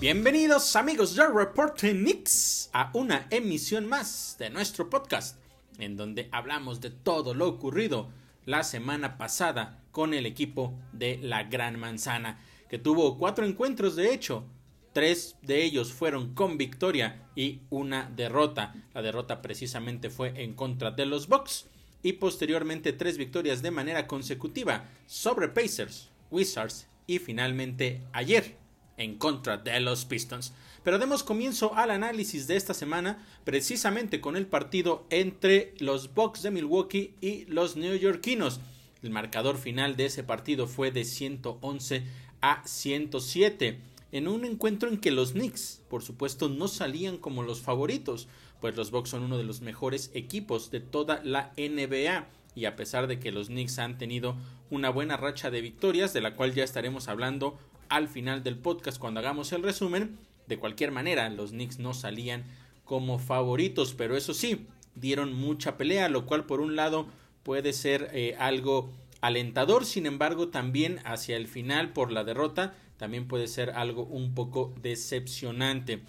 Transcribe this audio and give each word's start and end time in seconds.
Bienvenidos 0.00 0.76
amigos 0.76 1.14
de 1.14 1.28
Reporte 1.28 1.92
Knicks 1.92 2.70
a 2.72 2.90
una 2.94 3.26
emisión 3.28 3.86
más 3.86 4.34
de 4.38 4.48
nuestro 4.48 4.88
podcast 4.88 5.36
en 5.78 5.98
donde 5.98 6.30
hablamos 6.32 6.80
de 6.80 6.88
todo 6.88 7.34
lo 7.34 7.46
ocurrido 7.46 8.08
la 8.46 8.64
semana 8.64 9.18
pasada 9.18 9.84
con 9.92 10.14
el 10.14 10.24
equipo 10.24 10.72
de 10.94 11.18
la 11.22 11.42
Gran 11.42 11.78
Manzana 11.78 12.40
que 12.70 12.78
tuvo 12.78 13.18
cuatro 13.18 13.44
encuentros 13.44 13.94
de 13.94 14.14
hecho 14.14 14.46
Tres 14.94 15.36
de 15.42 15.62
ellos 15.62 15.92
fueron 15.92 16.34
con 16.34 16.58
victoria 16.58 17.28
y 17.36 17.60
una 17.70 18.10
derrota. 18.16 18.74
La 18.92 19.02
derrota 19.02 19.40
precisamente 19.40 20.10
fue 20.10 20.32
en 20.42 20.54
contra 20.54 20.90
de 20.90 21.06
los 21.06 21.28
Bucks 21.28 21.66
y 22.02 22.14
posteriormente 22.14 22.92
tres 22.92 23.16
victorias 23.16 23.62
de 23.62 23.70
manera 23.70 24.08
consecutiva 24.08 24.88
sobre 25.06 25.46
Pacers, 25.48 26.10
Wizards 26.32 26.88
y 27.06 27.20
finalmente 27.20 28.02
ayer 28.12 28.56
en 29.00 29.16
contra 29.16 29.56
de 29.56 29.80
los 29.80 30.04
Pistons. 30.04 30.52
Pero 30.84 30.98
demos 30.98 31.24
comienzo 31.24 31.74
al 31.74 31.90
análisis 31.90 32.46
de 32.46 32.56
esta 32.56 32.74
semana 32.74 33.26
precisamente 33.44 34.20
con 34.20 34.36
el 34.36 34.46
partido 34.46 35.04
entre 35.10 35.74
los 35.78 36.14
Bucks 36.14 36.42
de 36.42 36.50
Milwaukee 36.50 37.14
y 37.20 37.46
los 37.46 37.76
neoyorquinos. 37.76 38.60
El 39.02 39.10
marcador 39.10 39.56
final 39.56 39.96
de 39.96 40.06
ese 40.06 40.22
partido 40.22 40.66
fue 40.66 40.90
de 40.90 41.04
111 41.04 42.04
a 42.42 42.62
107 42.66 43.80
en 44.12 44.28
un 44.28 44.44
encuentro 44.44 44.88
en 44.88 44.98
que 44.98 45.10
los 45.10 45.32
Knicks, 45.32 45.82
por 45.88 46.02
supuesto, 46.02 46.48
no 46.48 46.68
salían 46.68 47.16
como 47.16 47.42
los 47.42 47.60
favoritos, 47.60 48.28
pues 48.60 48.76
los 48.76 48.90
Bucks 48.90 49.10
son 49.10 49.22
uno 49.22 49.38
de 49.38 49.44
los 49.44 49.60
mejores 49.62 50.10
equipos 50.14 50.70
de 50.70 50.80
toda 50.80 51.22
la 51.24 51.52
NBA 51.56 52.26
y 52.54 52.64
a 52.64 52.76
pesar 52.76 53.06
de 53.06 53.18
que 53.18 53.32
los 53.32 53.46
Knicks 53.46 53.78
han 53.78 53.96
tenido 53.96 54.36
una 54.68 54.90
buena 54.90 55.16
racha 55.16 55.50
de 55.50 55.60
victorias, 55.62 56.12
de 56.12 56.20
la 56.20 56.34
cual 56.34 56.54
ya 56.54 56.64
estaremos 56.64 57.08
hablando 57.08 57.58
al 57.90 58.08
final 58.08 58.42
del 58.42 58.56
podcast 58.56 58.98
cuando 58.98 59.20
hagamos 59.20 59.52
el 59.52 59.62
resumen, 59.62 60.16
de 60.46 60.58
cualquier 60.58 60.90
manera 60.90 61.28
los 61.28 61.50
Knicks 61.50 61.78
no 61.78 61.92
salían 61.92 62.44
como 62.84 63.18
favoritos, 63.18 63.94
pero 63.94 64.16
eso 64.16 64.32
sí, 64.32 64.66
dieron 64.94 65.34
mucha 65.34 65.76
pelea, 65.76 66.08
lo 66.08 66.24
cual 66.24 66.46
por 66.46 66.60
un 66.60 66.74
lado 66.74 67.06
puede 67.42 67.72
ser 67.72 68.10
eh, 68.12 68.36
algo 68.38 68.90
alentador, 69.20 69.84
sin 69.84 70.06
embargo 70.06 70.48
también 70.48 71.00
hacia 71.04 71.36
el 71.36 71.46
final 71.46 71.92
por 71.92 72.10
la 72.10 72.24
derrota 72.24 72.74
también 73.00 73.26
puede 73.26 73.48
ser 73.48 73.70
algo 73.70 74.04
un 74.04 74.34
poco 74.34 74.74
decepcionante. 74.82 76.02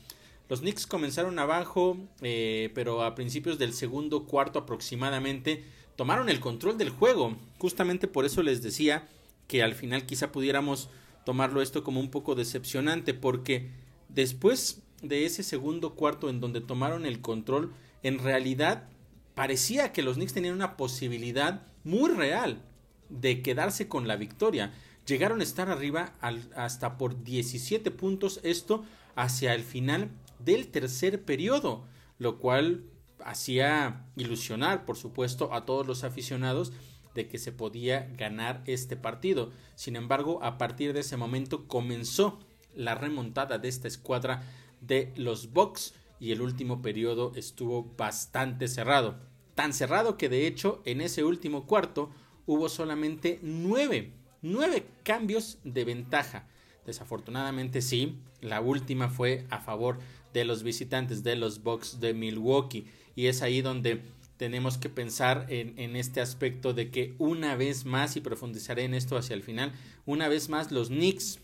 Los 0.49 0.59
Knicks 0.59 0.85
comenzaron 0.85 1.39
abajo, 1.39 1.97
eh, 2.21 2.69
pero 2.75 3.03
a 3.03 3.15
principios 3.15 3.57
del 3.57 3.71
segundo 3.71 4.25
cuarto 4.25 4.59
aproximadamente 4.59 5.63
tomaron 5.95 6.27
el 6.27 6.41
control 6.41 6.77
del 6.77 6.89
juego. 6.89 7.37
Justamente 7.59 8.09
por 8.09 8.25
eso 8.25 8.43
les 8.43 8.61
decía 8.61 9.07
que 9.47 9.63
al 9.63 9.73
final 9.73 10.05
quizá 10.05 10.33
pudiéramos 10.33 10.89
tomarlo 11.25 11.61
esto 11.61 11.83
como 11.83 11.99
un 11.99 12.09
poco 12.09 12.35
decepcionante, 12.35 13.13
porque 13.13 13.69
después 14.09 14.81
de 15.01 15.25
ese 15.25 15.43
segundo 15.43 15.95
cuarto 15.95 16.29
en 16.29 16.39
donde 16.39 16.61
tomaron 16.61 17.05
el 17.05 17.21
control, 17.21 17.73
en 18.03 18.19
realidad 18.19 18.87
parecía 19.33 19.91
que 19.91 20.03
los 20.03 20.15
Knicks 20.15 20.33
tenían 20.33 20.55
una 20.55 20.77
posibilidad 20.77 21.63
muy 21.83 22.11
real 22.11 22.61
de 23.09 23.41
quedarse 23.41 23.87
con 23.87 24.07
la 24.07 24.15
victoria. 24.15 24.73
Llegaron 25.05 25.39
a 25.41 25.43
estar 25.43 25.69
arriba 25.69 26.13
hasta 26.55 26.97
por 26.97 27.23
17 27.23 27.91
puntos, 27.91 28.39
esto 28.43 28.83
hacia 29.15 29.53
el 29.53 29.63
final 29.63 30.09
del 30.39 30.67
tercer 30.67 31.23
periodo, 31.23 31.85
lo 32.19 32.39
cual 32.39 32.83
hacía 33.23 34.05
ilusionar, 34.15 34.85
por 34.85 34.97
supuesto, 34.97 35.53
a 35.53 35.65
todos 35.65 35.85
los 35.85 36.03
aficionados 36.03 36.71
de 37.15 37.27
que 37.27 37.37
se 37.37 37.51
podía 37.51 38.09
ganar 38.17 38.63
este 38.65 38.95
partido. 38.95 39.51
Sin 39.75 39.95
embargo, 39.95 40.43
a 40.43 40.57
partir 40.57 40.93
de 40.93 41.01
ese 41.01 41.17
momento 41.17 41.67
comenzó 41.67 42.39
la 42.75 42.95
remontada 42.95 43.57
de 43.57 43.67
esta 43.67 43.87
escuadra 43.87 44.43
de 44.81 45.11
los 45.15 45.51
Bucks 45.53 45.93
y 46.19 46.31
el 46.31 46.41
último 46.41 46.81
periodo 46.81 47.33
estuvo 47.35 47.93
bastante 47.97 48.67
cerrado. 48.67 49.17
Tan 49.55 49.73
cerrado 49.73 50.17
que 50.17 50.29
de 50.29 50.47
hecho 50.47 50.81
en 50.85 51.01
ese 51.01 51.23
último 51.23 51.65
cuarto 51.65 52.11
hubo 52.45 52.69
solamente 52.69 53.39
nueve 53.41 54.13
nueve 54.41 54.85
cambios 55.03 55.59
de 55.63 55.85
ventaja. 55.85 56.47
Desafortunadamente 56.85 57.81
sí, 57.81 58.17
la 58.41 58.59
última 58.59 59.09
fue 59.09 59.45
a 59.49 59.59
favor 59.59 59.99
de 60.33 60.45
los 60.45 60.63
visitantes 60.63 61.23
de 61.23 61.35
los 61.35 61.61
Bucks 61.63 61.99
de 61.99 62.13
Milwaukee 62.13 62.87
y 63.15 63.27
es 63.27 63.41
ahí 63.41 63.61
donde 63.61 64.01
tenemos 64.41 64.79
que 64.79 64.89
pensar 64.89 65.45
en, 65.49 65.95
este 65.95 66.19
aspecto 66.19 66.73
de 66.73 66.89
que 66.89 67.13
una 67.19 67.55
vez 67.55 67.85
más, 67.85 68.15
y 68.17 68.21
profundizaré 68.21 68.85
en 68.85 68.95
esto 68.95 69.15
hacia 69.15 69.35
el 69.35 69.43
final, 69.43 69.71
una 70.07 70.29
vez 70.29 70.49
más 70.49 70.71
los 70.71 70.87
Knicks 70.87 71.37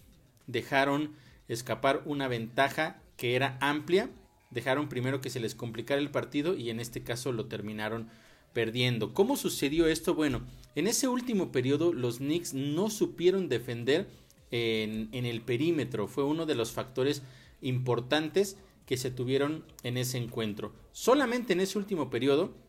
dejaron 0.48 1.12
escapar 1.48 2.02
una 2.06 2.28
ventaja 2.28 3.00
que 3.16 3.36
era 3.36 3.56
amplia, 3.62 4.10
dejaron 4.50 4.90
primero 4.90 5.22
que 5.22 5.30
se 5.30 5.40
les 5.40 5.54
complicara 5.54 6.02
el 6.02 6.10
partido 6.10 6.56
y 6.56 6.72
en 6.72 6.80
este 6.80 7.04
caso 7.04 7.32
lo 7.32 7.46
terminaron 7.46 8.10
perdiendo. 8.52 9.14
¿Cómo 9.14 9.38
sucedió 9.38 9.86
esto? 9.86 10.16
Bueno, 10.16 10.42
en 10.74 10.88
ese 10.88 11.08
último 11.08 11.52
periodo 11.52 11.94
los 11.94 12.18
Knicks 12.18 12.56
no 12.56 12.90
supieron 12.90 13.48
defender 13.48 14.08
en, 14.50 15.10
en, 15.12 15.28
el 15.28 15.42
perímetro. 15.42 16.08
Fue 16.08 16.24
uno 16.24 16.48
de 16.48 16.56
los 16.56 16.72
factores 16.72 17.22
importantes 17.62 18.58
que 18.88 18.98
se 18.98 19.12
tuvieron 19.12 19.66
en 19.84 19.98
ese 19.98 20.18
encuentro. 20.18 20.74
Solamente 20.94 21.54
en 21.54 21.60
ese 21.60 21.78
último 21.78 22.10
periodo 22.10 22.66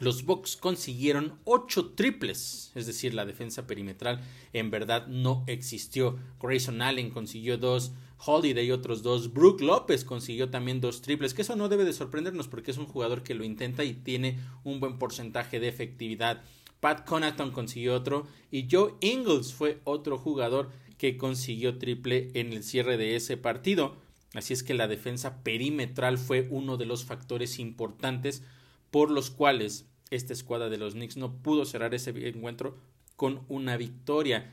los 0.00 0.24
Bucks 0.24 0.56
consiguieron 0.56 1.38
8 1.44 1.92
triples, 1.94 2.72
es 2.74 2.86
decir, 2.86 3.14
la 3.14 3.24
defensa 3.24 3.66
perimetral 3.66 4.20
en 4.52 4.70
verdad 4.70 5.06
no 5.06 5.44
existió. 5.46 6.18
Grayson 6.40 6.82
Allen 6.82 7.10
consiguió 7.10 7.58
2, 7.58 7.92
Holiday 8.24 8.70
otros 8.70 9.02
dos, 9.02 9.32
Brook 9.32 9.62
López 9.62 10.04
consiguió 10.04 10.50
también 10.50 10.80
dos 10.80 11.00
triples, 11.00 11.32
que 11.32 11.40
eso 11.40 11.56
no 11.56 11.70
debe 11.70 11.86
de 11.86 11.94
sorprendernos 11.94 12.48
porque 12.48 12.70
es 12.70 12.76
un 12.76 12.84
jugador 12.84 13.22
que 13.22 13.34
lo 13.34 13.44
intenta 13.44 13.82
y 13.82 13.94
tiene 13.94 14.38
un 14.62 14.78
buen 14.78 14.98
porcentaje 14.98 15.58
de 15.58 15.68
efectividad. 15.68 16.42
Pat 16.80 17.06
Connaughton 17.06 17.50
consiguió 17.50 17.94
otro 17.94 18.26
y 18.50 18.68
Joe 18.70 18.94
Ingles 19.00 19.54
fue 19.54 19.80
otro 19.84 20.18
jugador 20.18 20.70
que 20.98 21.16
consiguió 21.16 21.78
triple 21.78 22.30
en 22.34 22.52
el 22.52 22.62
cierre 22.62 22.98
de 22.98 23.16
ese 23.16 23.38
partido. 23.38 23.96
Así 24.34 24.52
es 24.52 24.62
que 24.62 24.74
la 24.74 24.86
defensa 24.86 25.42
perimetral 25.42 26.18
fue 26.18 26.46
uno 26.50 26.76
de 26.76 26.84
los 26.84 27.04
factores 27.04 27.58
importantes 27.58 28.42
por 28.90 29.10
los 29.10 29.30
cuales 29.30 29.86
esta 30.10 30.32
escuadra 30.32 30.68
de 30.68 30.78
los 30.78 30.94
Knicks 30.94 31.16
no 31.16 31.32
pudo 31.32 31.64
cerrar 31.64 31.94
ese 31.94 32.10
encuentro 32.28 32.76
con 33.16 33.42
una 33.48 33.76
victoria. 33.76 34.50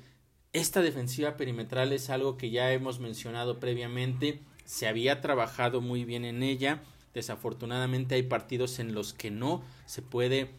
Esta 0.54 0.82
defensiva 0.82 1.38
perimetral 1.38 1.94
es 1.94 2.10
algo 2.10 2.38
que 2.38 2.50
ya 2.50 2.72
hemos 2.72 3.00
mencionado 3.00 3.60
previamente, 3.60 4.42
se 4.66 4.88
había 4.88 5.22
trabajado 5.22 5.82
muy 5.82 6.04
bien 6.04 6.26
en 6.26 6.44
ella, 6.44 6.84
desafortunadamente 7.14 8.16
hay 8.16 8.24
partidos 8.24 8.80
en 8.80 8.94
los 8.94 9.14
que 9.14 9.32
no 9.32 9.64
se 9.86 10.02
puede 10.02 10.42
eh, 10.42 10.50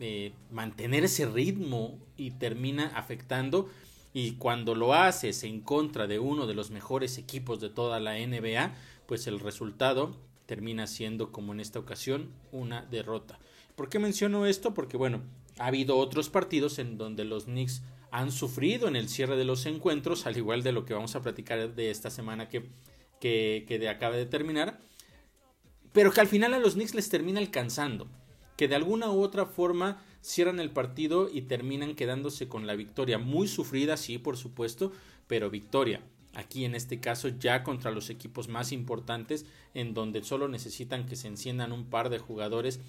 eh, 0.00 0.32
mantener 0.50 1.04
ese 1.04 1.26
ritmo 1.26 1.98
y 2.16 2.32
termina 2.32 2.92
afectando 2.94 3.68
y 4.12 4.32
cuando 4.32 4.74
lo 4.76 4.94
haces 4.94 5.42
en 5.42 5.60
contra 5.60 6.06
de 6.06 6.20
uno 6.20 6.46
de 6.46 6.54
los 6.54 6.70
mejores 6.70 7.18
equipos 7.18 7.60
de 7.60 7.68
toda 7.68 7.98
la 7.98 8.14
NBA, 8.14 8.74
pues 9.06 9.26
el 9.26 9.40
resultado 9.40 10.16
termina 10.46 10.86
siendo 10.86 11.32
como 11.32 11.52
en 11.52 11.60
esta 11.60 11.80
ocasión 11.80 12.30
una 12.52 12.82
derrota. 12.82 13.38
¿Por 13.76 13.88
qué 13.88 13.98
menciono 13.98 14.46
esto? 14.46 14.74
Porque 14.74 14.96
bueno, 14.96 15.22
ha 15.58 15.66
habido 15.66 15.96
otros 15.96 16.30
partidos 16.30 16.78
en 16.78 16.96
donde 16.98 17.24
los 17.24 17.44
Knicks 17.44 17.82
han 18.10 18.30
sufrido 18.30 18.86
en 18.86 18.94
el 18.94 19.08
cierre 19.08 19.36
de 19.36 19.44
los 19.44 19.66
encuentros, 19.66 20.26
al 20.26 20.36
igual 20.36 20.62
de 20.62 20.72
lo 20.72 20.84
que 20.84 20.94
vamos 20.94 21.16
a 21.16 21.22
platicar 21.22 21.74
de 21.74 21.90
esta 21.90 22.10
semana 22.10 22.48
que, 22.48 22.68
que, 23.20 23.64
que 23.66 23.88
acaba 23.88 24.14
de 24.14 24.26
terminar, 24.26 24.78
pero 25.92 26.12
que 26.12 26.20
al 26.20 26.28
final 26.28 26.54
a 26.54 26.60
los 26.60 26.74
Knicks 26.74 26.94
les 26.94 27.08
termina 27.08 27.40
alcanzando, 27.40 28.08
que 28.56 28.68
de 28.68 28.76
alguna 28.76 29.10
u 29.10 29.20
otra 29.20 29.46
forma 29.46 30.00
cierran 30.20 30.60
el 30.60 30.70
partido 30.70 31.28
y 31.28 31.42
terminan 31.42 31.96
quedándose 31.96 32.48
con 32.48 32.68
la 32.68 32.76
victoria, 32.76 33.18
muy 33.18 33.48
sufrida, 33.48 33.96
sí, 33.96 34.18
por 34.18 34.36
supuesto, 34.36 34.92
pero 35.26 35.50
victoria. 35.50 36.00
Aquí 36.34 36.64
en 36.64 36.74
este 36.74 37.00
caso 37.00 37.28
ya 37.28 37.62
contra 37.62 37.90
los 37.90 38.10
equipos 38.10 38.48
más 38.48 38.72
importantes 38.72 39.46
en 39.72 39.94
donde 39.94 40.24
solo 40.24 40.48
necesitan 40.48 41.06
que 41.06 41.16
se 41.16 41.28
enciendan 41.28 41.72
un 41.72 41.84
par 41.86 42.10
de 42.10 42.18
jugadores 42.18 42.80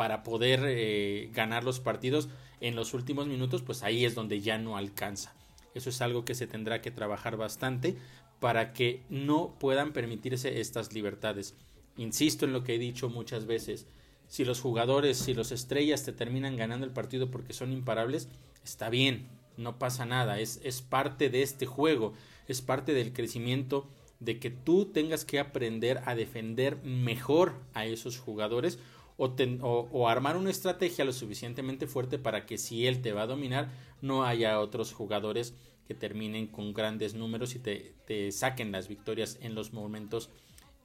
para 0.00 0.22
poder 0.22 0.62
eh, 0.64 1.28
ganar 1.34 1.62
los 1.62 1.78
partidos 1.78 2.30
en 2.62 2.74
los 2.74 2.94
últimos 2.94 3.26
minutos, 3.26 3.60
pues 3.60 3.82
ahí 3.82 4.06
es 4.06 4.14
donde 4.14 4.40
ya 4.40 4.56
no 4.56 4.78
alcanza. 4.78 5.34
Eso 5.74 5.90
es 5.90 6.00
algo 6.00 6.24
que 6.24 6.34
se 6.34 6.46
tendrá 6.46 6.80
que 6.80 6.90
trabajar 6.90 7.36
bastante 7.36 7.98
para 8.38 8.72
que 8.72 9.02
no 9.10 9.58
puedan 9.60 9.92
permitirse 9.92 10.58
estas 10.58 10.94
libertades. 10.94 11.54
Insisto 11.98 12.46
en 12.46 12.54
lo 12.54 12.64
que 12.64 12.76
he 12.76 12.78
dicho 12.78 13.10
muchas 13.10 13.44
veces. 13.44 13.86
Si 14.26 14.46
los 14.46 14.62
jugadores, 14.62 15.18
si 15.18 15.34
los 15.34 15.52
estrellas 15.52 16.02
te 16.02 16.14
terminan 16.14 16.56
ganando 16.56 16.86
el 16.86 16.92
partido 16.92 17.30
porque 17.30 17.52
son 17.52 17.70
imparables, 17.70 18.30
está 18.64 18.88
bien, 18.88 19.28
no 19.58 19.78
pasa 19.78 20.06
nada, 20.06 20.40
es, 20.40 20.62
es 20.64 20.80
parte 20.80 21.28
de 21.28 21.42
este 21.42 21.66
juego, 21.66 22.14
es 22.48 22.62
parte 22.62 22.94
del 22.94 23.12
crecimiento 23.12 23.86
de 24.18 24.38
que 24.38 24.48
tú 24.48 24.86
tengas 24.86 25.26
que 25.26 25.40
aprender 25.40 26.00
a 26.06 26.14
defender 26.14 26.82
mejor 26.84 27.56
a 27.74 27.84
esos 27.84 28.18
jugadores 28.18 28.78
o, 29.20 30.08
armar 30.08 30.36
una 30.38 30.50
estrategia 30.50 31.04
lo 31.04 31.12
suficientemente 31.12 31.86
fuerte 31.86 32.18
para 32.18 32.46
que 32.46 32.56
si 32.56 32.86
él 32.86 33.02
te 33.02 33.12
va 33.12 33.22
a 33.22 33.26
dominar, 33.26 33.70
no 34.00 34.24
haya 34.24 34.58
otros 34.60 34.94
jugadores 34.94 35.54
que 35.86 35.94
terminen 35.94 36.46
con 36.46 36.72
grandes 36.72 37.14
números 37.14 37.54
y 37.54 37.58
te, 37.58 38.32
saquen 38.32 38.72
las 38.72 38.88
victorias 38.88 39.38
en 39.42 39.54
los 39.54 39.72
momentos 39.74 40.30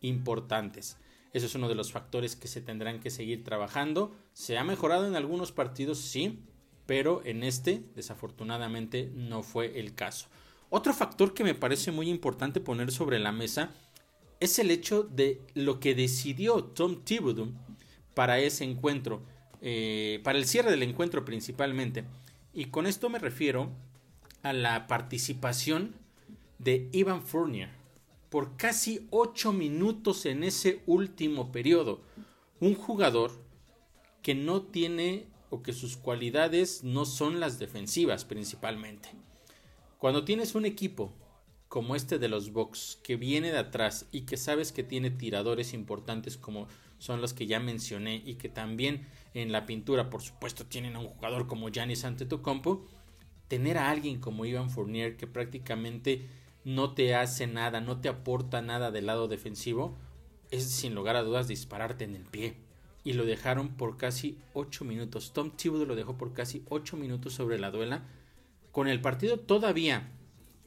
importantes. 0.02 0.98
Eso 1.32 1.46
es 1.46 1.56
uno 1.56 1.70
de 1.70 1.76
los 1.76 1.92
factores 1.92 2.36
que 2.36 2.48
se 2.48 2.62
tendrán 2.62 3.00
que 3.00 3.10
seguir 3.10 3.44
trabajando. 3.44 4.14
Se 4.34 4.58
ha 4.58 4.64
mejorado 4.64 5.08
en 5.08 5.16
algunos 5.16 5.52
partidos, 5.52 6.00
sí, 6.00 6.40
pero 6.86 7.22
en 7.26 7.44
este 7.44 7.84
desafortunadamente 7.96 9.12
no 9.16 9.44
fue 9.44 9.80
el 9.80 9.96
caso. 9.96 10.28
Otro 10.70 10.94
factor 10.94 11.34
que 11.34 11.44
me 11.44 11.56
parece 11.56 11.92
muy 11.92 12.10
importante 12.10 12.60
poner 12.60 12.92
sobre 12.92 13.20
la 13.20 13.32
mesa 13.32 13.72
es 14.40 14.60
el 14.60 14.72
hecho 14.72 15.04
de 15.04 15.42
lo 15.54 15.80
que 15.80 15.96
decidió 15.96 16.64
Tom 16.64 17.04
Thibodeau 17.04 17.54
para 18.15 18.39
ese 18.39 18.63
encuentro, 18.63 19.21
eh, 19.62 20.19
para 20.23 20.39
el 20.39 20.47
cierre 20.47 20.71
del 20.71 20.83
encuentro 20.83 21.23
principalmente. 21.23 22.06
Y 22.53 22.65
con 22.65 22.88
esto 22.88 23.09
me 23.09 23.19
refiero 23.19 23.69
a 24.41 24.53
la 24.53 24.88
participación 24.88 25.94
de 26.57 26.89
Ivan 26.91 27.21
Fournier 27.21 27.69
por 28.29 28.57
casi 28.57 29.07
8 29.12 29.53
minutos 29.53 30.25
en 30.25 30.44
ese 30.44 30.81
último 30.88 31.51
periodo. 31.51 32.01
Un 32.59 32.75
jugador 32.75 33.31
que 34.21 34.35
no 34.35 34.62
tiene 34.63 35.27
o 35.50 35.62
que 35.62 35.73
sus 35.73 35.97
cualidades 35.97 36.83
no 36.83 37.06
son 37.06 37.39
las 37.39 37.59
defensivas 37.59 38.25
principalmente. 38.25 39.09
Cuando 40.00 40.25
tienes 40.25 40.56
un 40.56 40.65
equipo 40.65 41.13
como 41.67 41.95
este 41.95 42.19
de 42.19 42.27
los 42.27 42.51
Bucks 42.51 43.00
que 43.03 43.15
viene 43.15 43.51
de 43.51 43.57
atrás 43.57 44.06
y 44.12 44.21
que 44.21 44.38
sabes 44.38 44.71
que 44.71 44.83
tiene 44.83 45.12
tiradores 45.12 45.73
importantes 45.73 46.38
como 46.38 46.67
son 47.06 47.22
los 47.22 47.34
que 47.34 47.46
ya 47.46 47.60
mencioné 47.60 48.22
y 48.25 48.36
que 48.36 48.50
también 48.50 49.06
en 49.34 49.52
la 49.52 49.66
pintura 49.66 50.10
por 50.10 50.22
supuesto 50.22 50.66
tienen 50.66 50.96
a 50.96 51.00
un 51.00 51.07
jugador 51.07 51.46
como 51.46 51.69
Giannis 51.69 52.04
Antetokounmpo, 52.04 52.86
tener 53.48 53.78
a 53.78 53.92
alguien 53.92 54.19
como 54.19 54.46
Ivan 54.46 54.69
Fournier 54.69 55.16
que 55.16 55.28
prácticamente 55.28 56.28
no 56.63 56.94
te 56.94 57.13
hace 57.13 57.46
nada, 57.46 57.80
no 57.80 58.02
te 58.02 58.10
aporta 58.10 58.62
nada 58.62 58.90
del 58.90 59.06
lado 59.06 59.28
defensivo, 59.28 59.96
es 60.50 60.63
sin 60.63 60.96
lugar 60.96 61.16
a 61.16 61.22
dudas 61.22 61.48
dispararte 61.48 62.04
en 62.04 62.16
el 62.16 62.24
pie. 62.24 62.56
Y 63.04 63.13
lo 63.13 63.24
dejaron 63.24 63.69
por 63.69 63.98
casi 63.98 64.40
8 64.54 64.84
minutos. 64.84 65.31
Tom 65.31 65.51
Thibodeau 65.51 65.86
lo 65.86 65.96
dejó 65.96 66.18
por 66.18 66.34
casi 66.34 66.63
8 66.69 66.98
minutos 66.98 67.34
sobre 67.34 67.60
la 67.60 67.69
duela. 67.69 68.04
Con 68.72 68.88
el 68.88 69.00
partido 69.00 69.38
todavía, 69.38 70.10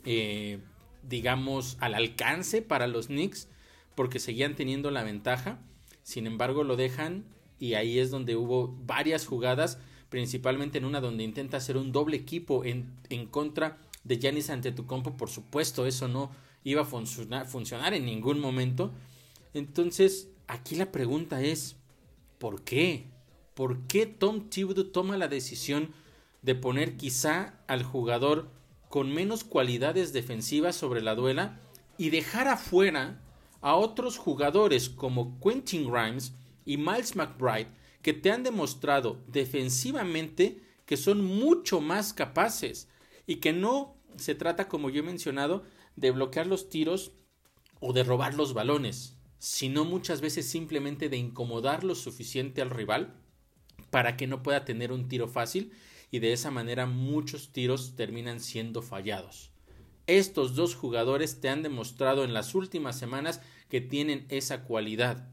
eh, 0.05 0.61
digamos, 1.03 1.77
al 1.81 1.95
alcance 1.95 2.63
para 2.63 2.87
los 2.87 3.09
Knicks, 3.09 3.49
porque 3.97 4.21
seguían 4.21 4.55
teniendo 4.55 4.93
la 4.93 5.03
ventaja. 5.03 5.59
Sin 6.03 6.27
embargo, 6.27 6.65
lo 6.65 6.77
dejan 6.77 7.25
y 7.59 7.75
ahí 7.75 7.99
es 7.99 8.11
donde 8.11 8.37
hubo 8.37 8.77
varias 8.87 9.27
jugadas, 9.27 9.79
principalmente 10.09 10.79
en 10.79 10.85
una 10.85 11.01
donde 11.01 11.25
intenta 11.25 11.57
hacer 11.57 11.77
un 11.77 11.93
doble 11.93 12.17
equipo 12.17 12.65
en, 12.65 12.93
en 13.11 13.27
contra 13.27 13.79
de 14.05 14.19
Giannis 14.19 14.51
Antetokounmpo, 14.51 15.17
por 15.17 15.29
supuesto, 15.29 15.87
eso 15.87 16.09
no 16.09 16.31
iba 16.65 16.83
a 16.83 16.87
funcionar, 16.87 17.47
funcionar 17.47 17.95
en 17.95 18.07
ningún 18.07 18.41
momento. 18.41 18.93
Entonces, 19.55 20.29
aquí 20.47 20.77
la 20.77 20.91
pregunta 20.93 21.43
es, 21.43 21.77
¿por 22.39 22.63
qué? 22.63 23.07
¿Por 23.55 23.81
qué 23.87 24.07
Tom 24.07 24.49
Thibodeau 24.49 24.85
toma 24.85 25.17
la 25.17 25.29
decisión 25.29 25.93
de 26.43 26.55
poner 26.55 26.97
quizá 26.97 27.59
al 27.67 27.83
jugador 27.83 28.49
con 28.89 29.13
menos 29.13 29.45
cualidades 29.45 30.13
defensivas 30.13 30.77
sobre 30.77 31.03
la 31.03 31.15
duela 31.15 31.61
y 31.99 32.11
dejar 32.11 32.49
afuera 32.49 33.21
a 33.61 33.75
otros 33.77 34.19
jugadores 34.19 34.89
como 34.89 35.39
Quentin 35.41 35.91
Grimes 35.91 36.35
y 36.65 36.77
Miles 36.77 37.17
McBride 37.17 37.69
que 38.03 38.13
te 38.13 38.31
han 38.31 38.43
demostrado 38.43 39.23
defensivamente 39.27 40.63
que 40.87 40.97
son 40.97 41.25
mucho 41.25 41.81
más 41.81 42.13
capaces 42.13 42.89
y 43.27 43.37
que 43.37 43.53
no 43.53 43.97
se 44.17 44.35
trata, 44.35 44.69
como 44.69 44.91
yo 44.91 45.01
he 45.01 45.05
mencionado, 45.05 45.65
de 45.97 46.11
bloquear 46.11 46.47
los 46.47 46.71
tiros 46.71 47.13
o 47.81 47.93
de 47.93 48.05
robar 48.05 48.35
los 48.35 48.55
balones, 48.55 49.17
sino 49.39 49.85
muchas 49.85 50.21
veces 50.21 50.49
simplemente 50.49 51.09
de 51.09 51.17
incomodar 51.17 51.85
lo 51.85 51.95
suficiente 51.95 52.63
al 52.63 52.71
rival 52.71 53.15
para 53.91 54.17
que 54.17 54.27
no 54.27 54.43
pueda 54.43 54.65
tener 54.65 54.93
un 54.93 55.09
tiro 55.09 55.29
fácil 55.29 55.73
y 56.11 56.21
de 56.21 56.33
esa 56.33 56.51
manera 56.51 56.87
muchos 56.87 57.53
tiros 57.53 57.95
terminan 57.95 58.41
siendo 58.41 58.83
fallados. 58.83 59.48
Estos 60.09 60.55
dos 60.55 60.75
jugadores 60.75 61.41
te 61.41 61.51
han 61.51 61.63
demostrado 61.63 62.25
en 62.25 62.33
las 62.33 62.55
últimas 62.55 62.99
semanas 62.99 63.43
que 63.69 63.83
tienen 63.83 64.25
esa 64.31 64.65
cualidad 64.65 65.29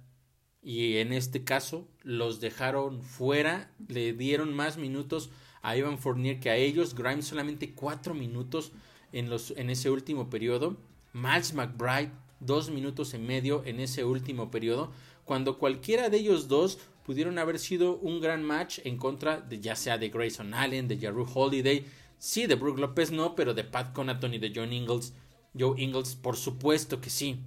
y 0.61 0.97
en 0.97 1.13
este 1.13 1.45
caso 1.45 1.87
los 2.03 2.41
dejaron 2.41 3.01
fuera, 3.01 3.73
le 3.87 4.11
dieron 4.11 4.53
más 4.53 4.77
minutos 4.77 5.29
a 5.61 5.77
Ivan 5.77 5.97
Fournier 5.97 6.41
que 6.41 6.49
a 6.49 6.57
ellos. 6.57 6.93
Grimes 6.93 7.25
solamente 7.25 7.73
cuatro 7.73 8.13
minutos 8.13 8.73
en, 9.13 9.29
los, 9.29 9.51
en 9.51 9.69
ese 9.69 9.89
último 9.89 10.29
periodo. 10.29 10.75
Miles 11.13 11.53
McBride 11.53 12.11
dos 12.41 12.69
minutos 12.69 13.13
y 13.13 13.17
medio 13.17 13.63
en 13.65 13.79
ese 13.79 14.03
último 14.03 14.51
periodo. 14.51 14.91
Cuando 15.23 15.57
cualquiera 15.57 16.09
de 16.09 16.17
ellos 16.17 16.49
dos 16.49 16.79
pudieron 17.05 17.37
haber 17.37 17.59
sido 17.59 17.97
un 17.97 18.19
gran 18.19 18.43
match 18.43 18.79
en 18.83 18.97
contra 18.97 19.39
de 19.39 19.61
ya 19.61 19.75
sea 19.75 19.97
de 19.97 20.09
Grayson 20.09 20.53
Allen, 20.53 20.87
de 20.87 20.97
Jaru 20.97 21.25
Holiday, 21.33 21.85
sí, 22.25 22.47
de 22.47 22.55
Brook 22.55 22.79
López 22.79 23.11
no, 23.11 23.35
pero 23.35 23.53
de 23.53 23.63
Pat 23.63 23.93
Conaton 23.93 24.33
y 24.33 24.39
de 24.39 24.51
John 24.53 24.73
Ingles, 24.73 25.13
Joe 25.57 25.79
Ingles, 25.79 26.15
por 26.15 26.37
supuesto 26.37 26.99
que 26.99 27.11
sí. 27.11 27.39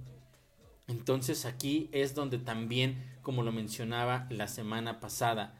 Entonces 0.87 1.45
aquí 1.45 1.89
es 1.91 2.15
donde 2.15 2.37
también, 2.37 3.03
como 3.21 3.43
lo 3.43 3.51
mencionaba 3.51 4.25
la 4.29 4.47
semana 4.47 5.01
pasada, 5.01 5.59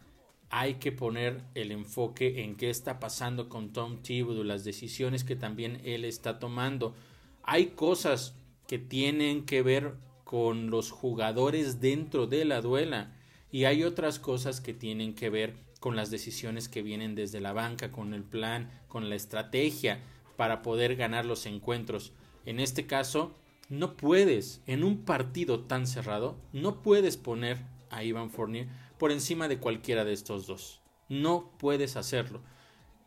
hay 0.49 0.75
que 0.75 0.93
poner 0.93 1.43
el 1.53 1.73
enfoque 1.73 2.43
en 2.43 2.55
qué 2.55 2.69
está 2.69 3.01
pasando 3.01 3.49
con 3.49 3.73
Tom 3.73 4.01
Thibodeau, 4.01 4.45
las 4.45 4.63
decisiones 4.63 5.25
que 5.25 5.35
también 5.35 5.81
él 5.83 6.05
está 6.05 6.39
tomando. 6.39 6.95
Hay 7.43 7.67
cosas 7.71 8.35
que 8.67 8.79
tienen 8.79 9.45
que 9.45 9.61
ver 9.61 9.95
con 10.23 10.69
los 10.69 10.91
jugadores 10.91 11.81
dentro 11.81 12.25
de 12.25 12.45
la 12.45 12.61
duela 12.61 13.17
y 13.51 13.65
hay 13.65 13.83
otras 13.83 14.17
cosas 14.17 14.61
que 14.61 14.73
tienen 14.73 15.13
que 15.13 15.29
ver 15.29 15.57
con 15.79 15.95
las 15.95 16.11
decisiones 16.11 16.69
que 16.69 16.81
vienen 16.81 17.15
desde 17.15 17.39
la 17.39 17.53
banca, 17.53 17.91
con 17.91 18.13
el 18.13 18.23
plan, 18.23 18.69
con 18.87 19.09
la 19.09 19.15
estrategia 19.15 20.01
para 20.35 20.61
poder 20.61 20.95
ganar 20.95 21.25
los 21.25 21.45
encuentros. 21.45 22.13
En 22.45 22.59
este 22.59 22.85
caso, 22.85 23.33
no 23.69 23.95
puedes, 23.95 24.61
en 24.65 24.83
un 24.83 25.05
partido 25.05 25.61
tan 25.61 25.87
cerrado, 25.87 26.37
no 26.53 26.81
puedes 26.81 27.17
poner 27.17 27.59
a 27.89 28.03
Ivan 28.03 28.31
Fournier 28.31 28.67
por 28.97 29.11
encima 29.11 29.47
de 29.47 29.59
cualquiera 29.59 30.05
de 30.05 30.13
estos 30.13 30.47
dos. 30.47 30.81
No 31.07 31.51
puedes 31.57 31.95
hacerlo. 31.95 32.41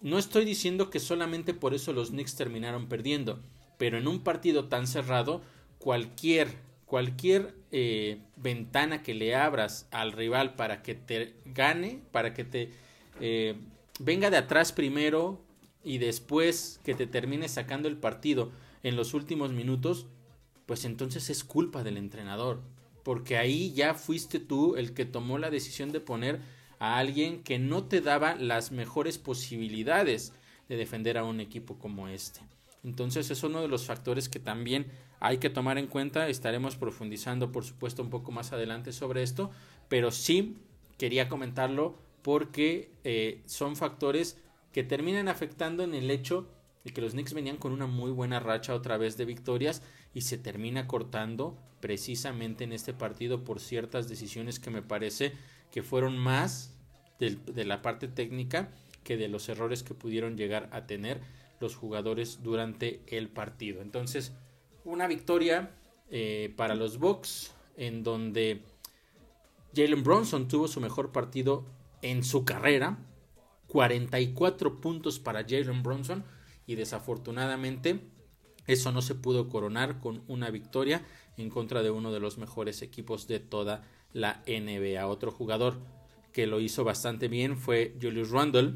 No 0.00 0.18
estoy 0.18 0.44
diciendo 0.44 0.90
que 0.90 0.98
solamente 0.98 1.54
por 1.54 1.74
eso 1.74 1.92
los 1.92 2.10
Knicks 2.10 2.34
terminaron 2.34 2.88
perdiendo, 2.88 3.40
pero 3.78 3.98
en 3.98 4.08
un 4.08 4.20
partido 4.20 4.68
tan 4.68 4.86
cerrado, 4.86 5.42
cualquier, 5.78 6.56
cualquier 6.92 7.54
eh, 7.70 8.18
ventana 8.36 9.02
que 9.02 9.14
le 9.14 9.34
abras 9.34 9.88
al 9.92 10.12
rival 10.12 10.56
para 10.56 10.82
que 10.82 10.94
te 10.94 11.32
gane, 11.46 12.02
para 12.12 12.34
que 12.34 12.44
te 12.44 12.68
eh, 13.18 13.54
venga 13.98 14.28
de 14.28 14.36
atrás 14.36 14.72
primero 14.72 15.40
y 15.82 15.96
después 15.96 16.80
que 16.84 16.94
te 16.94 17.06
termine 17.06 17.48
sacando 17.48 17.88
el 17.88 17.96
partido 17.96 18.52
en 18.82 18.94
los 18.94 19.14
últimos 19.14 19.52
minutos, 19.52 20.04
pues 20.66 20.84
entonces 20.84 21.30
es 21.30 21.44
culpa 21.44 21.82
del 21.82 21.96
entrenador 21.96 22.60
porque 23.04 23.38
ahí 23.38 23.72
ya 23.72 23.94
fuiste 23.94 24.38
tú 24.38 24.76
el 24.76 24.92
que 24.92 25.06
tomó 25.06 25.38
la 25.38 25.48
decisión 25.48 25.92
de 25.92 26.00
poner 26.00 26.40
a 26.78 26.98
alguien 26.98 27.42
que 27.42 27.58
no 27.58 27.84
te 27.84 28.02
daba 28.02 28.34
las 28.34 28.70
mejores 28.70 29.16
posibilidades 29.16 30.34
de 30.68 30.76
defender 30.76 31.16
a 31.16 31.24
un 31.24 31.40
equipo 31.40 31.78
como 31.78 32.08
este. 32.08 32.40
Entonces 32.84 33.30
es 33.30 33.42
uno 33.42 33.62
de 33.62 33.68
los 33.68 33.86
factores 33.86 34.28
que 34.28 34.40
también 34.40 34.86
hay 35.20 35.38
que 35.38 35.50
tomar 35.50 35.78
en 35.78 35.86
cuenta. 35.86 36.28
Estaremos 36.28 36.76
profundizando, 36.76 37.52
por 37.52 37.64
supuesto, 37.64 38.02
un 38.02 38.10
poco 38.10 38.32
más 38.32 38.52
adelante 38.52 38.92
sobre 38.92 39.22
esto, 39.22 39.50
pero 39.88 40.10
sí 40.10 40.56
quería 40.98 41.28
comentarlo 41.28 41.96
porque 42.22 42.90
eh, 43.04 43.42
son 43.46 43.76
factores 43.76 44.38
que 44.72 44.82
terminan 44.82 45.28
afectando 45.28 45.84
en 45.84 45.94
el 45.94 46.10
hecho 46.10 46.48
de 46.84 46.92
que 46.92 47.00
los 47.00 47.12
Knicks 47.12 47.34
venían 47.34 47.56
con 47.56 47.72
una 47.72 47.86
muy 47.86 48.10
buena 48.10 48.40
racha 48.40 48.74
otra 48.74 48.96
vez 48.96 49.16
de 49.16 49.24
victorias 49.24 49.82
y 50.14 50.22
se 50.22 50.38
termina 50.38 50.86
cortando 50.86 51.56
precisamente 51.80 52.64
en 52.64 52.72
este 52.72 52.92
partido 52.92 53.44
por 53.44 53.60
ciertas 53.60 54.08
decisiones 54.08 54.58
que 54.58 54.70
me 54.70 54.82
parece 54.82 55.32
que 55.70 55.82
fueron 55.82 56.18
más 56.18 56.74
de, 57.18 57.64
la 57.64 57.82
parte 57.82 58.08
técnica 58.08 58.70
que 59.04 59.16
de 59.16 59.28
los 59.28 59.48
errores 59.48 59.82
que 59.82 59.94
pudieron 59.94 60.36
llegar 60.36 60.68
a 60.72 60.86
tener 60.86 61.20
los 61.62 61.76
jugadores 61.76 62.42
durante 62.42 63.00
el 63.06 63.30
partido. 63.30 63.80
Entonces, 63.80 64.32
una 64.84 65.06
victoria 65.06 65.70
eh, 66.10 66.52
para 66.56 66.74
los 66.74 66.98
Bucks 66.98 67.54
en 67.76 68.02
donde 68.02 68.60
Jalen 69.74 70.02
Bronson 70.02 70.48
tuvo 70.48 70.68
su 70.68 70.80
mejor 70.80 71.12
partido 71.12 71.64
en 72.02 72.22
su 72.22 72.44
carrera. 72.44 72.98
44 73.68 74.82
puntos 74.82 75.18
para 75.18 75.44
Jalen 75.44 75.82
Bronson 75.82 76.24
y 76.66 76.74
desafortunadamente 76.74 78.00
eso 78.66 78.92
no 78.92 79.00
se 79.00 79.14
pudo 79.14 79.48
coronar 79.48 79.98
con 79.98 80.22
una 80.28 80.50
victoria 80.50 81.06
en 81.38 81.48
contra 81.48 81.82
de 81.82 81.90
uno 81.90 82.12
de 82.12 82.20
los 82.20 82.36
mejores 82.36 82.82
equipos 82.82 83.26
de 83.26 83.40
toda 83.40 83.88
la 84.12 84.42
NBA. 84.46 85.06
Otro 85.06 85.32
jugador 85.32 85.78
que 86.32 86.46
lo 86.46 86.60
hizo 86.60 86.84
bastante 86.84 87.28
bien 87.28 87.56
fue 87.56 87.96
Julius 88.00 88.30
Randle, 88.30 88.74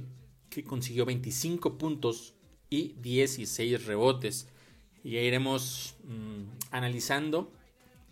que 0.49 0.64
consiguió 0.64 1.05
25 1.05 1.78
puntos 1.78 2.36
y 2.70 2.94
16 3.02 3.87
rebotes. 3.87 4.49
Y 5.04 5.16
iremos 5.18 5.96
mm, 6.04 6.42
analizando 6.70 7.52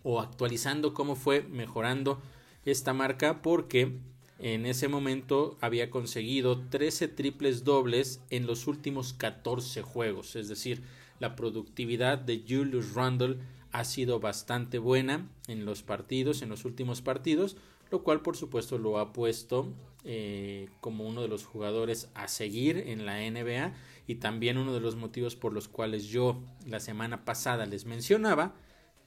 o 0.03 0.21
actualizando 0.21 0.93
cómo 0.93 1.15
fue 1.15 1.41
mejorando 1.41 2.21
esta 2.63 2.93
marca 2.93 3.41
porque 3.41 3.97
en 4.39 4.65
ese 4.65 4.87
momento 4.87 5.57
había 5.61 5.89
conseguido 5.89 6.59
13 6.69 7.07
triples 7.07 7.63
dobles 7.63 8.21
en 8.29 8.47
los 8.47 8.67
últimos 8.67 9.13
14 9.13 9.81
juegos. 9.81 10.35
Es 10.35 10.47
decir, 10.47 10.83
la 11.19 11.35
productividad 11.35 12.17
de 12.17 12.43
Julius 12.47 12.93
Randle 12.93 13.37
ha 13.71 13.83
sido 13.83 14.19
bastante 14.19 14.77
buena 14.77 15.29
en 15.47 15.65
los 15.65 15.83
partidos, 15.83 16.41
en 16.41 16.49
los 16.49 16.65
últimos 16.65 17.01
partidos, 17.01 17.57
lo 17.91 18.03
cual 18.03 18.21
por 18.21 18.35
supuesto 18.35 18.77
lo 18.77 18.99
ha 18.99 19.13
puesto 19.13 19.67
eh, 20.03 20.69
como 20.81 21.05
uno 21.05 21.21
de 21.21 21.27
los 21.27 21.45
jugadores 21.45 22.09
a 22.13 22.27
seguir 22.27 22.77
en 22.77 23.05
la 23.05 23.19
NBA 23.19 23.73
y 24.07 24.15
también 24.15 24.57
uno 24.57 24.73
de 24.73 24.79
los 24.79 24.95
motivos 24.95 25.35
por 25.35 25.53
los 25.53 25.67
cuales 25.67 26.05
yo 26.05 26.43
la 26.65 26.79
semana 26.79 27.25
pasada 27.25 27.65
les 27.65 27.85
mencionaba 27.85 28.55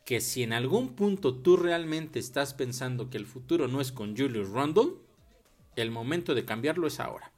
que 0.05 0.21
si 0.21 0.43
en 0.43 0.53
algún 0.53 0.95
punto 0.95 1.35
tú 1.35 1.57
realmente 1.57 2.19
estás 2.19 2.55
pensando 2.55 3.11
que 3.11 3.19
el 3.19 3.27
futuro 3.27 3.69
no 3.69 3.81
es 3.81 3.93
con 3.93 4.17
Julius 4.17 4.49
Randle, 4.51 4.95
el 5.77 5.91
momento 5.91 6.35
de 6.35 6.45
cambiarlo 6.45 6.87
es 6.87 6.99
ahora. 6.99 7.31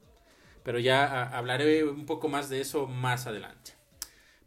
Pero 0.63 0.79
ya 0.79 1.27
hablaré 1.37 1.83
un 1.83 2.05
poco 2.05 2.29
más 2.29 2.49
de 2.49 2.61
eso 2.61 2.87
más 2.87 3.27
adelante. 3.27 3.73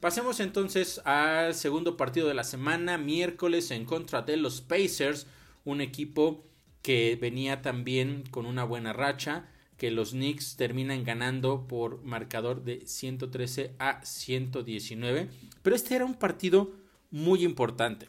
Pasemos 0.00 0.40
entonces 0.40 1.00
al 1.04 1.54
segundo 1.54 1.97
partido 1.97 2.28
de 2.28 2.35
la 2.35 2.44
semana, 2.44 2.99
miércoles 2.99 3.71
en 3.71 3.85
contra 3.85 4.23
de 4.23 4.37
los 4.37 4.61
Pacers, 4.61 5.26
un 5.64 5.80
equipo 5.80 6.44
que 6.83 7.16
venía 7.21 7.62
también 7.62 8.25
con 8.30 8.47
una 8.47 8.64
buena 8.64 8.92
racha, 8.92 9.49
que 9.76 9.90
los 9.90 10.11
Knicks 10.11 10.57
terminan 10.57 11.04
ganando 11.04 11.66
por 11.66 12.02
marcador 12.02 12.64
de 12.64 12.87
113 12.87 13.75
a 13.78 14.04
119. 14.04 15.28
Pero 15.62 15.76
este 15.76 15.97
era 15.97 16.04
un 16.04 16.14
partido 16.14 16.73
muy 17.11 17.45
importante, 17.45 18.09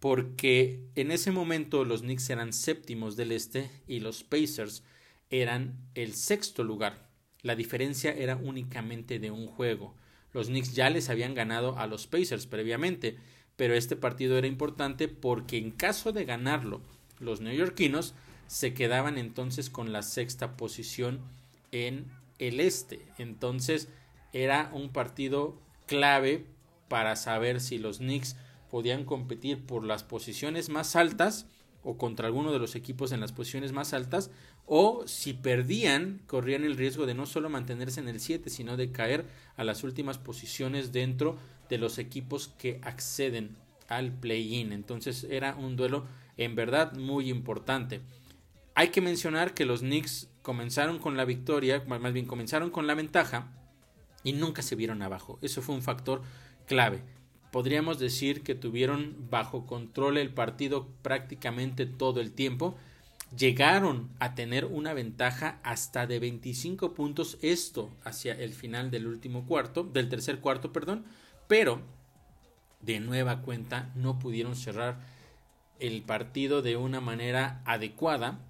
porque 0.00 0.80
en 0.94 1.10
ese 1.10 1.30
momento 1.30 1.84
los 1.84 2.02
Knicks 2.02 2.30
eran 2.30 2.52
séptimos 2.52 3.16
del 3.16 3.32
este 3.32 3.70
y 3.86 4.00
los 4.00 4.22
Pacers 4.22 4.82
eran 5.30 5.78
el 5.94 6.14
sexto 6.14 6.64
lugar. 6.64 7.08
La 7.42 7.56
diferencia 7.56 8.12
era 8.12 8.36
únicamente 8.36 9.18
de 9.18 9.30
un 9.30 9.46
juego. 9.46 9.94
Los 10.32 10.48
Knicks 10.48 10.74
ya 10.74 10.90
les 10.90 11.10
habían 11.10 11.34
ganado 11.34 11.78
a 11.78 11.86
los 11.86 12.06
Pacers 12.06 12.46
previamente, 12.46 13.18
pero 13.56 13.74
este 13.74 13.96
partido 13.96 14.38
era 14.38 14.46
importante 14.46 15.08
porque 15.08 15.58
en 15.58 15.70
caso 15.70 16.12
de 16.12 16.24
ganarlo, 16.24 16.80
los 17.18 17.40
neoyorquinos 17.40 18.14
se 18.46 18.74
quedaban 18.74 19.18
entonces 19.18 19.70
con 19.70 19.92
la 19.92 20.02
sexta 20.02 20.56
posición 20.56 21.20
en 21.72 22.06
el 22.38 22.60
este. 22.60 23.06
Entonces 23.18 23.88
era 24.32 24.70
un 24.72 24.90
partido 24.90 25.58
clave 25.86 26.46
para 26.88 27.16
saber 27.16 27.60
si 27.60 27.78
los 27.78 27.98
Knicks 27.98 28.36
podían 28.70 29.04
competir 29.04 29.64
por 29.64 29.84
las 29.84 30.02
posiciones 30.02 30.68
más 30.68 30.96
altas 30.96 31.46
o 31.84 31.96
contra 31.98 32.26
alguno 32.26 32.52
de 32.52 32.58
los 32.58 32.74
equipos 32.74 33.12
en 33.12 33.20
las 33.20 33.32
posiciones 33.32 33.72
más 33.72 33.92
altas 33.92 34.30
o 34.66 35.06
si 35.06 35.34
perdían 35.34 36.22
corrían 36.26 36.64
el 36.64 36.76
riesgo 36.76 37.06
de 37.06 37.14
no 37.14 37.26
solo 37.26 37.50
mantenerse 37.50 38.00
en 38.00 38.08
el 38.08 38.20
7 38.20 38.48
sino 38.50 38.76
de 38.76 38.90
caer 38.90 39.26
a 39.56 39.64
las 39.64 39.84
últimas 39.84 40.18
posiciones 40.18 40.92
dentro 40.92 41.38
de 41.68 41.78
los 41.78 41.98
equipos 41.98 42.48
que 42.58 42.80
acceden 42.82 43.56
al 43.88 44.12
play-in 44.12 44.72
entonces 44.72 45.26
era 45.30 45.54
un 45.54 45.76
duelo 45.76 46.06
en 46.38 46.56
verdad 46.56 46.94
muy 46.94 47.30
importante 47.30 48.00
hay 48.74 48.88
que 48.88 49.00
mencionar 49.00 49.54
que 49.54 49.64
los 49.64 49.80
Knicks 49.80 50.28
comenzaron 50.42 50.98
con 50.98 51.16
la 51.16 51.24
victoria 51.24 51.82
más 51.86 52.12
bien 52.12 52.26
comenzaron 52.26 52.70
con 52.70 52.86
la 52.86 52.94
ventaja 52.94 53.52
y 54.22 54.32
nunca 54.32 54.62
se 54.62 54.76
vieron 54.76 55.02
abajo 55.02 55.38
eso 55.42 55.62
fue 55.62 55.74
un 55.74 55.82
factor 55.82 56.22
clave 56.66 57.02
podríamos 57.54 58.00
decir 58.00 58.42
que 58.42 58.56
tuvieron 58.56 59.28
bajo 59.30 59.64
control 59.64 60.18
el 60.18 60.34
partido 60.34 60.88
prácticamente 61.02 61.86
todo 61.86 62.20
el 62.20 62.32
tiempo. 62.32 62.74
Llegaron 63.38 64.10
a 64.18 64.34
tener 64.34 64.64
una 64.64 64.92
ventaja 64.92 65.60
hasta 65.62 66.08
de 66.08 66.18
25 66.18 66.94
puntos, 66.94 67.38
esto 67.42 67.92
hacia 68.02 68.32
el 68.32 68.54
final 68.54 68.90
del 68.90 69.06
último 69.06 69.46
cuarto, 69.46 69.84
del 69.84 70.08
tercer 70.08 70.40
cuarto, 70.40 70.72
perdón, 70.72 71.04
pero 71.46 71.80
de 72.80 72.98
nueva 72.98 73.40
cuenta 73.40 73.92
no 73.94 74.18
pudieron 74.18 74.56
cerrar 74.56 74.98
el 75.78 76.02
partido 76.02 76.60
de 76.60 76.76
una 76.76 77.00
manera 77.00 77.62
adecuada. 77.66 78.40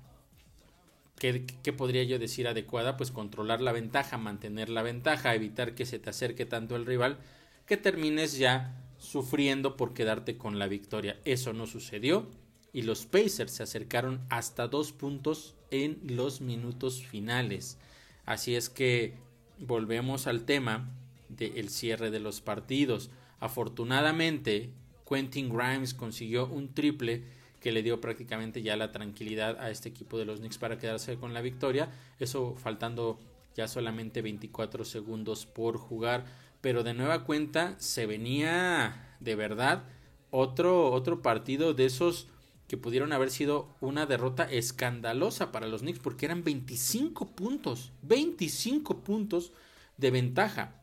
¿Qué, 1.19 1.47
¿Qué, 1.63 1.73
podría 1.73 2.03
yo 2.05 2.19
decir 2.19 2.49
adecuada? 2.49 2.97
Pues 2.97 3.11
controlar 3.11 3.61
la 3.61 3.73
ventaja, 3.73 4.19
mantener 4.19 4.69
la 4.69 4.83
ventaja, 4.83 5.35
evitar 5.35 5.75
que 5.75 5.87
se 5.87 5.99
te 5.99 6.11
acerque 6.11 6.45
tanto 6.45 6.77
el 6.77 6.87
rival, 6.87 7.19
que 7.67 7.77
termines 7.77 8.37
ya 8.37 8.85
sufriendo 8.99 9.77
por 9.77 9.95
quedarte 9.95 10.37
con 10.37 10.59
la 10.59 10.67
victoria. 10.67 11.19
Eso 11.25 11.53
no 11.53 11.67
sucedió 11.67 12.29
y 12.73 12.83
los 12.83 13.07
Pacers 13.07 13.53
se 13.53 13.63
acercaron 13.63 14.21
hasta 14.31 14.67
dos 14.67 14.93
puntos 14.93 15.55
en 15.71 16.01
los 16.03 16.41
minutos 16.41 17.03
finales. 17.07 17.79
Así 18.27 18.57
es 18.57 18.69
que 18.69 19.15
volvemos 19.59 20.27
al 20.27 20.45
tema 20.45 20.91
del 21.29 21.69
cierre 21.69 22.11
de 22.11 22.19
los 22.19 22.41
partidos. 22.41 23.11
Afortunadamente, 23.39 24.71
Quentin 25.09 25.55
Grimes 25.55 25.95
consiguió 25.95 26.47
un 26.47 26.75
triple 26.75 27.23
que 27.65 27.73
le 27.73 27.83
dio 27.83 27.99
prácticamente 27.99 28.61
ya 28.61 28.77
la 28.77 28.93
tranquilidad 28.93 29.59
a 29.59 29.71
este 29.71 29.89
equipo 29.89 30.19
de 30.19 30.27
los 30.27 30.41
Knicks 30.41 30.59
para 30.59 30.77
quedarse 30.77 31.17
con 31.17 31.33
la 31.33 31.41
victoria. 31.41 31.89
Eso 32.21 32.55
faltando 32.57 33.19
ya 33.57 33.69
solamente 33.69 34.21
24 34.21 34.85
segundos 34.85 35.47
por 35.47 35.79
jugar 35.79 36.27
pero 36.65 36.83
de 36.83 36.95
nueva 36.95 37.25
cuenta 37.25 37.75
se 37.79 38.07
venía 38.07 39.17
de 39.21 39.35
verdad 39.35 39.85
otro, 40.31 40.93
otro 40.93 41.21
partido 41.21 41.75
de 41.75 41.85
esos 41.85 42.29
que 42.69 42.79
pudieron 42.79 43.13
haber 43.13 43.31
sido 43.31 43.69
una 43.83 44.07
derrota 44.07 44.45
escandalosa 44.45 45.53
para 45.53 45.69
los 45.69 45.83
Knicks 45.83 45.99
porque 45.99 46.25
eran 46.25 46.43
25 46.43 47.33
puntos, 47.33 47.93
25 48.01 49.01
puntos 49.01 49.53
de 49.99 50.11
ventaja 50.11 50.75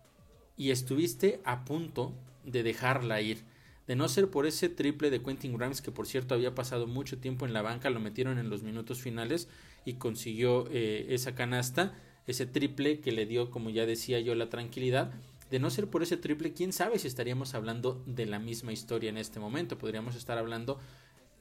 y 0.55 0.69
estuviste 0.69 1.41
a 1.45 1.65
punto 1.65 2.13
de 2.43 2.61
dejarla 2.61 3.21
ir. 3.21 3.43
De 3.87 3.95
no 3.95 4.07
ser 4.07 4.29
por 4.29 4.45
ese 4.45 4.69
triple 4.69 5.09
de 5.09 5.21
Quentin 5.21 5.57
Grimes, 5.57 5.81
que 5.81 5.91
por 5.91 6.07
cierto 6.07 6.35
había 6.35 6.55
pasado 6.55 6.87
mucho 6.87 7.17
tiempo 7.17 7.45
en 7.45 7.53
la 7.53 7.61
banca, 7.61 7.89
lo 7.89 7.99
metieron 7.99 8.37
en 8.37 8.49
los 8.49 8.63
minutos 8.63 9.01
finales 9.01 9.47
y 9.85 9.93
consiguió 9.93 10.67
eh, 10.71 11.07
esa 11.09 11.35
canasta, 11.35 11.93
ese 12.27 12.45
triple 12.45 12.99
que 12.99 13.11
le 13.11 13.25
dio, 13.25 13.49
como 13.49 13.69
ya 13.69 13.85
decía 13.85 14.19
yo, 14.19 14.35
la 14.35 14.49
tranquilidad 14.49 15.11
de 15.51 15.59
no 15.59 15.69
ser 15.69 15.89
por 15.89 16.01
ese 16.01 16.15
triple, 16.15 16.53
quién 16.53 16.71
sabe 16.71 16.97
si 16.97 17.07
estaríamos 17.07 17.53
hablando 17.55 18.01
de 18.05 18.25
la 18.25 18.39
misma 18.39 18.71
historia 18.71 19.09
en 19.09 19.17
este 19.17 19.41
momento. 19.41 19.77
Podríamos 19.77 20.15
estar 20.15 20.37
hablando 20.37 20.79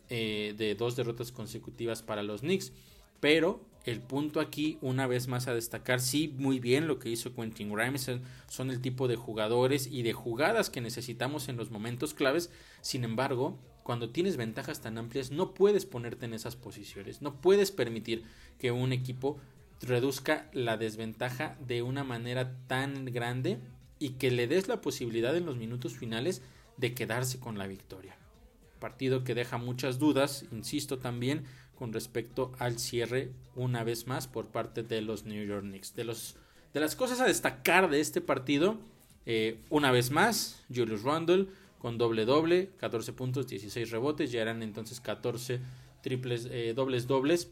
eh, 0.08 0.54
de 0.58 0.74
dos 0.74 0.96
derrotas 0.96 1.30
consecutivas 1.30 2.02
para 2.02 2.24
los 2.24 2.40
Knicks. 2.40 2.72
Pero 3.20 3.60
el 3.84 4.00
punto 4.00 4.40
aquí, 4.40 4.78
una 4.82 5.06
vez 5.06 5.26
más 5.26 5.48
a 5.48 5.54
destacar, 5.54 6.00
sí, 6.00 6.34
muy 6.36 6.60
bien 6.60 6.86
lo 6.86 6.98
que 6.98 7.08
hizo 7.08 7.34
Quentin 7.34 7.72
Grimes, 7.72 8.10
son 8.48 8.70
el 8.70 8.80
tipo 8.80 9.08
de 9.08 9.16
jugadores 9.16 9.86
y 9.86 10.02
de 10.02 10.12
jugadas 10.12 10.68
que 10.68 10.80
necesitamos 10.80 11.48
en 11.48 11.56
los 11.56 11.70
momentos 11.70 12.12
claves. 12.12 12.50
Sin 12.82 13.04
embargo, 13.04 13.58
cuando 13.82 14.10
tienes 14.10 14.36
ventajas 14.36 14.80
tan 14.80 14.98
amplias, 14.98 15.30
no 15.30 15.54
puedes 15.54 15.86
ponerte 15.86 16.26
en 16.26 16.34
esas 16.34 16.56
posiciones, 16.56 17.22
no 17.22 17.40
puedes 17.40 17.70
permitir 17.70 18.24
que 18.58 18.70
un 18.70 18.92
equipo 18.92 19.38
reduzca 19.80 20.50
la 20.52 20.76
desventaja 20.76 21.56
de 21.66 21.82
una 21.82 22.04
manera 22.04 22.58
tan 22.66 23.06
grande 23.06 23.58
y 23.98 24.10
que 24.10 24.30
le 24.30 24.46
des 24.46 24.68
la 24.68 24.80
posibilidad 24.80 25.34
en 25.36 25.46
los 25.46 25.56
minutos 25.56 25.94
finales 25.96 26.42
de 26.76 26.94
quedarse 26.94 27.40
con 27.40 27.56
la 27.58 27.66
victoria. 27.66 28.16
Partido 28.78 29.24
que 29.24 29.34
deja 29.34 29.58
muchas 29.58 29.98
dudas, 29.98 30.44
insisto 30.52 30.98
también, 30.98 31.44
con 31.80 31.94
respecto 31.94 32.52
al 32.58 32.78
cierre 32.78 33.30
una 33.56 33.84
vez 33.84 34.06
más 34.06 34.28
por 34.28 34.48
parte 34.48 34.82
de 34.82 35.00
los 35.00 35.24
New 35.24 35.42
York 35.46 35.62
Knicks. 35.62 35.94
De, 35.94 36.04
los, 36.04 36.36
de 36.74 36.80
las 36.80 36.94
cosas 36.94 37.20
a 37.20 37.24
destacar 37.24 37.88
de 37.88 38.00
este 38.00 38.20
partido, 38.20 38.76
eh, 39.24 39.56
una 39.70 39.90
vez 39.90 40.10
más, 40.10 40.62
Julius 40.68 41.04
Randle 41.04 41.46
con 41.78 41.96
doble 41.96 42.26
doble, 42.26 42.68
14 42.76 43.14
puntos, 43.14 43.46
16 43.46 43.90
rebotes, 43.92 44.30
ya 44.30 44.42
eran 44.42 44.62
entonces 44.62 45.00
14 45.00 45.60
triples, 46.02 46.48
eh, 46.50 46.74
dobles 46.76 47.06
dobles 47.06 47.48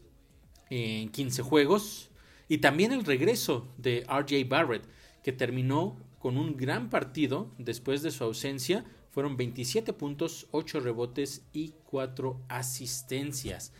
en 0.69 1.09
15 1.09 1.41
juegos. 1.41 2.11
Y 2.47 2.59
también 2.59 2.91
el 2.91 3.05
regreso 3.05 3.67
de 3.77 4.05
RJ 4.07 4.47
Barrett, 4.47 4.83
que 5.23 5.31
terminó 5.31 5.97
con 6.19 6.37
un 6.37 6.55
gran 6.55 6.91
partido 6.91 7.49
después 7.57 8.03
de 8.03 8.11
su 8.11 8.23
ausencia. 8.23 8.85
Fueron 9.09 9.37
27 9.37 9.91
puntos, 9.93 10.45
8 10.51 10.81
rebotes 10.81 11.41
y 11.51 11.73
4 11.87 12.39
asistencias. 12.47 13.73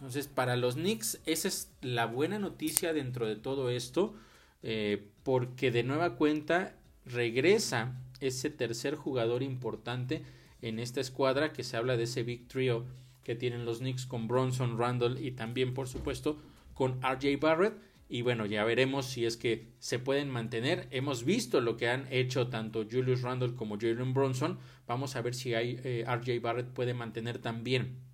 Entonces, 0.00 0.28
para 0.28 0.56
los 0.56 0.76
Knicks, 0.76 1.20
esa 1.26 1.48
es 1.48 1.70
la 1.82 2.06
buena 2.06 2.38
noticia 2.38 2.94
dentro 2.94 3.26
de 3.26 3.36
todo 3.36 3.68
esto, 3.68 4.14
eh, 4.62 5.08
porque 5.24 5.70
de 5.70 5.82
nueva 5.82 6.16
cuenta 6.16 6.74
regresa 7.04 8.00
ese 8.20 8.48
tercer 8.48 8.94
jugador 8.94 9.42
importante 9.42 10.22
en 10.62 10.78
esta 10.78 11.02
escuadra, 11.02 11.52
que 11.52 11.64
se 11.64 11.76
habla 11.76 11.98
de 11.98 12.04
ese 12.04 12.22
big 12.22 12.48
trio 12.48 12.86
que 13.24 13.34
tienen 13.34 13.66
los 13.66 13.80
Knicks 13.80 14.06
con 14.06 14.26
Bronson, 14.26 14.78
Randall 14.78 15.22
y 15.22 15.32
también, 15.32 15.74
por 15.74 15.86
supuesto, 15.86 16.38
con 16.72 17.00
RJ 17.02 17.38
Barrett 17.38 17.74
y 18.08 18.22
bueno, 18.22 18.46
ya 18.46 18.64
veremos 18.64 19.04
si 19.04 19.26
es 19.26 19.36
que 19.36 19.68
se 19.80 19.98
pueden 19.98 20.30
mantener. 20.30 20.88
Hemos 20.90 21.24
visto 21.24 21.60
lo 21.60 21.76
que 21.76 21.88
han 21.88 22.08
hecho 22.10 22.48
tanto 22.48 22.86
Julius 22.90 23.20
Randle 23.20 23.54
como 23.54 23.78
Jalen 23.78 24.14
Bronson. 24.14 24.58
Vamos 24.86 25.14
a 25.14 25.20
ver 25.22 25.34
si 25.34 25.52
hay, 25.52 25.78
eh, 25.84 26.06
RJ 26.08 26.40
Barrett 26.40 26.68
puede 26.68 26.94
mantener 26.94 27.38
también 27.38 28.09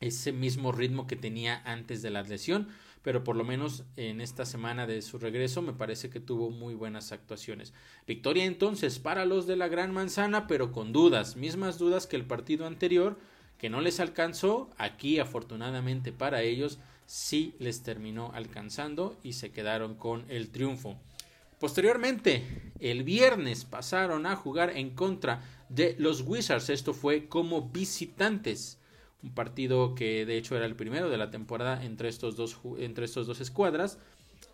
ese 0.00 0.32
mismo 0.32 0.72
ritmo 0.72 1.06
que 1.06 1.16
tenía 1.16 1.62
antes 1.64 2.02
de 2.02 2.10
la 2.10 2.22
lesión. 2.22 2.68
Pero 3.02 3.24
por 3.24 3.34
lo 3.34 3.44
menos 3.44 3.84
en 3.96 4.20
esta 4.20 4.44
semana 4.44 4.86
de 4.86 5.00
su 5.00 5.18
regreso 5.18 5.62
me 5.62 5.72
parece 5.72 6.10
que 6.10 6.20
tuvo 6.20 6.50
muy 6.50 6.74
buenas 6.74 7.12
actuaciones. 7.12 7.72
Victoria 8.06 8.44
entonces 8.44 8.98
para 8.98 9.24
los 9.24 9.46
de 9.46 9.56
la 9.56 9.68
Gran 9.68 9.92
Manzana, 9.92 10.46
pero 10.46 10.70
con 10.70 10.92
dudas, 10.92 11.36
mismas 11.36 11.78
dudas 11.78 12.06
que 12.06 12.16
el 12.16 12.26
partido 12.26 12.66
anterior, 12.66 13.18
que 13.56 13.70
no 13.70 13.80
les 13.80 14.00
alcanzó. 14.00 14.68
Aquí 14.76 15.18
afortunadamente 15.18 16.12
para 16.12 16.42
ellos 16.42 16.78
sí 17.06 17.54
les 17.58 17.82
terminó 17.82 18.32
alcanzando 18.34 19.18
y 19.22 19.32
se 19.32 19.50
quedaron 19.50 19.94
con 19.94 20.24
el 20.28 20.50
triunfo. 20.50 20.98
Posteriormente, 21.58 22.72
el 22.80 23.02
viernes 23.02 23.66
pasaron 23.66 24.24
a 24.24 24.34
jugar 24.34 24.76
en 24.76 24.90
contra 24.90 25.42
de 25.68 25.94
los 25.98 26.22
Wizards. 26.22 26.70
Esto 26.70 26.94
fue 26.94 27.26
como 27.28 27.68
visitantes. 27.68 28.78
Un 29.22 29.34
partido 29.34 29.94
que 29.94 30.24
de 30.24 30.36
hecho 30.36 30.56
era 30.56 30.66
el 30.66 30.76
primero 30.76 31.10
de 31.10 31.18
la 31.18 31.30
temporada 31.30 31.84
entre 31.84 32.08
estos 32.08 32.36
dos, 32.36 32.58
entre 32.78 33.04
estos 33.04 33.26
dos 33.26 33.40
escuadras. 33.40 33.98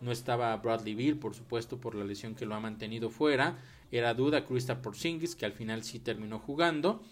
No 0.00 0.12
estaba 0.12 0.56
Bradley 0.56 0.94
Bill, 0.94 1.18
por 1.18 1.34
supuesto, 1.34 1.78
por 1.78 1.94
la 1.94 2.04
lesión 2.04 2.34
que 2.34 2.46
lo 2.46 2.54
ha 2.54 2.60
mantenido 2.60 3.10
fuera. 3.10 3.58
Era 3.92 4.14
duda 4.14 4.44
Krista 4.44 4.82
Porzingis, 4.82 5.36
que 5.36 5.46
al 5.46 5.52
final 5.52 5.84
sí 5.84 6.00
terminó 6.00 6.38
jugando. 6.38 7.02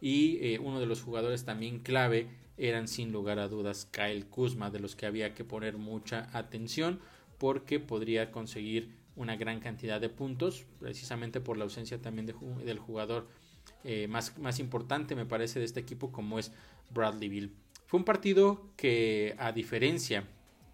Y 0.00 0.38
eh, 0.40 0.58
uno 0.58 0.80
de 0.80 0.86
los 0.86 1.02
jugadores 1.02 1.44
también 1.44 1.78
clave 1.78 2.28
eran 2.58 2.88
sin 2.88 3.12
lugar 3.12 3.38
a 3.38 3.48
dudas 3.48 3.88
Kyle 3.90 4.26
Kuzma, 4.26 4.70
de 4.70 4.80
los 4.80 4.96
que 4.96 5.06
había 5.06 5.34
que 5.34 5.44
poner 5.44 5.76
mucha 5.78 6.28
atención 6.36 7.00
porque 7.38 7.80
podría 7.80 8.30
conseguir 8.30 8.90
una 9.16 9.36
gran 9.36 9.60
cantidad 9.60 10.00
de 10.00 10.08
puntos, 10.08 10.66
precisamente 10.80 11.40
por 11.40 11.56
la 11.56 11.64
ausencia 11.64 12.00
también 12.00 12.26
del 12.26 12.78
jugador 12.78 13.26
eh, 13.84 14.08
más, 14.08 14.36
más 14.38 14.58
importante, 14.58 15.14
me 15.14 15.26
parece, 15.26 15.58
de 15.58 15.64
este 15.64 15.80
equipo, 15.80 16.10
como 16.12 16.38
es 16.38 16.52
Bradley 16.90 17.28
Bill. 17.28 17.52
Fue 17.86 17.98
un 17.98 18.04
partido 18.04 18.66
que, 18.76 19.34
a 19.38 19.52
diferencia 19.52 20.24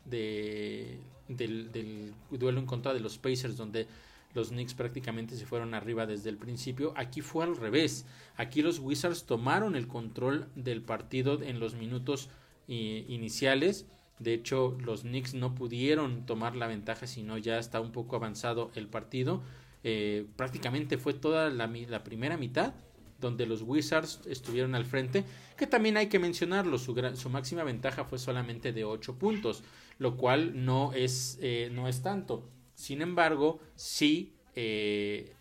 de, 0.05 0.99
del, 1.29 2.15
duelo 2.31 2.61
en 2.61 2.67
contra 2.67 2.95
de 2.95 3.01
los 3.01 3.19
Pacers, 3.19 3.57
donde 3.57 3.87
los 4.35 4.51
Knicks 4.51 4.75
prácticamente 4.75 5.37
se 5.37 5.47
fueron 5.47 5.75
arriba 5.75 6.07
desde 6.07 6.31
el 6.31 6.37
principio. 6.37 6.93
Aquí 6.97 7.21
fue 7.21 7.45
al 7.45 7.57
revés. 7.57 8.07
Aquí 8.37 8.63
los 8.63 8.79
Wizards 8.79 9.25
tomaron 9.25 9.75
el 9.75 9.89
control 9.89 10.49
del 10.55 10.83
partido 10.83 11.43
en 11.43 11.59
los 11.59 11.75
minutos 11.75 12.29
eh, 12.69 13.05
iniciales. 13.09 13.87
De 14.19 14.35
hecho, 14.35 14.77
los 14.85 15.03
Knicks 15.03 15.35
no 15.35 15.55
pudieron 15.55 16.27
tomar 16.27 16.55
la 16.55 16.67
ventaja, 16.67 17.07
sino 17.07 17.39
ya 17.39 17.59
está 17.59 17.81
un 17.81 17.91
poco 17.91 18.17
avanzado 18.17 18.71
el 18.75 18.87
partido. 18.87 19.43
Eh, 19.83 20.27
prácticamente 20.37 20.99
fue 20.99 21.15
toda 21.15 21.51
la, 21.51 21.71
primera 22.05 22.37
mitad 22.37 22.75
donde 23.19 23.47
los 23.47 23.63
Wizards 23.63 24.21
estuvieron 24.27 24.75
al 24.75 24.87
frente, 24.87 25.25
que 25.57 25.67
también 25.67 25.97
hay 25.97 26.09
que 26.09 26.19
mencionarlo, 26.19 26.79
su, 26.79 26.95
su 27.15 27.31
máxima 27.31 27.65
ventaja 27.65 28.05
fue 28.05 28.19
solamente 28.19 28.73
de 28.73 28.85
8 28.85 29.19
puntos, 29.19 29.63
lo 29.99 30.17
cual 30.17 30.65
no 30.65 30.93
es, 30.95 31.39
eh, 31.43 31.69
no 31.73 31.87
es 31.87 32.03
tanto. 32.03 32.49
Sin 32.75 33.03
embargo, 33.03 33.61
sí 33.75 34.33
eh, 34.55 35.35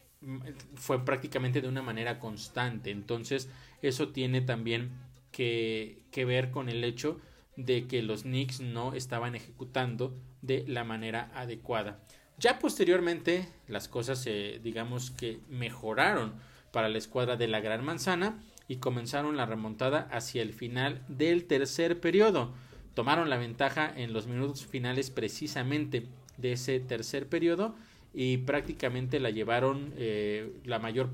fue 0.75 1.05
prácticamente 1.05 1.61
de 1.61 1.69
una 1.69 1.81
manera 1.81 2.19
constante. 2.19 2.91
Entonces, 2.91 3.49
eso 3.81 4.09
tiene 4.09 4.41
también 4.41 4.91
que, 5.31 6.03
ver 6.27 6.51
con 6.51 6.69
el 6.69 6.83
hecho 6.83 7.19
de 7.55 7.87
que 7.87 8.01
los 8.01 8.23
Knicks 8.23 8.59
no 8.59 8.93
estaban 8.93 9.35
ejecutando 9.35 10.13
de 10.41 10.65
la 10.67 10.83
manera 10.83 11.31
adecuada. 11.33 12.03
Ya 12.39 12.57
posteriormente 12.57 13.49
las 13.67 13.89
cosas 13.89 14.19
se 14.21 14.59
digamos 14.63 15.11
que 15.11 15.39
mejoraron 15.49 16.33
para 16.71 16.87
la 16.87 16.97
escuadra 16.97 17.35
de 17.35 17.49
la 17.49 17.59
Gran 17.59 17.83
Manzana 17.83 18.39
y 18.69 18.77
comenzaron 18.77 19.35
la 19.35 19.45
remontada 19.45 20.07
hacia 20.11 20.41
el 20.41 20.53
final 20.53 21.03
del 21.09 21.45
tercer 21.45 21.99
periodo. 21.99 22.53
Tomaron 22.93 23.29
la 23.29 23.37
ventaja 23.37 23.91
en 23.93 24.13
los 24.13 24.27
minutos 24.27 24.65
finales 24.65 25.09
precisamente 25.09 26.07
de 26.37 26.53
ese 26.53 26.79
tercer 26.79 27.27
periodo 27.27 27.75
y 28.13 28.37
prácticamente 28.37 29.19
la 29.19 29.31
llevaron 29.31 29.93
eh, 29.97 30.53
la 30.63 30.79
mayor, 30.79 31.09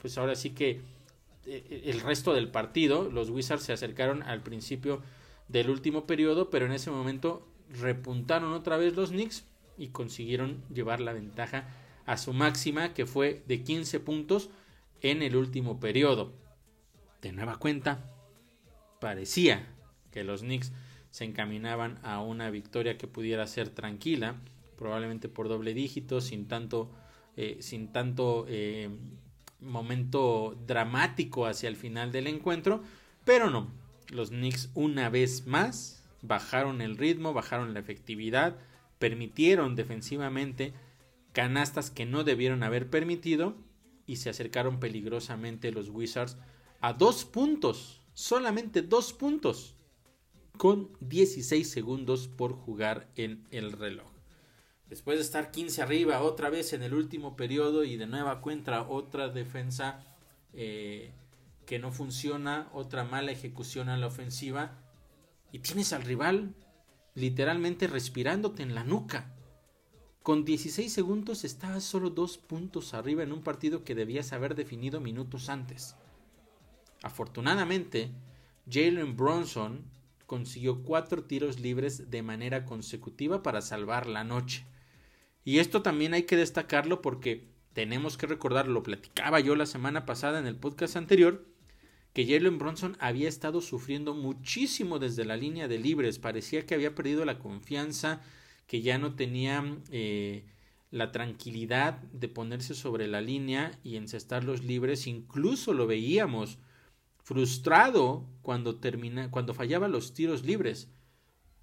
pues 0.00 0.16
ahora 0.16 0.36
sí 0.36 0.50
que 0.50 0.80
eh, 1.46 1.82
el 1.86 2.00
resto 2.00 2.34
del 2.34 2.50
partido, 2.50 3.10
los 3.10 3.30
Wizards 3.30 3.64
se 3.64 3.72
acercaron 3.72 4.22
al 4.22 4.42
principio 4.42 5.02
del 5.48 5.70
último 5.70 6.06
periodo, 6.06 6.50
pero 6.50 6.66
en 6.66 6.72
ese 6.72 6.90
momento 6.90 7.46
repuntaron 7.80 8.52
otra 8.52 8.76
vez 8.76 8.94
los 8.94 9.10
Knicks 9.10 9.44
y 9.78 9.88
consiguieron 9.88 10.62
llevar 10.72 11.00
la 11.00 11.12
ventaja 11.12 11.68
a 12.06 12.16
su 12.16 12.32
máxima, 12.32 12.94
que 12.94 13.06
fue 13.06 13.42
de 13.46 13.62
15 13.62 14.00
puntos 14.00 14.50
en 15.00 15.22
el 15.22 15.36
último 15.36 15.78
periodo. 15.78 16.32
De 17.22 17.32
nueva 17.32 17.56
cuenta, 17.56 18.04
parecía 19.00 19.66
que 20.10 20.24
los 20.24 20.40
Knicks 20.40 20.72
se 21.10 21.24
encaminaban 21.24 21.98
a 22.02 22.20
una 22.20 22.50
victoria 22.50 22.98
que 22.98 23.06
pudiera 23.06 23.46
ser 23.46 23.70
tranquila, 23.70 24.36
probablemente 24.76 25.28
por 25.28 25.48
doble 25.48 25.74
dígito, 25.74 26.20
sin 26.20 26.46
tanto, 26.46 26.90
eh, 27.36 27.58
sin 27.60 27.92
tanto 27.92 28.46
eh, 28.48 28.90
momento 29.60 30.56
dramático 30.66 31.46
hacia 31.46 31.68
el 31.68 31.76
final 31.76 32.12
del 32.12 32.26
encuentro, 32.26 32.82
pero 33.24 33.50
no, 33.50 33.68
los 34.10 34.30
Knicks 34.30 34.70
una 34.74 35.08
vez 35.08 35.46
más 35.46 36.02
bajaron 36.22 36.80
el 36.80 36.96
ritmo, 36.96 37.32
bajaron 37.32 37.74
la 37.74 37.80
efectividad, 37.80 38.56
permitieron 38.98 39.76
defensivamente 39.76 40.74
canastas 41.32 41.90
que 41.90 42.06
no 42.06 42.24
debieron 42.24 42.62
haber 42.62 42.90
permitido 42.90 43.56
y 44.06 44.16
se 44.16 44.30
acercaron 44.30 44.80
peligrosamente 44.80 45.70
los 45.70 45.90
Wizards 45.90 46.36
a 46.80 46.92
dos 46.92 47.24
puntos, 47.24 48.02
solamente 48.14 48.82
dos 48.82 49.12
puntos, 49.12 49.74
con 50.56 50.90
16 51.00 51.70
segundos 51.70 52.28
por 52.28 52.52
jugar 52.52 53.08
en 53.16 53.46
el 53.50 53.72
reloj. 53.72 54.08
Después 54.88 55.18
de 55.18 55.22
estar 55.22 55.50
15 55.50 55.82
arriba 55.82 56.22
otra 56.22 56.50
vez 56.50 56.72
en 56.72 56.82
el 56.82 56.94
último 56.94 57.36
periodo 57.36 57.84
y 57.84 57.96
de 57.96 58.06
nueva 58.06 58.40
cuenta 58.40 58.88
otra 58.88 59.28
defensa 59.28 60.04
eh, 60.54 61.12
que 61.66 61.78
no 61.78 61.92
funciona, 61.92 62.70
otra 62.72 63.04
mala 63.04 63.30
ejecución 63.30 63.90
a 63.90 63.98
la 63.98 64.06
ofensiva 64.06 64.78
y 65.52 65.58
tienes 65.58 65.92
al 65.92 66.02
rival 66.02 66.54
literalmente 67.18 67.86
respirándote 67.86 68.62
en 68.62 68.74
la 68.74 68.84
nuca. 68.84 69.34
Con 70.22 70.44
16 70.44 70.92
segundos 70.92 71.44
estabas 71.44 71.84
solo 71.84 72.10
dos 72.10 72.38
puntos 72.38 72.94
arriba 72.94 73.22
en 73.22 73.32
un 73.32 73.42
partido 73.42 73.84
que 73.84 73.94
debías 73.94 74.32
haber 74.32 74.54
definido 74.54 75.00
minutos 75.00 75.48
antes. 75.48 75.96
Afortunadamente, 77.02 78.10
Jalen 78.70 79.16
Bronson 79.16 79.84
consiguió 80.26 80.82
cuatro 80.82 81.24
tiros 81.24 81.60
libres 81.60 82.10
de 82.10 82.22
manera 82.22 82.66
consecutiva 82.66 83.42
para 83.42 83.62
salvar 83.62 84.06
la 84.06 84.24
noche. 84.24 84.66
Y 85.44 85.60
esto 85.60 85.80
también 85.80 86.12
hay 86.12 86.24
que 86.24 86.36
destacarlo 86.36 87.00
porque 87.00 87.48
tenemos 87.72 88.18
que 88.18 88.26
recordar, 88.26 88.68
lo 88.68 88.82
platicaba 88.82 89.40
yo 89.40 89.56
la 89.56 89.64
semana 89.64 90.04
pasada 90.04 90.38
en 90.38 90.46
el 90.46 90.56
podcast 90.56 90.96
anterior, 90.96 91.46
que 92.18 92.26
Jalen 92.26 92.58
Bronson 92.58 92.96
había 92.98 93.28
estado 93.28 93.60
sufriendo 93.60 94.12
muchísimo 94.12 94.98
desde 94.98 95.24
la 95.24 95.36
línea 95.36 95.68
de 95.68 95.78
libres, 95.78 96.18
parecía 96.18 96.66
que 96.66 96.74
había 96.74 96.96
perdido 96.96 97.24
la 97.24 97.38
confianza, 97.38 98.22
que 98.66 98.82
ya 98.82 98.98
no 98.98 99.14
tenía 99.14 99.64
eh, 99.92 100.44
la 100.90 101.12
tranquilidad 101.12 101.98
de 102.10 102.26
ponerse 102.26 102.74
sobre 102.74 103.06
la 103.06 103.20
línea 103.20 103.70
y 103.84 103.94
encestar 103.94 104.42
los 104.42 104.64
libres, 104.64 105.06
incluso 105.06 105.72
lo 105.74 105.86
veíamos 105.86 106.58
frustrado 107.22 108.26
cuando 108.42 108.80
termina, 108.80 109.30
cuando 109.30 109.54
fallaba 109.54 109.86
los 109.86 110.12
tiros 110.12 110.44
libres. 110.44 110.88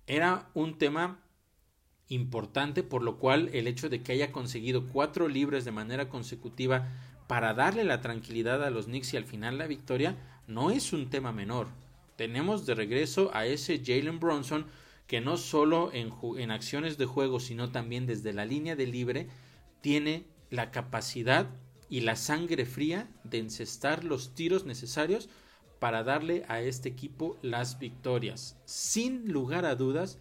Era 0.08 0.52
un 0.54 0.78
tema 0.78 1.20
importante, 2.08 2.82
por 2.82 3.04
lo 3.04 3.18
cual 3.18 3.50
el 3.52 3.68
hecho 3.68 3.90
de 3.90 4.04
que 4.04 4.14
haya 4.14 4.32
conseguido 4.32 4.88
cuatro 4.88 5.28
libres 5.28 5.66
de 5.66 5.74
manera 5.74 6.08
consecutiva 6.08 6.88
para 7.28 7.54
darle 7.54 7.84
la 7.84 8.00
tranquilidad 8.00 8.64
a 8.64 8.70
los 8.70 8.86
Knicks 8.86 9.16
y 9.16 9.18
al 9.18 9.26
final 9.26 9.58
la 9.58 9.68
victoria 9.68 10.16
no 10.48 10.72
es 10.72 10.94
un 10.94 11.10
tema 11.10 11.32
menor. 11.32 11.68
Tenemos 12.16 12.66
de 12.66 12.76
regreso 12.76 13.32
a 13.34 13.46
ese 13.46 13.82
Jalen 13.84 14.20
Bronson 14.20 14.66
que 15.08 15.22
no 15.22 15.38
solo 15.38 15.92
en, 15.94 16.52
acciones 16.52 16.98
de 16.98 17.06
juego, 17.06 17.40
sino 17.40 17.72
también 17.72 18.06
desde 18.06 18.34
la 18.34 18.46
línea 18.46 18.76
de 18.76 18.88
libre, 18.88 19.28
tiene 19.82 20.26
la 20.50 20.72
capacidad 20.72 21.50
y 21.90 22.02
la 22.02 22.16
sangre 22.16 22.66
fría 22.66 23.10
de 23.24 23.38
encestar 23.38 24.04
los 24.04 24.34
tiros 24.34 24.66
necesarios 24.66 25.30
para 25.80 26.04
darle 26.04 26.44
a 26.48 26.62
este 26.62 26.90
equipo 26.90 27.38
las 27.44 27.78
victorias. 27.78 28.58
Sin 28.66 29.32
lugar 29.32 29.66
a 29.66 29.76
dudas, 29.76 30.18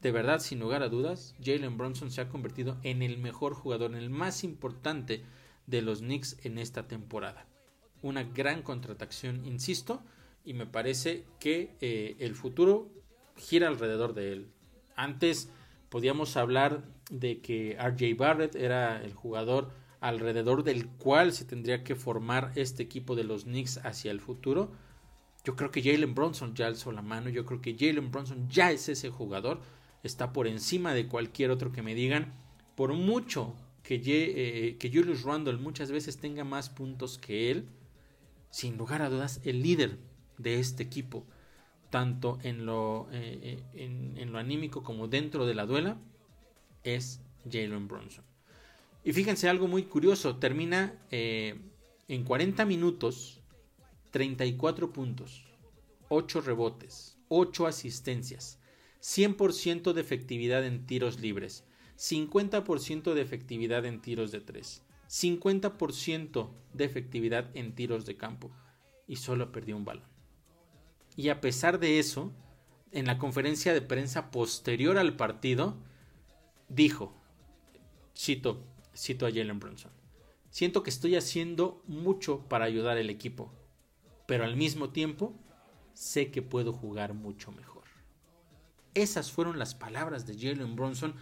de 0.00 0.10
verdad, 0.10 0.40
sin 0.40 0.58
lugar 0.58 0.82
a 0.82 0.88
dudas, 0.88 1.36
Jalen 1.40 1.78
Bronson 1.78 2.10
se 2.10 2.20
ha 2.20 2.28
convertido 2.28 2.78
en 2.82 3.02
el 3.02 3.18
mejor 3.18 3.54
jugador, 3.54 3.92
en 3.92 3.98
el 3.98 4.10
más 4.10 4.42
importante 4.42 5.22
de 5.68 5.82
los 5.82 6.00
Knicks 6.00 6.38
en 6.42 6.58
esta 6.58 6.88
temporada. 6.88 7.46
Una 8.02 8.24
gran 8.24 8.62
contratación, 8.62 9.44
insisto, 9.46 10.02
y 10.44 10.54
me 10.54 10.66
parece 10.66 11.24
que 11.38 11.76
eh, 11.80 12.16
el 12.18 12.34
futuro 12.34 12.90
gira 13.36 13.68
alrededor 13.68 14.14
de 14.14 14.32
él. 14.32 14.48
Antes 14.96 15.50
podíamos 15.88 16.36
hablar 16.36 16.84
de 17.10 17.40
que 17.40 17.76
RJ 17.78 18.16
Barrett 18.16 18.54
era 18.54 19.02
el 19.02 19.14
jugador 19.14 19.70
alrededor 20.00 20.64
del 20.64 20.88
cual 20.88 21.32
se 21.32 21.44
tendría 21.44 21.84
que 21.84 21.94
formar 21.94 22.52
este 22.56 22.82
equipo 22.82 23.14
de 23.14 23.24
los 23.24 23.44
Knicks 23.44 23.78
hacia 23.84 24.10
el 24.10 24.20
futuro. 24.20 24.72
Yo 25.44 25.54
creo 25.54 25.70
que 25.70 25.82
Jalen 25.82 26.14
Bronson 26.14 26.54
ya 26.54 26.66
alzó 26.66 26.90
la 26.92 27.02
mano, 27.02 27.28
yo 27.28 27.46
creo 27.46 27.60
que 27.60 27.76
Jalen 27.78 28.10
Bronson 28.10 28.48
ya 28.48 28.72
es 28.72 28.88
ese 28.88 29.10
jugador, 29.10 29.60
está 30.02 30.32
por 30.32 30.48
encima 30.48 30.92
de 30.92 31.06
cualquier 31.06 31.50
otro 31.50 31.72
que 31.72 31.82
me 31.82 31.94
digan, 31.94 32.32
por 32.74 32.94
mucho 32.94 33.54
que, 33.82 34.00
eh, 34.04 34.76
que 34.78 34.90
Julius 34.92 35.22
Randle 35.22 35.58
muchas 35.58 35.92
veces 35.92 36.18
tenga 36.18 36.42
más 36.44 36.68
puntos 36.68 37.18
que 37.18 37.50
él, 37.50 37.68
sin 38.52 38.76
lugar 38.76 39.02
a 39.02 39.08
dudas, 39.08 39.40
el 39.42 39.62
líder 39.62 39.98
de 40.38 40.60
este 40.60 40.84
equipo, 40.84 41.26
tanto 41.90 42.38
en 42.44 42.64
lo, 42.64 43.08
eh, 43.10 43.64
eh, 43.74 44.14
en, 44.16 44.30
lo 44.30 44.38
anímico 44.38 44.84
como 44.84 45.08
dentro 45.08 45.46
de 45.46 45.54
la 45.54 45.66
duela, 45.66 45.96
es 46.84 47.20
Jalen 47.50 47.88
Bronson. 47.88 48.24
Y 49.02 49.12
fíjense 49.12 49.48
algo 49.48 49.66
muy 49.66 49.82
curioso, 49.82 50.36
termina 50.36 50.94
en 51.10 52.24
40 52.24 52.64
minutos, 52.66 53.40
34 54.12 54.92
puntos, 54.92 55.44
8 56.08 56.42
rebotes, 56.42 57.16
8 57.28 57.66
asistencias, 57.66 58.58
100% 59.00 59.94
de 59.94 60.00
efectividad 60.00 60.64
en 60.64 60.86
tiros 60.86 61.20
libres, 61.20 61.64
50% 61.96 63.14
de 63.14 63.22
efectividad 63.22 63.86
en 63.86 64.00
tiros 64.00 64.30
de 64.30 64.40
3, 64.40 64.82
50% 65.12 66.50
de 66.72 66.84
efectividad 66.84 67.54
en 67.54 67.74
tiros 67.74 68.06
de 68.06 68.16
campo 68.16 68.50
y 69.06 69.16
solo 69.16 69.52
perdió 69.52 69.76
un 69.76 69.84
balón. 69.84 70.08
Y 71.16 71.28
a 71.28 71.42
pesar 71.42 71.78
de 71.78 71.98
eso, 71.98 72.32
en 72.92 73.06
la 73.06 73.18
conferencia 73.18 73.74
de 73.74 73.82
prensa 73.82 74.30
posterior 74.30 74.96
al 74.96 75.14
partido, 75.14 75.76
dijo, 76.70 77.14
cito, 78.16 78.64
cito 78.96 79.26
a 79.26 79.30
Jalen 79.30 79.60
Brunson, 79.60 79.92
siento 80.48 80.82
que 80.82 80.88
estoy 80.88 81.16
haciendo 81.16 81.82
mucho 81.86 82.48
para 82.48 82.64
ayudar 82.64 82.96
al 82.96 83.10
equipo, 83.10 83.52
pero 84.26 84.44
al 84.44 84.56
mismo 84.56 84.90
tiempo 84.90 85.34
sé 85.92 86.30
que 86.30 86.40
puedo 86.40 86.72
jugar 86.72 87.12
mucho 87.12 87.52
mejor. 87.52 87.84
Esas 88.94 89.30
fueron 89.30 89.58
las 89.58 89.74
palabras 89.74 90.26
de 90.26 90.38
Jalen 90.38 90.74
Brunson 90.74 91.14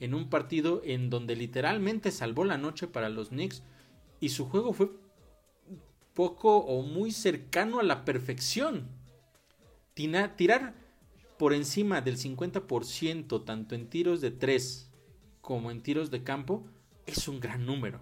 en 0.00 0.14
un 0.14 0.28
partido 0.28 0.82
en 0.84 1.10
donde 1.10 1.36
literalmente 1.36 2.10
salvó 2.10 2.44
la 2.44 2.58
noche 2.58 2.86
para 2.86 3.08
los 3.08 3.28
Knicks 3.28 3.62
y 4.20 4.30
su 4.30 4.46
juego 4.46 4.72
fue 4.72 4.90
poco 6.14 6.58
o 6.58 6.82
muy 6.82 7.12
cercano 7.12 7.78
a 7.80 7.82
la 7.82 8.04
perfección. 8.04 8.88
tirar 9.94 10.74
por 11.38 11.52
encima 11.52 12.00
del 12.00 12.16
50% 12.16 13.44
tanto 13.44 13.74
en 13.74 13.88
tiros 13.88 14.20
de 14.20 14.30
3 14.30 14.90
como 15.40 15.70
en 15.70 15.82
tiros 15.82 16.10
de 16.10 16.24
campo 16.24 16.64
es 17.06 17.28
un 17.28 17.40
gran 17.40 17.66
número. 17.66 18.00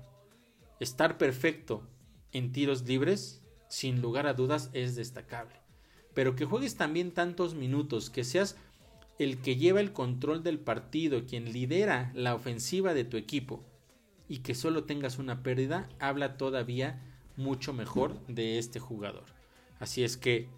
Estar 0.81 1.19
perfecto 1.19 1.87
en 2.33 2.53
tiros 2.53 2.83
libres, 2.83 3.43
sin 3.69 4.01
lugar 4.01 4.27
a 4.27 4.35
dudas, 4.35 4.71
es 4.73 4.97
destacable. 4.97 5.57
Pero 6.15 6.37
que 6.37 6.45
juegues 6.45 6.77
también 6.77 7.13
tantos 7.13 7.55
minutos, 7.55 8.11
que 8.11 8.25
seas 8.25 8.57
el 9.19 9.41
que 9.41 9.57
lleva 9.57 9.81
el 9.81 9.93
control 9.93 10.43
del 10.43 10.59
partido, 10.59 11.25
quien 11.27 11.53
lidera 11.53 12.11
la 12.15 12.35
ofensiva 12.35 12.95
de 12.95 13.05
tu 13.05 13.17
equipo 13.17 13.65
y 14.29 14.39
que 14.39 14.55
solo 14.55 14.85
tengas 14.85 15.19
una 15.19 15.43
pérdida, 15.43 15.89
habla 16.01 16.37
todavía 16.37 17.03
mucho 17.37 17.73
mejor 17.73 18.25
de 18.27 18.59
este 18.59 18.81
jugador. 18.81 19.25
Así 19.79 20.03
es 20.03 20.17
que 20.17 20.49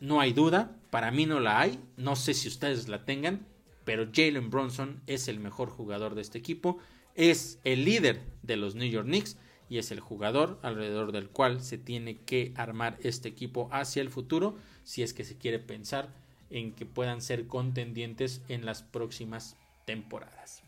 no 0.00 0.20
hay 0.20 0.32
duda, 0.32 0.76
para 0.90 1.10
mí 1.10 1.26
no 1.26 1.40
la 1.40 1.60
hay, 1.60 1.80
no 1.96 2.16
sé 2.16 2.34
si 2.34 2.48
ustedes 2.48 2.88
la 2.88 3.04
tengan, 3.04 3.46
pero 3.84 4.08
Jalen 4.12 4.50
Bronson 4.50 5.02
es 5.06 5.28
el 5.28 5.38
mejor 5.38 5.70
jugador 5.70 6.14
de 6.14 6.22
este 6.22 6.38
equipo, 6.38 6.78
es 7.14 7.60
el 7.64 7.84
líder 7.84 8.22
de 8.42 8.56
los 8.56 8.74
New 8.74 8.88
York 8.88 9.06
Knicks 9.06 9.38
y 9.68 9.78
es 9.78 9.90
el 9.90 10.00
jugador 10.00 10.58
alrededor 10.62 11.12
del 11.12 11.28
cual 11.28 11.62
se 11.62 11.78
tiene 11.78 12.18
que 12.18 12.52
armar 12.56 12.98
este 13.02 13.28
equipo 13.28 13.68
hacia 13.72 14.02
el 14.02 14.10
futuro 14.10 14.56
si 14.84 15.02
es 15.02 15.12
que 15.12 15.24
se 15.24 15.36
quiere 15.36 15.58
pensar 15.58 16.14
en 16.50 16.72
que 16.72 16.86
puedan 16.86 17.20
ser 17.20 17.46
contendientes 17.46 18.42
en 18.48 18.64
las 18.64 18.82
próximas 18.82 19.56
temporadas. 19.84 20.62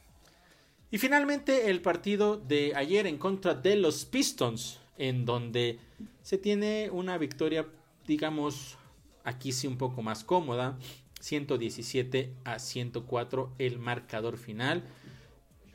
Y 0.91 0.99
finalmente 0.99 1.69
el 1.71 1.83
partido 1.83 2.37
de 2.37 2.73
ayer 2.75 3.07
en 3.07 3.19
contra 3.19 3.55
de 3.55 3.77
los 3.77 4.05
Pistons, 4.07 4.81
en 4.97 5.25
donde 5.27 5.79
se 6.23 6.39
tiene 6.39 6.89
una 6.91 7.19
victoria, 7.19 7.67
digamos, 8.07 8.79
aquí 9.25 9.53
sí 9.53 9.67
un 9.67 9.77
poco 9.77 10.03
más 10.03 10.25
cómoda, 10.25 10.79
117 11.21 12.33
a 12.45 12.59
104 12.59 13.53
el 13.59 13.79
marcador 13.79 14.39
final. 14.39 14.85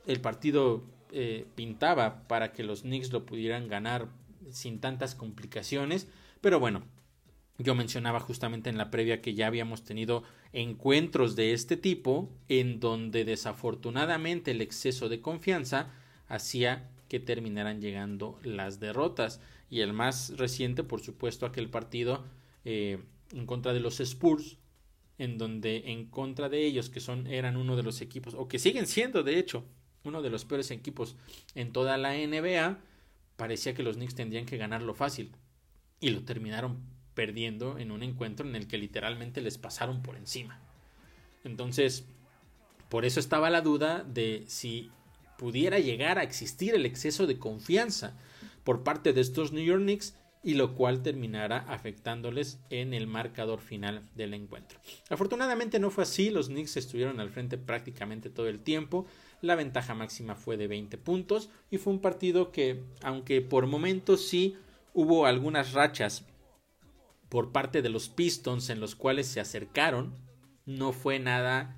El 0.08 0.20
partido 0.20 0.84
eh, 1.12 1.46
pintaba 1.56 2.28
para 2.28 2.52
que 2.54 2.64
los 2.64 2.82
Knicks 2.82 3.12
lo 3.12 3.26
pudieran 3.26 3.68
ganar 3.68 4.08
sin 4.52 4.80
tantas 4.80 5.16
complicaciones, 5.16 6.08
pero 6.42 6.60
bueno, 6.60 6.84
yo 7.64 7.76
mencionaba 7.76 8.20
justamente 8.20 8.70
en 8.70 8.78
la 8.78 8.92
previa 8.92 9.22
que 9.22 9.34
ya 9.34 9.48
habíamos 9.48 9.84
tenido 9.84 10.24
encuentros 10.52 11.36
de 11.36 11.54
este 11.54 11.78
tipo 11.78 12.30
en 12.50 12.80
donde 12.80 13.26
desafortunadamente 13.26 14.52
el 14.52 14.62
exceso 14.62 15.10
de 15.10 15.22
confianza 15.22 15.92
hacía 16.28 16.90
que 17.08 17.20
terminaran 17.20 17.82
llegando 17.82 18.40
las 18.44 18.80
derrotas. 18.80 19.40
Y 19.70 19.82
el 19.82 19.94
más 19.94 20.38
reciente, 20.38 20.84
por 20.84 21.02
supuesto, 21.02 21.46
aquel 21.46 21.70
partido 21.70 22.26
eh, 22.66 23.00
en 23.32 23.46
contra 23.46 23.74
de 23.74 23.80
los 23.80 24.00
Spurs, 24.00 24.58
en 25.18 25.38
donde 25.38 25.92
en 25.92 26.06
contra 26.06 26.50
de 26.50 26.66
ellos, 26.66 26.90
que 26.90 27.00
son, 27.00 27.28
eran 27.28 27.58
uno 27.58 27.76
de 27.76 27.84
los 27.84 28.02
equipos, 28.02 28.34
o 28.34 28.48
que 28.48 28.60
siguen 28.60 28.88
siendo 28.88 29.24
de 29.24 29.40
hecho, 29.40 29.64
uno 30.04 30.22
de 30.22 30.30
los 30.30 30.46
peores 30.46 30.70
equipos 30.72 31.16
en 31.56 31.72
toda 31.72 31.98
la 31.98 32.14
NBA, 32.14 32.80
parecía 33.36 33.74
que 33.74 33.84
los 33.84 33.96
Knicks 33.96 34.16
tendrían 34.16 34.46
que 34.46 34.58
ganarlo 34.58 34.94
fácil. 34.94 35.32
Y 36.00 36.10
lo 36.10 36.24
terminaron 36.24 36.93
perdiendo 37.16 37.78
en 37.78 37.92
un 37.92 38.04
encuentro 38.04 38.48
en 38.48 38.56
el 38.56 38.68
que 38.68 38.78
literalmente 38.78 39.42
les 39.42 39.58
pasaron 39.58 40.02
por 40.02 40.16
encima. 40.16 40.60
Entonces, 41.44 42.06
por 42.90 43.06
eso 43.06 43.20
estaba 43.20 43.50
la 43.50 43.62
duda 43.62 44.04
de 44.04 44.44
si 44.48 44.92
pudiera 45.38 45.80
llegar 45.80 46.20
a 46.20 46.24
existir 46.24 46.76
el 46.76 46.86
exceso 46.86 47.28
de 47.28 47.40
confianza 47.40 48.16
por 48.64 48.84
parte 48.84 49.14
de 49.14 49.22
estos 49.22 49.52
New 49.52 49.64
York 49.64 49.82
Knicks 49.82 50.16
y 50.44 50.56
lo 50.56 50.76
cual 50.76 51.02
terminara 51.02 51.66
afectándoles 51.70 52.60
en 52.70 52.94
el 52.94 53.08
marcador 53.08 53.62
final 53.62 54.04
del 54.14 54.34
encuentro. 54.34 54.80
Afortunadamente 55.10 55.80
no 55.80 55.90
fue 55.90 56.04
así, 56.04 56.30
los 56.30 56.48
Knicks 56.48 56.76
estuvieron 56.78 57.20
al 57.20 57.30
frente 57.30 57.58
prácticamente 57.58 58.30
todo 58.30 58.48
el 58.48 58.60
tiempo, 58.60 59.06
la 59.42 59.56
ventaja 59.56 59.94
máxima 59.94 60.36
fue 60.36 60.58
de 60.58 60.68
20 60.68 60.98
puntos 60.98 61.50
y 61.72 61.78
fue 61.78 61.94
un 61.94 62.00
partido 62.00 62.52
que, 62.52 62.84
aunque 63.02 63.42
por 63.42 63.68
momentos 63.68 64.28
sí 64.28 64.58
hubo 64.94 65.26
algunas 65.26 65.74
rachas 65.74 66.26
por 67.34 67.52
parte 67.52 67.82
de 67.82 67.90
los 67.90 68.10
Pistons 68.10 68.70
en 68.70 68.80
los 68.80 68.94
cuales 68.94 69.26
se 69.26 69.40
acercaron, 69.40 70.14
no 70.68 70.94
fue 70.94 71.18
nada 71.18 71.76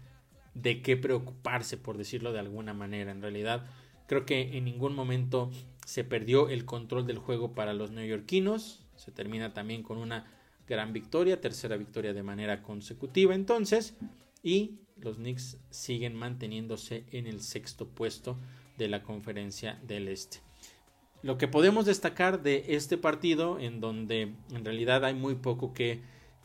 de 0.54 0.82
qué 0.82 0.98
preocuparse, 0.98 1.78
por 1.78 1.98
decirlo 1.98 2.34
de 2.34 2.40
alguna 2.40 2.74
manera. 2.74 3.14
En 3.14 3.22
realidad, 3.22 3.66
creo 4.06 4.26
que 4.26 4.58
en 4.58 4.66
ningún 4.66 4.94
momento 4.94 5.50
se 5.86 6.04
perdió 6.04 6.50
el 6.50 6.66
control 6.66 7.08
del 7.08 7.20
juego 7.20 7.54
para 7.54 7.74
los 7.74 7.92
neoyorquinos. 7.92 8.86
Se 8.98 9.14
termina 9.14 9.54
también 9.54 9.82
con 9.82 9.98
una 9.98 10.30
gran 10.68 10.92
victoria, 10.92 11.40
tercera 11.40 11.78
victoria 11.78 12.12
de 12.12 12.24
manera 12.24 12.62
consecutiva 12.62 13.34
entonces, 13.34 13.96
y 14.44 14.82
los 14.98 15.16
Knicks 15.16 15.58
siguen 15.70 16.16
manteniéndose 16.16 17.06
en 17.14 17.28
el 17.28 17.42
sexto 17.42 17.88
puesto 17.88 18.38
de 18.78 18.90
la 18.90 19.04
conferencia 19.04 19.80
del 19.88 20.10
Este. 20.10 20.45
Lo 21.26 21.40
que 21.40 21.48
podemos 21.48 21.88
destacar 21.88 22.44
de 22.44 22.66
este 22.68 23.00
partido, 23.00 23.58
en 23.58 23.82
donde 23.82 24.34
en 24.54 24.64
realidad 24.64 25.04
hay 25.04 25.16
muy 25.16 25.34
poco 25.34 25.74
que, 25.74 26.02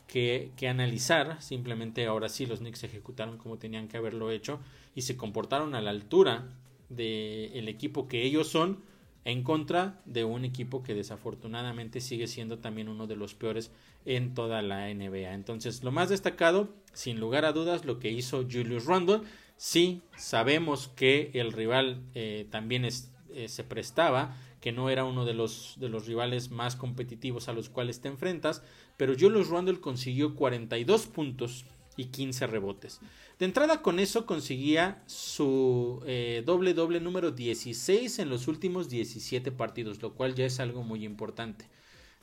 que, 0.07 0.67
analizar, 0.67 1.39
simplemente 1.39 2.07
ahora 2.07 2.29
sí 2.29 2.47
los 2.47 2.61
Knicks 2.61 2.83
ejecutaron 2.83 3.37
como 3.37 3.59
tenían 3.59 3.87
que 3.87 3.97
haberlo 3.97 4.31
hecho 4.31 4.59
y 4.95 5.03
se 5.03 5.15
comportaron 5.15 5.75
a 5.75 5.81
la 5.81 5.91
altura 5.91 6.49
del 6.89 7.67
equipo 7.67 8.07
que 8.07 8.23
ellos 8.23 8.47
son 8.47 8.79
en 9.23 9.43
contra 9.43 10.01
de 10.05 10.23
un 10.23 10.45
equipo 10.45 10.81
que 10.81 10.95
desafortunadamente 10.95 12.01
sigue 12.01 12.25
siendo 12.25 12.57
también 12.57 12.89
uno 12.89 13.05
de 13.05 13.17
los 13.17 13.35
peores 13.35 13.69
en 14.05 14.33
toda 14.33 14.63
la 14.63 14.91
NBA. 14.91 15.35
Entonces, 15.35 15.83
lo 15.83 15.91
más 15.91 16.09
destacado, 16.09 16.73
sin 16.91 17.19
lugar 17.19 17.45
a 17.45 17.51
dudas, 17.51 17.85
lo 17.85 17.99
que 17.99 18.09
hizo 18.09 18.47
Julius 18.51 18.85
Randle. 18.85 19.21
Sí, 19.57 20.01
sabemos 20.17 20.87
que 20.87 21.29
el 21.35 21.51
rival 21.51 22.01
eh, 22.15 22.47
también 22.49 22.83
eh, 22.83 23.47
se 23.47 23.63
prestaba 23.63 24.35
que 24.61 24.71
no 24.71 24.89
era 24.89 25.03
uno 25.03 25.25
de 25.25 25.33
los, 25.33 25.75
de 25.79 25.89
los 25.89 26.05
rivales 26.05 26.51
más 26.51 26.75
competitivos 26.75 27.49
a 27.49 27.53
los 27.53 27.69
cuales 27.69 27.99
te 27.99 28.07
enfrentas, 28.07 28.63
pero 28.95 29.15
Julius 29.19 29.49
Randle 29.49 29.81
consiguió 29.81 30.35
42 30.35 31.07
puntos 31.07 31.65
y 31.97 32.05
15 32.05 32.47
rebotes. 32.47 33.01
De 33.39 33.45
entrada 33.45 33.81
con 33.81 33.99
eso 33.99 34.25
conseguía 34.25 35.03
su 35.07 36.01
eh, 36.05 36.43
doble 36.45 36.73
doble 36.73 36.99
número 37.01 37.31
16 37.31 38.19
en 38.19 38.29
los 38.29 38.47
últimos 38.47 38.87
17 38.87 39.51
partidos, 39.51 40.01
lo 40.01 40.13
cual 40.13 40.35
ya 40.35 40.45
es 40.45 40.59
algo 40.59 40.83
muy 40.83 41.03
importante. 41.03 41.67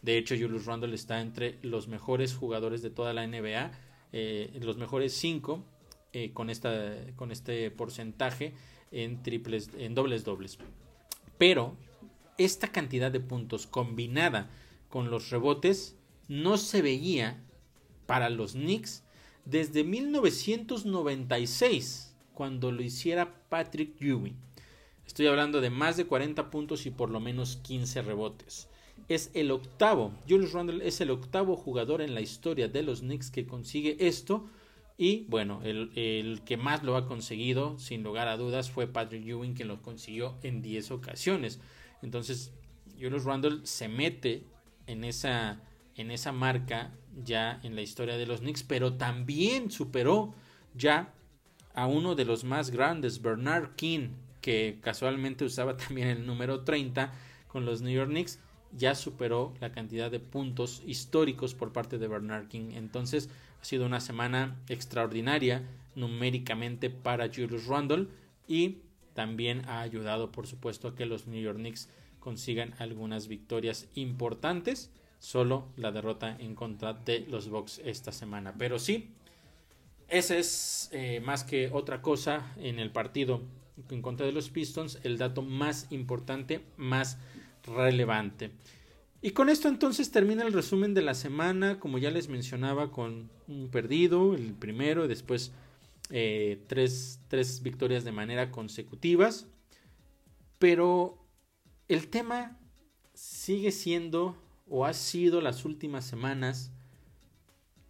De 0.00 0.16
hecho, 0.16 0.36
Julius 0.36 0.64
Randle 0.64 0.94
está 0.94 1.20
entre 1.20 1.58
los 1.62 1.88
mejores 1.88 2.34
jugadores 2.34 2.82
de 2.82 2.90
toda 2.90 3.12
la 3.12 3.26
NBA, 3.26 3.72
eh, 4.12 4.58
los 4.62 4.76
mejores 4.76 5.12
5 5.14 5.64
eh, 6.12 6.30
con, 6.32 6.50
esta, 6.50 6.94
con 7.16 7.32
este 7.32 7.70
porcentaje 7.72 8.54
en 8.92 9.22
triples, 9.24 9.70
en 9.76 9.96
dobles 9.96 10.24
dobles. 10.24 10.58
Pero 11.36 11.76
esta 12.38 12.68
cantidad 12.68 13.12
de 13.12 13.20
puntos 13.20 13.66
combinada 13.66 14.48
con 14.88 15.10
los 15.10 15.28
rebotes 15.30 15.96
no 16.28 16.56
se 16.56 16.80
veía 16.82 17.42
para 18.06 18.30
los 18.30 18.52
Knicks 18.52 19.02
desde 19.44 19.82
1996, 19.84 22.14
cuando 22.34 22.70
lo 22.70 22.82
hiciera 22.82 23.34
Patrick 23.48 24.00
Ewing. 24.00 24.36
Estoy 25.06 25.26
hablando 25.26 25.62
de 25.62 25.70
más 25.70 25.96
de 25.96 26.06
40 26.06 26.50
puntos 26.50 26.86
y 26.86 26.90
por 26.90 27.10
lo 27.10 27.18
menos 27.18 27.56
15 27.62 28.02
rebotes. 28.02 28.68
Es 29.08 29.30
el 29.32 29.50
octavo, 29.50 30.12
Julius 30.28 30.52
Randle 30.52 30.86
es 30.86 31.00
el 31.00 31.10
octavo 31.10 31.56
jugador 31.56 32.02
en 32.02 32.14
la 32.14 32.20
historia 32.20 32.68
de 32.68 32.82
los 32.82 33.00
Knicks 33.00 33.30
que 33.30 33.46
consigue 33.46 33.96
esto. 34.00 34.50
Y 34.98 35.24
bueno, 35.28 35.62
el, 35.64 35.92
el, 35.94 36.42
que 36.44 36.58
más 36.58 36.82
lo 36.82 36.96
ha 36.96 37.06
conseguido, 37.06 37.78
sin 37.78 38.02
lugar 38.02 38.28
a 38.28 38.36
dudas, 38.36 38.70
fue 38.70 38.86
Patrick 38.86 39.26
Ewing, 39.26 39.54
que 39.54 39.64
lo 39.64 39.80
consiguió 39.80 40.34
en 40.42 40.60
10 40.60 40.90
ocasiones. 40.90 41.58
Entonces, 42.02 42.52
Julius 43.00 43.24
Randle 43.24 43.60
se 43.64 43.88
mete 43.88 44.44
en 44.86 45.04
esa, 45.04 45.60
en 45.96 46.10
esa 46.10 46.32
marca 46.32 46.92
ya 47.24 47.60
en 47.62 47.74
la 47.74 47.82
historia 47.82 48.16
de 48.16 48.26
los 48.26 48.40
Knicks, 48.40 48.62
pero 48.62 48.94
también 48.94 49.70
superó 49.70 50.34
ya 50.74 51.12
a 51.74 51.86
uno 51.86 52.14
de 52.14 52.24
los 52.24 52.44
más 52.44 52.70
grandes, 52.70 53.22
Bernard 53.22 53.74
King, 53.76 54.10
que 54.40 54.78
casualmente 54.80 55.44
usaba 55.44 55.76
también 55.76 56.08
el 56.08 56.26
número 56.26 56.64
30 56.64 57.12
con 57.48 57.64
los 57.64 57.82
New 57.82 57.94
York 57.94 58.10
Knicks, 58.10 58.38
ya 58.76 58.94
superó 58.94 59.54
la 59.60 59.72
cantidad 59.72 60.10
de 60.10 60.20
puntos 60.20 60.82
históricos 60.86 61.54
por 61.54 61.72
parte 61.72 61.98
de 61.98 62.08
Bernard 62.08 62.48
King. 62.48 62.72
Entonces 62.74 63.30
ha 63.60 63.64
sido 63.64 63.86
una 63.86 64.00
semana 64.00 64.56
extraordinaria 64.68 65.62
numéricamente 65.94 66.90
para 66.90 67.28
Julius 67.28 67.66
Randle 67.66 68.08
y 68.46 68.78
también 69.18 69.64
ha 69.66 69.80
ayudado 69.80 70.30
por 70.30 70.46
supuesto 70.46 70.86
a 70.86 70.94
que 70.94 71.04
los 71.04 71.26
New 71.26 71.42
York 71.42 71.58
Knicks 71.58 71.88
consigan 72.20 72.72
algunas 72.78 73.26
victorias 73.26 73.88
importantes 73.96 74.92
solo 75.18 75.66
la 75.74 75.90
derrota 75.90 76.36
en 76.38 76.54
contra 76.54 76.92
de 76.92 77.26
los 77.28 77.48
Bucks 77.48 77.80
esta 77.84 78.12
semana. 78.12 78.54
Pero 78.56 78.78
sí, 78.78 79.10
ese 80.06 80.38
es 80.38 80.88
eh, 80.92 81.18
más 81.18 81.42
que 81.42 81.68
otra 81.72 82.00
cosa 82.00 82.54
en 82.58 82.78
el 82.78 82.92
partido 82.92 83.40
en 83.90 84.02
contra 84.02 84.24
de 84.24 84.30
los 84.30 84.50
Pistons, 84.50 85.00
el 85.02 85.18
dato 85.18 85.42
más 85.42 85.88
importante, 85.90 86.60
más 86.76 87.18
relevante. 87.64 88.52
Y 89.20 89.32
con 89.32 89.48
esto 89.48 89.66
entonces 89.66 90.12
termina 90.12 90.44
el 90.44 90.52
resumen 90.52 90.94
de 90.94 91.02
la 91.02 91.14
semana, 91.14 91.80
como 91.80 91.98
ya 91.98 92.12
les 92.12 92.28
mencionaba, 92.28 92.92
con 92.92 93.30
un 93.48 93.68
perdido, 93.68 94.36
el 94.36 94.52
primero, 94.52 95.08
después 95.08 95.50
eh, 96.10 96.64
tres, 96.68 97.20
tres 97.28 97.62
victorias 97.62 98.04
de 98.04 98.12
manera 98.12 98.50
consecutivas. 98.50 99.46
Pero 100.58 101.24
el 101.88 102.08
tema 102.08 102.58
sigue 103.14 103.72
siendo 103.72 104.36
o 104.68 104.84
ha 104.84 104.92
sido 104.92 105.40
las 105.40 105.64
últimas 105.64 106.04
semanas 106.04 106.72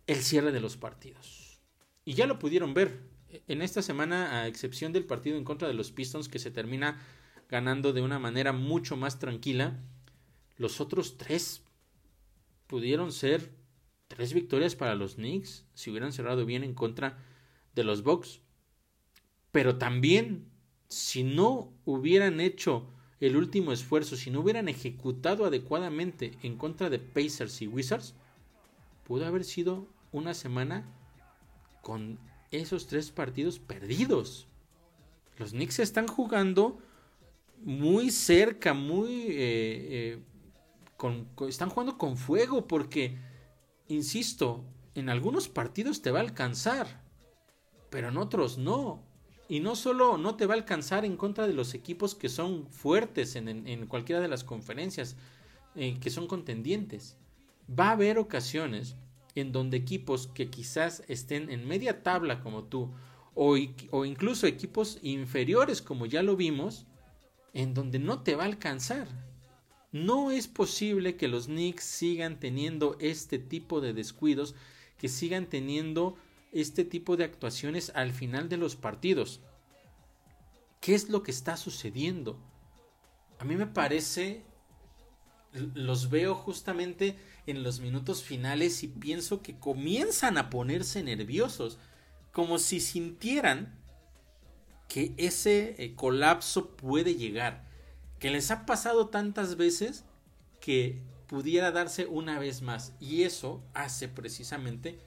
el 0.07 0.23
cierre 0.23 0.53
de 0.53 0.61
los 0.61 0.77
partidos. 0.77 1.61
Y 2.05 2.15
ya 2.15 2.27
lo 2.27 2.39
pudieron 2.39 2.75
ver 2.75 3.01
en 3.47 3.63
esta 3.63 3.83
semana, 3.83 4.41
a 4.41 4.47
excepción 4.47 4.93
del 4.93 5.05
partido 5.05 5.37
en 5.37 5.45
contra 5.45 5.69
de 5.69 5.75
los 5.75 5.93
Pistons 5.93 6.29
que 6.29 6.39
se 6.39 6.51
termina 6.51 6.99
ganando 7.49 7.93
de 7.93 8.03
una 8.03 8.19
manera 8.19 8.53
mucho 8.53 8.97
más 8.97 9.19
tranquila, 9.19 9.79
los 10.57 10.81
otros 10.81 11.19
tres 11.19 11.63
pudieron 12.67 13.13
ser 13.13 13.53
tres 14.09 14.33
victorias 14.33 14.75
para 14.75 14.95
los 14.95 15.17
Knicks 15.17 15.65
si 15.75 15.91
hubieran 15.91 16.13
cerrado 16.13 16.47
bien 16.47 16.65
en 16.65 16.75
contra 16.75 17.19
de 17.75 17.85
los 17.85 18.03
Bucks. 18.03 18.41
Pero 19.53 19.79
también, 19.79 20.49
si 20.89 21.23
no 21.23 21.73
hubieran 21.85 22.41
hecho 22.41 22.91
el 23.21 23.37
último 23.37 23.73
esfuerzo, 23.73 24.17
si 24.17 24.31
no 24.31 24.41
hubieran 24.41 24.69
ejecutado 24.69 25.45
adecuadamente 25.45 26.33
en 26.43 26.57
contra 26.57 26.91
de 26.91 26.99
Pacers 26.99 27.63
y 27.63 27.67
Wizards, 27.67 28.15
pudo 29.05 29.27
haber 29.27 29.45
sido 29.45 29.89
una 30.13 30.35
semana 30.35 30.87
con 31.83 32.19
esos 32.51 32.87
tres 32.87 33.11
partidos 33.11 33.59
perdidos. 33.59 34.47
Los 35.39 35.51
Knicks 35.53 35.79
están 35.79 36.07
jugando 36.07 36.79
muy 37.63 38.11
cerca, 38.11 38.75
muy... 38.75 39.27
Eh, 39.29 40.19
eh, 40.21 40.23
están 41.49 41.71
jugando 41.71 41.97
con 41.97 42.17
fuego 42.17 42.67
porque, 42.67 43.19
insisto, 43.87 44.65
en 44.95 45.09
algunos 45.09 45.49
partidos 45.49 46.03
te 46.03 46.11
va 46.11 46.19
a 46.19 46.23
alcanzar, 46.23 47.08
pero 47.91 48.09
en 48.09 48.17
otros 48.17 48.59
no. 48.59 49.03
Y 49.49 49.61
no 49.61 49.77
solo 49.77 50.19
no 50.19 50.37
te 50.37 50.47
va 50.47 50.55
a 50.55 50.59
alcanzar 50.59 51.05
en 51.05 51.17
contra 51.17 51.47
de 51.47 51.55
los 51.55 51.73
equipos 51.73 52.15
que 52.15 52.29
son 52.29 52.67
fuertes 52.67 53.35
en, 53.35 53.87
cualquiera 53.87 54.21
de 54.21 54.29
las 54.29 54.45
conferencias, 54.45 55.17
eh, 55.75 55.99
que 56.01 56.11
son 56.11 56.27
contendientes. 56.27 57.17
Va 57.69 57.89
a 57.89 57.93
haber 57.93 58.19
ocasiones 58.19 58.97
en 59.35 59.53
donde 59.53 59.79
equipos 59.79 60.27
que 60.27 60.51
quizás 60.51 61.03
estén 61.09 61.51
en 61.51 61.67
media 61.67 62.03
tabla 62.03 62.41
como 62.41 62.65
tú, 62.65 62.91
o, 63.35 63.57
o 63.91 64.05
incluso 64.05 64.47
equipos 64.47 64.99
inferiores 65.03 65.81
como 65.81 66.07
ya 66.07 66.23
lo 66.23 66.37
vimos, 66.37 66.87
en 67.55 67.73
donde 67.73 67.99
no 67.99 68.23
te 68.23 68.35
va 68.35 68.43
a 68.43 68.47
alcanzar. 68.47 69.09
No 69.93 70.31
es 70.31 70.49
posible 70.49 71.17
que 71.17 71.29
los 71.29 71.47
Knicks 71.47 71.85
sigan 71.85 72.39
teniendo 72.39 72.97
este 73.01 73.39
tipo 73.39 73.81
de 73.81 73.95
descuidos, 73.95 74.55
que 74.99 75.09
sigan 75.09 75.47
teniendo 75.47 76.17
este 76.53 76.85
tipo 76.85 77.17
de 77.17 77.25
actuaciones 77.25 77.93
al 77.95 78.13
final 78.13 78.49
de 78.49 78.57
los 78.57 78.77
partidos. 78.77 79.41
¿Qué 80.81 80.95
es 80.95 81.09
lo 81.09 81.23
que 81.23 81.31
está 81.31 81.57
sucediendo? 81.57 82.39
A 83.39 83.45
mí 83.45 83.57
me 83.57 83.67
parece, 83.67 84.45
los 85.75 86.11
veo 86.11 86.35
justamente 86.35 87.17
en 87.47 87.63
los 87.63 87.81
minutos 87.81 88.23
finales 88.23 88.83
y 88.83 88.89
pienso 88.89 89.43
que 89.43 89.59
comienzan 89.59 90.39
a 90.39 90.51
ponerse 90.51 91.03
nerviosos, 91.03 91.79
como 92.33 92.59
si 92.59 92.81
sintieran 92.81 93.79
que 94.89 95.15
ese 95.17 95.75
eh, 95.79 95.95
colapso 95.95 96.77
puede 96.77 97.15
llegar, 97.15 97.69
que 98.19 98.31
les 98.31 98.51
ha 98.51 98.67
pasado 98.67 99.09
tantas 99.09 99.57
veces 99.57 100.05
que 100.61 101.03
pudiera 101.27 101.71
darse 101.71 102.07
una 102.07 102.39
vez 102.39 102.63
más 102.63 102.95
y 102.99 103.23
eso 103.23 103.63
hace 103.75 104.09
precisamente 104.09 104.99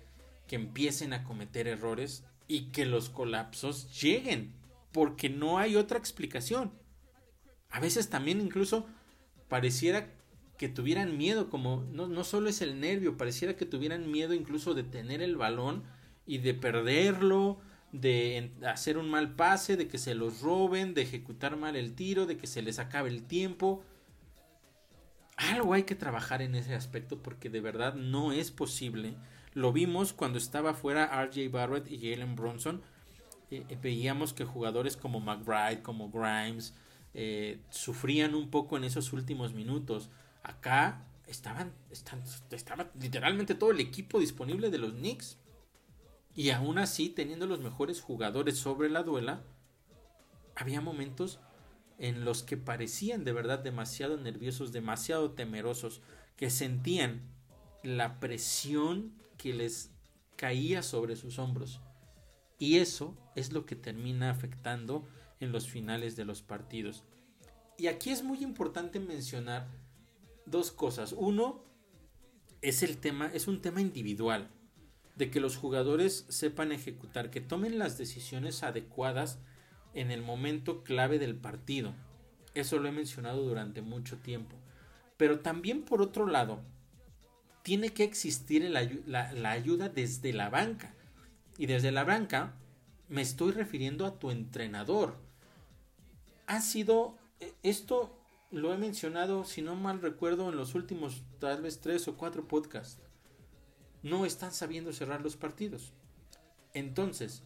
que 0.52 0.58
empiecen 0.58 1.14
a 1.14 1.24
cometer 1.24 1.66
errores 1.66 2.26
y 2.46 2.72
que 2.72 2.86
los 2.86 3.10
colapsos 3.10 4.02
lleguen, 4.02 4.52
porque 4.92 5.30
no 5.30 5.60
hay 5.60 5.78
otra 5.78 5.98
explicación. 5.98 6.74
A 7.70 7.80
veces 7.80 8.10
también 8.10 8.42
incluso 8.42 8.86
pareciera 9.48 10.10
que 10.58 10.68
tuvieran 10.68 11.18
miedo, 11.18 11.50
como 11.50 11.86
no, 11.94 12.10
no 12.10 12.26
solo 12.26 12.50
es 12.50 12.62
el 12.62 12.82
nervio, 12.82 13.16
pareciera 13.16 13.56
que 13.56 13.66
tuvieran 13.66 14.12
miedo 14.12 14.34
incluso 14.34 14.74
de 14.74 14.84
tener 14.84 15.22
el 15.22 15.38
balón 15.38 15.84
y 16.26 16.40
de 16.40 16.54
perderlo, 16.54 17.62
de 17.94 18.52
hacer 18.68 18.98
un 18.98 19.10
mal 19.10 19.36
pase, 19.36 19.78
de 19.78 19.88
que 19.88 19.98
se 19.98 20.16
los 20.16 20.42
roben, 20.42 20.94
de 20.94 21.04
ejecutar 21.04 21.56
mal 21.56 21.78
el 21.78 21.96
tiro, 21.96 22.26
de 22.26 22.36
que 22.36 22.48
se 22.48 22.62
les 22.62 22.78
acabe 22.78 23.08
el 23.08 23.24
tiempo. 23.24 23.86
Algo 25.38 25.74
hay 25.74 25.84
que 25.84 25.96
trabajar 25.96 26.42
en 26.42 26.56
ese 26.56 26.76
aspecto 26.76 27.24
porque 27.24 27.50
de 27.50 27.62
verdad 27.62 27.94
no 27.94 28.34
es 28.34 28.52
posible 28.52 29.16
lo 29.54 29.74
vimos 29.74 30.14
cuando 30.14 30.38
estaba 30.38 30.74
fuera 30.74 31.26
RJ 31.26 31.50
Barrett 31.50 31.92
y 31.92 31.98
Jalen 31.98 32.36
Bronson. 32.36 32.82
Eh, 33.50 33.66
eh, 33.68 33.78
veíamos 33.82 34.34
que 34.34 34.46
jugadores 34.46 34.96
como 34.96 35.20
McBride, 35.20 35.82
como 35.82 36.10
Grimes, 36.10 36.74
eh, 37.14 37.60
sufrían 37.70 38.34
un 38.34 38.50
poco 38.50 38.78
en 38.78 38.86
esos 38.86 39.12
últimos 39.12 39.54
minutos. 39.54 40.10
Acá 40.44 41.06
estaban, 41.28 41.74
estaba 42.52 42.90
literalmente 43.00 43.56
todo 43.56 43.72
el 43.72 43.82
equipo 43.82 44.20
disponible 44.20 44.70
de 44.70 44.78
los 44.78 44.94
Knicks. 44.94 45.38
Y 46.34 46.52
aún 46.52 46.78
así, 46.78 47.10
teniendo 47.10 47.46
los 47.46 47.60
mejores 47.60 48.00
jugadores 48.00 48.58
sobre 48.58 48.90
la 48.90 49.04
duela, 49.04 49.44
había 50.56 50.80
momentos 50.80 51.40
en 51.98 52.24
los 52.24 52.42
que 52.42 52.56
parecían 52.56 53.26
de 53.26 53.34
verdad 53.34 53.60
demasiado 53.60 54.16
nerviosos, 54.16 54.72
demasiado 54.72 55.32
temerosos, 55.32 56.02
que 56.38 56.50
sentían 56.50 57.22
la 57.84 58.20
presión 58.22 59.21
que 59.42 59.54
les 59.54 59.90
caía 60.36 60.84
sobre 60.84 61.16
sus 61.16 61.40
hombros. 61.40 61.82
Y 62.60 62.78
eso 62.78 63.18
es 63.36 63.52
lo 63.52 63.66
que 63.66 63.76
termina 63.76 64.30
afectando 64.30 65.04
en 65.40 65.52
los 65.52 65.68
finales 65.68 66.16
de 66.16 66.26
los 66.26 66.44
partidos. 66.44 67.04
Y 67.76 67.88
aquí 67.88 68.12
es 68.12 68.24
muy 68.24 68.44
importante 68.44 69.00
mencionar 69.00 69.68
dos 70.46 70.72
cosas. 70.72 71.16
Uno 71.18 71.64
es 72.62 72.84
el 72.84 72.98
tema, 72.98 73.32
es 73.34 73.48
un 73.48 73.64
tema 73.64 73.82
individual, 73.82 74.52
de 75.16 75.32
que 75.32 75.40
los 75.40 75.58
jugadores 75.58 76.28
sepan 76.30 76.72
ejecutar, 76.72 77.32
que 77.32 77.42
tomen 77.42 77.80
las 77.80 77.98
decisiones 77.98 78.62
adecuadas 78.62 79.40
en 79.96 80.12
el 80.12 80.22
momento 80.22 80.84
clave 80.84 81.18
del 81.18 81.36
partido. 81.36 81.96
Eso 82.54 82.78
lo 82.78 82.88
he 82.88 82.92
mencionado 82.92 83.42
durante 83.42 83.82
mucho 83.82 84.18
tiempo. 84.18 84.56
Pero 85.18 85.40
también 85.40 85.82
por 85.82 86.04
otro 86.04 86.28
lado, 86.28 86.62
tiene 87.64 87.90
que 87.90 88.04
existir 88.04 88.70
la, 88.70 89.52
ayuda 89.52 89.90
desde 89.90 90.34
la 90.34 90.50
banca. 90.50 90.94
Y 91.58 91.66
desde 91.68 91.92
la 91.92 92.04
banca 92.04 92.56
Me 93.08 93.22
estoy 93.22 93.52
refiriendo 93.52 94.06
a 94.06 94.18
tu 94.20 94.32
entrenador. 94.32 95.18
Ha 96.48 96.62
sido 96.62 97.18
e, 97.40 97.54
esto 97.64 98.18
lo 98.52 98.74
he 98.74 98.78
mencionado, 98.78 99.46
si 99.46 99.62
no 99.62 99.76
mal 99.76 100.02
recuerdo, 100.02 100.50
en 100.50 100.58
los 100.58 100.76
últimos 100.76 101.24
tal 101.40 101.62
vez 101.62 101.80
tres 101.82 102.08
o 102.08 102.18
cuatro 102.18 102.48
podcasts. 102.48 103.02
No 104.04 104.26
están 104.26 104.52
sabiendo 104.52 104.94
cerrar 104.94 105.22
los 105.22 105.36
partidos. 105.36 105.94
Entonces, 106.74 107.44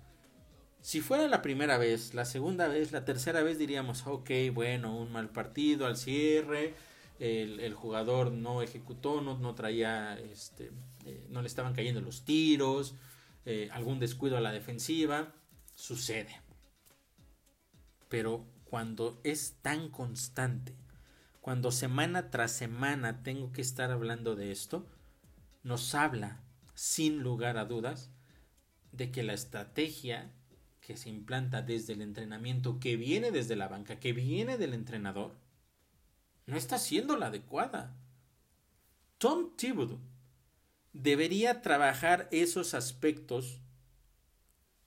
si 0.81 1.01
fuera 1.01 1.27
la 1.27 1.41
primera 1.41 1.79
vez, 1.79 2.13
la 2.13 2.25
segunda 2.25 2.67
vez, 2.67 2.91
la 2.91 3.05
tercera 3.05 3.41
vez 3.41 3.57
diríamos, 3.57 4.05
ok, 4.05 4.29
bueno, 4.53 4.95
un 4.95 5.11
mal 5.11 5.29
partido 5.29 5.87
al 5.87 5.97
cierre, 5.97 6.75
el, 7.19 7.73
jugador 7.73 8.31
no 8.31 8.61
ejecutó, 8.61 9.21
no, 9.21 9.37
no 9.37 9.55
traía, 9.55 10.19
este, 10.19 10.71
eh, 11.05 11.25
no 11.29 11.41
le 11.41 11.47
estaban 11.47 11.73
cayendo 11.73 12.01
los 12.01 12.25
tiros, 12.25 12.95
eh, 13.45 13.69
algún 13.71 13.99
descuido 13.99 14.37
a 14.37 14.41
la 14.41 14.51
defensiva, 14.51 15.33
sucede. 15.75 16.41
Pero 18.09 18.45
cuando 18.65 19.19
es 19.23 19.57
tan 19.61 19.89
constante, 19.89 20.75
cuando 21.41 21.71
semana 21.71 22.31
tras 22.31 22.51
semana 22.51 23.23
tengo 23.23 23.51
que 23.51 23.61
estar 23.61 23.91
hablando 23.91 24.35
de 24.35 24.51
esto, 24.51 24.85
nos 25.63 25.95
habla, 25.95 26.41
sin 26.73 27.21
lugar 27.21 27.57
a 27.57 27.65
dudas, 27.65 28.09
de 28.91 29.11
que 29.11 29.23
la 29.23 29.33
estrategia 29.33 30.31
que 30.81 30.97
se 30.97 31.09
implanta 31.09 31.61
desde 31.61 31.93
el 31.93 32.01
entrenamiento, 32.01 32.79
que 32.79 32.95
viene 32.95 33.31
desde 33.31 33.55
la 33.55 33.67
banca, 33.67 33.99
que 33.99 34.13
viene 34.13 34.57
del 34.57 34.73
entrenador, 34.73 35.35
no 36.45 36.57
está 36.57 36.77
siendo 36.77 37.17
la 37.17 37.27
adecuada. 37.27 37.93
Tom 39.17 39.55
Thibodeau 39.55 39.99
debería 40.93 41.61
trabajar 41.61 42.27
esos 42.31 42.73
aspectos 42.73 43.59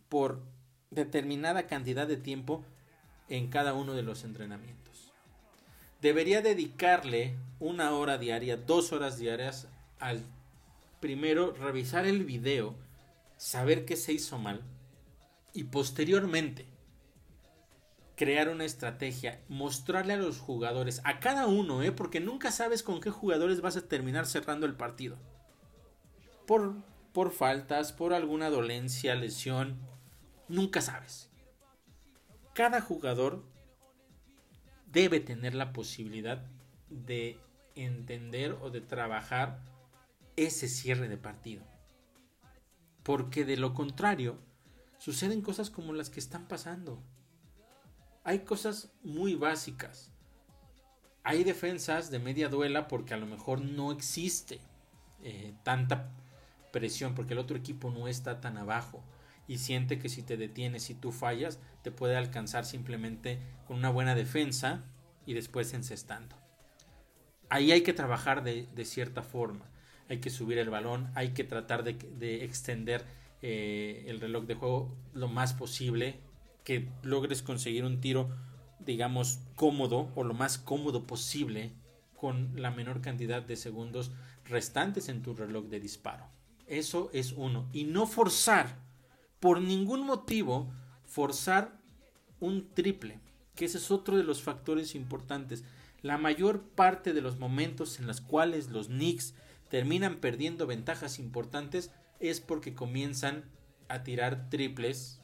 por 0.09 0.43
determinada 0.91 1.67
cantidad 1.67 2.07
de 2.07 2.17
tiempo 2.17 2.65
en 3.29 3.49
cada 3.49 3.75
uno 3.75 3.95
de 3.95 4.03
los 4.03 4.25
entrenamientos 4.25 4.79
debería 6.01 6.43
dedicarle 6.43 7.35
una 7.59 7.93
hora 7.93 8.19
diaria, 8.19 8.57
dos 8.57 8.93
horas 8.93 9.19
diarias 9.19 9.69
al 9.99 10.23
primero 11.01 11.53
revisar 11.53 12.07
el 12.07 12.25
video, 12.25 12.75
saber 13.37 13.85
qué 13.85 13.97
se 13.97 14.13
hizo 14.13 14.39
mal 14.39 14.63
y 15.53 15.65
posteriormente 15.65 16.67
crear 18.19 18.49
una 18.49 18.65
estrategia, 18.65 19.41
mostrarle 19.49 20.15
a 20.15 20.17
los 20.17 20.41
jugadores, 20.41 21.01
a 21.05 21.21
cada 21.21 21.47
uno, 21.47 21.85
¿eh? 21.85 21.93
porque 21.93 22.19
nunca 22.19 22.51
sabes 22.51 22.83
con 22.83 23.01
qué 23.01 23.11
jugadores 23.11 23.61
vas 23.61 23.77
a 23.77 23.87
terminar 23.87 24.27
cerrando 24.27 24.67
el 24.67 24.75
partido. 24.75 25.17
Por, 26.45 26.75
por 27.13 27.31
faltas, 27.31 27.93
por 27.93 28.13
alguna 28.13 28.51
dolencia, 28.51 29.15
lesión, 29.15 29.79
nunca 30.49 30.81
sabes. 30.81 31.31
Cada 32.55 32.81
jugador 32.81 33.45
debe 34.87 35.21
tener 35.21 35.55
la 35.55 35.73
posibilidad 35.73 36.45
de 36.91 37.39
entender 37.77 38.57
o 38.61 38.71
de 38.71 38.81
trabajar 38.81 39.61
ese 40.35 40.67
cierre 40.67 41.09
de 41.09 41.19
partido. 41.19 41.63
Porque 43.05 43.45
de 43.45 43.59
lo 43.59 43.75
contrario, 43.75 44.41
suceden 44.99 45.41
cosas 45.41 45.71
como 45.71 45.93
las 45.93 46.11
que 46.11 46.19
están 46.19 46.49
pasando. 46.49 47.01
Hay 48.29 48.41
cosas 48.41 48.93
muy 49.03 49.37
básicas. 49.37 50.13
Hay 51.23 51.45
defensas 51.45 52.11
de 52.11 52.19
media 52.19 52.51
duela 52.51 52.87
porque 52.87 53.15
a 53.15 53.17
lo 53.17 53.25
mejor 53.25 53.63
no 53.63 53.91
existe 53.91 54.61
eh, 55.23 55.55
tanta 55.63 56.11
presión, 56.71 57.15
porque 57.15 57.33
el 57.33 57.39
otro 57.39 57.57
equipo 57.57 57.91
no 57.91 58.07
está 58.07 58.43
tan 58.43 58.59
abajo 58.59 59.03
y 59.47 59.57
siente 59.57 59.99
que 59.99 60.11
si 60.11 60.23
te 60.23 60.37
detienes 60.37 60.91
y 60.91 60.95
tú 60.95 61.11
fallas, 61.11 61.59
te 61.81 61.91
puede 61.91 62.19
alcanzar 62.19 62.67
simplemente 62.67 63.39
con 63.67 63.79
una 63.79 63.89
buena 63.89 64.15
defensa 64.15 64.85
y 65.25 65.33
después 65.33 65.73
encestando. 65.73 66.37
Ahí 67.49 67.73
hay 67.73 67.81
que 67.81 67.95
trabajar 67.95 68.43
de, 68.43 68.85
cierta 68.85 69.23
forma. 69.23 69.71
Hay 70.11 70.19
que 70.19 70.29
subir 70.29 70.59
el 70.59 70.69
balón, 70.69 71.11
hay 71.15 71.31
que 71.31 71.45
tratar 71.45 71.83
de, 71.83 72.45
extender 72.45 73.07
eh, 73.41 74.05
el 74.07 74.21
reloj 74.21 74.45
de 74.45 74.55
juego 74.55 74.95
lo 75.15 75.29
más 75.29 75.55
posible, 75.55 76.21
que 76.69 76.87
logres 77.03 77.41
conseguir 77.41 77.87
un 77.87 77.99
tiro, 77.99 78.29
digamos, 78.79 79.41
cómodo 79.57 80.13
o 80.15 80.23
lo 80.23 80.35
más 80.35 80.59
cómodo 80.59 81.07
posible 81.07 81.73
con 82.15 82.61
la 82.61 82.71
menor 82.71 83.01
cantidad 83.01 83.41
de 83.41 83.57
segundos 83.57 84.11
restantes 84.45 85.09
en 85.09 85.23
tu 85.23 85.33
reloj 85.33 85.65
de 85.69 85.81
disparo. 85.81 86.27
Eso 86.67 87.09
es 87.15 87.33
uno. 87.33 87.71
Y 87.73 87.85
no 87.85 88.07
forzar 88.07 88.77
por 89.41 89.63
ningún 89.63 90.05
motivo 90.05 90.71
forzar 91.07 91.73
un 92.39 92.69
triple, 92.75 93.19
que 93.55 93.65
ese 93.65 93.79
es 93.79 93.91
otro 93.91 94.19
de 94.19 94.25
los 94.25 94.43
factores 94.43 94.95
importantes. 94.95 95.65
La 96.03 96.19
mayor 96.19 96.61
parte 96.61 97.15
de 97.15 97.23
los 97.23 97.39
momentos 97.39 97.99
en 97.99 98.07
los 98.07 98.21
cuales 98.21 98.69
los 98.69 98.89
Knicks 98.89 99.33
terminan 99.71 100.17
perdiendo 100.17 100.67
ventajas 100.67 101.19
importantes 101.19 101.93
es 102.21 102.43
porque 102.43 102.75
comienzan 102.75 103.47
a 103.89 104.03
tirar 104.03 104.51
triples 104.51 105.18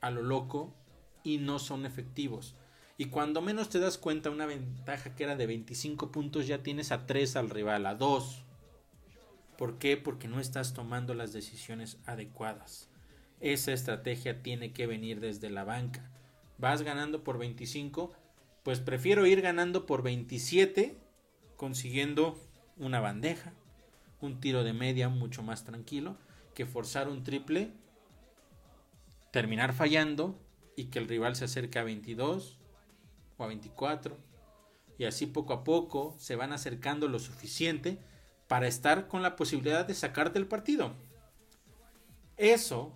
a 0.00 0.10
lo 0.10 0.22
loco 0.22 0.74
y 1.22 1.38
no 1.38 1.58
son 1.58 1.86
efectivos. 1.86 2.54
Y 2.96 3.06
cuando 3.06 3.40
menos 3.40 3.68
te 3.68 3.78
das 3.78 3.96
cuenta, 3.96 4.30
una 4.30 4.46
ventaja 4.46 5.14
que 5.14 5.24
era 5.24 5.36
de 5.36 5.46
25 5.46 6.10
puntos 6.10 6.46
ya 6.46 6.62
tienes 6.62 6.90
a 6.90 7.06
3 7.06 7.36
al 7.36 7.50
rival, 7.50 7.86
a 7.86 7.94
2. 7.94 8.42
¿Por 9.56 9.78
qué? 9.78 9.96
Porque 9.96 10.26
no 10.26 10.40
estás 10.40 10.74
tomando 10.74 11.14
las 11.14 11.32
decisiones 11.32 11.98
adecuadas. 12.06 12.88
Esa 13.40 13.72
estrategia 13.72 14.42
tiene 14.42 14.72
que 14.72 14.86
venir 14.86 15.20
desde 15.20 15.48
la 15.48 15.62
banca. 15.62 16.10
Vas 16.58 16.82
ganando 16.82 17.22
por 17.22 17.38
25, 17.38 18.12
pues 18.64 18.80
prefiero 18.80 19.26
ir 19.26 19.42
ganando 19.42 19.86
por 19.86 20.02
27, 20.02 20.96
consiguiendo 21.56 22.36
una 22.76 22.98
bandeja, 22.98 23.52
un 24.20 24.40
tiro 24.40 24.64
de 24.64 24.72
media 24.72 25.08
mucho 25.08 25.44
más 25.44 25.64
tranquilo, 25.64 26.16
que 26.54 26.66
forzar 26.66 27.08
un 27.08 27.22
triple, 27.22 27.70
terminar 29.30 29.72
fallando 29.72 30.38
y 30.76 30.86
que 30.86 30.98
el 30.98 31.08
rival 31.08 31.36
se 31.36 31.44
acerque 31.44 31.78
a 31.78 31.84
22 31.84 32.58
o 33.36 33.44
a 33.44 33.46
24. 33.46 34.16
Y 34.98 35.04
así 35.04 35.26
poco 35.26 35.52
a 35.52 35.64
poco 35.64 36.14
se 36.18 36.36
van 36.36 36.52
acercando 36.52 37.08
lo 37.08 37.18
suficiente 37.18 37.98
para 38.48 38.66
estar 38.66 39.08
con 39.08 39.22
la 39.22 39.36
posibilidad 39.36 39.86
de 39.86 39.94
sacarte 39.94 40.38
el 40.38 40.46
partido. 40.46 40.92
Eso 42.36 42.92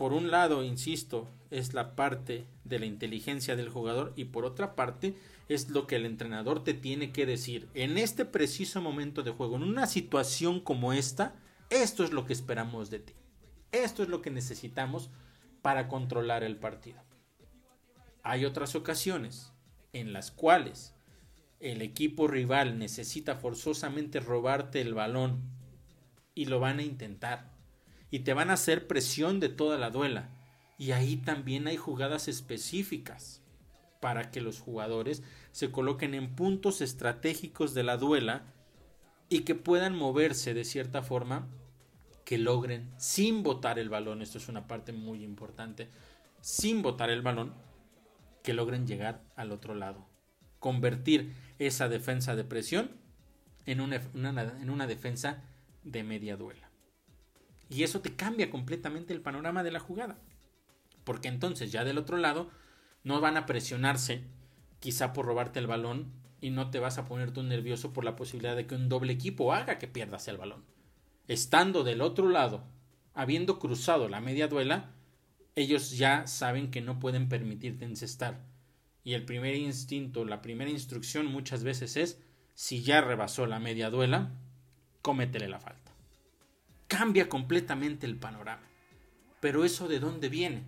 por 0.00 0.14
un 0.14 0.30
lado, 0.30 0.64
insisto, 0.64 1.28
es 1.50 1.74
la 1.74 1.94
parte 1.94 2.46
de 2.64 2.78
la 2.78 2.86
inteligencia 2.86 3.54
del 3.54 3.68
jugador 3.68 4.14
y 4.16 4.24
por 4.24 4.46
otra 4.46 4.74
parte 4.74 5.14
es 5.50 5.68
lo 5.68 5.86
que 5.86 5.96
el 5.96 6.06
entrenador 6.06 6.64
te 6.64 6.72
tiene 6.72 7.12
que 7.12 7.26
decir. 7.26 7.68
En 7.74 7.98
este 7.98 8.24
preciso 8.24 8.80
momento 8.80 9.22
de 9.22 9.32
juego, 9.32 9.56
en 9.56 9.64
una 9.64 9.86
situación 9.86 10.60
como 10.60 10.94
esta, 10.94 11.34
esto 11.68 12.02
es 12.02 12.12
lo 12.12 12.24
que 12.24 12.32
esperamos 12.32 12.88
de 12.88 13.00
ti. 13.00 13.12
Esto 13.72 14.02
es 14.02 14.08
lo 14.08 14.22
que 14.22 14.30
necesitamos 14.30 15.10
para 15.62 15.88
controlar 15.88 16.42
el 16.42 16.56
partido. 16.56 17.02
Hay 18.22 18.44
otras 18.44 18.74
ocasiones 18.74 19.52
en 19.92 20.12
las 20.12 20.30
cuales 20.30 20.94
el 21.60 21.82
equipo 21.82 22.26
rival 22.26 22.78
necesita 22.78 23.36
forzosamente 23.36 24.20
robarte 24.20 24.80
el 24.80 24.94
balón 24.94 25.42
y 26.34 26.46
lo 26.46 26.58
van 26.60 26.78
a 26.78 26.82
intentar 26.82 27.50
y 28.10 28.20
te 28.20 28.34
van 28.34 28.50
a 28.50 28.54
hacer 28.54 28.86
presión 28.86 29.40
de 29.40 29.48
toda 29.48 29.78
la 29.78 29.90
duela. 29.90 30.30
Y 30.78 30.92
ahí 30.92 31.16
también 31.16 31.66
hay 31.66 31.76
jugadas 31.76 32.28
específicas 32.28 33.42
para 34.00 34.30
que 34.30 34.40
los 34.40 34.60
jugadores 34.60 35.22
se 35.52 35.70
coloquen 35.70 36.14
en 36.14 36.34
puntos 36.34 36.80
estratégicos 36.80 37.74
de 37.74 37.82
la 37.82 37.98
duela 37.98 38.44
y 39.28 39.40
que 39.40 39.54
puedan 39.54 39.94
moverse 39.94 40.54
de 40.54 40.64
cierta 40.64 41.02
forma 41.02 41.48
que 42.30 42.38
logren 42.38 42.88
sin 42.96 43.42
botar 43.42 43.80
el 43.80 43.88
balón, 43.88 44.22
esto 44.22 44.38
es 44.38 44.48
una 44.48 44.68
parte 44.68 44.92
muy 44.92 45.24
importante, 45.24 45.88
sin 46.40 46.80
botar 46.80 47.10
el 47.10 47.22
balón, 47.22 47.54
que 48.44 48.54
logren 48.54 48.86
llegar 48.86 49.20
al 49.34 49.50
otro 49.50 49.74
lado. 49.74 50.06
Convertir 50.60 51.34
esa 51.58 51.88
defensa 51.88 52.36
de 52.36 52.44
presión 52.44 52.92
en 53.66 53.80
una, 53.80 53.96
en 53.96 54.70
una 54.70 54.86
defensa 54.86 55.42
de 55.82 56.04
media 56.04 56.36
duela. 56.36 56.70
Y 57.68 57.82
eso 57.82 58.00
te 58.00 58.14
cambia 58.14 58.48
completamente 58.48 59.12
el 59.12 59.22
panorama 59.22 59.64
de 59.64 59.72
la 59.72 59.80
jugada. 59.80 60.16
Porque 61.02 61.26
entonces 61.26 61.72
ya 61.72 61.82
del 61.82 61.98
otro 61.98 62.16
lado 62.16 62.48
no 63.02 63.20
van 63.20 63.38
a 63.38 63.46
presionarse 63.46 64.22
quizá 64.78 65.12
por 65.12 65.26
robarte 65.26 65.58
el 65.58 65.66
balón 65.66 66.12
y 66.40 66.50
no 66.50 66.70
te 66.70 66.78
vas 66.78 66.96
a 66.96 67.06
poner 67.06 67.32
tú 67.32 67.42
nervioso 67.42 67.92
por 67.92 68.04
la 68.04 68.14
posibilidad 68.14 68.54
de 68.54 68.68
que 68.68 68.76
un 68.76 68.88
doble 68.88 69.12
equipo 69.12 69.52
haga 69.52 69.80
que 69.80 69.88
pierdas 69.88 70.28
el 70.28 70.36
balón. 70.36 70.62
Estando 71.30 71.84
del 71.84 72.00
otro 72.00 72.28
lado, 72.28 72.64
habiendo 73.14 73.58
cruzado 73.58 74.08
la 74.08 74.20
media 74.20 74.48
duela, 74.48 74.90
ellos 75.54 75.96
ya 75.96 76.26
saben 76.26 76.70
que 76.70 76.80
no 76.80 76.98
pueden 76.98 77.28
permitirte 77.28 77.84
encestar. 77.84 78.40
Y 79.04 79.14
el 79.14 79.24
primer 79.24 79.54
instinto, 79.54 80.24
la 80.24 80.42
primera 80.42 80.70
instrucción 80.70 81.26
muchas 81.26 81.64
veces 81.64 81.96
es, 81.96 82.20
si 82.54 82.82
ya 82.82 83.00
rebasó 83.00 83.46
la 83.46 83.60
media 83.60 83.90
duela, 83.90 84.32
cómetele 85.02 85.48
la 85.48 85.60
falta 85.60 85.90
cambia 86.90 87.28
completamente 87.28 88.04
el 88.04 88.16
panorama. 88.16 88.64
Pero 89.38 89.64
eso 89.64 89.86
de 89.86 90.00
dónde 90.00 90.28
viene? 90.28 90.64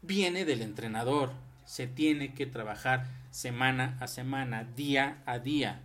Viene 0.00 0.46
del 0.46 0.62
entrenador. 0.62 1.32
Se 1.66 1.86
tiene 1.86 2.32
que 2.32 2.46
trabajar 2.46 3.06
semana 3.30 3.98
a 4.00 4.06
semana, 4.06 4.64
día 4.64 5.22
a 5.26 5.38
día. 5.38 5.82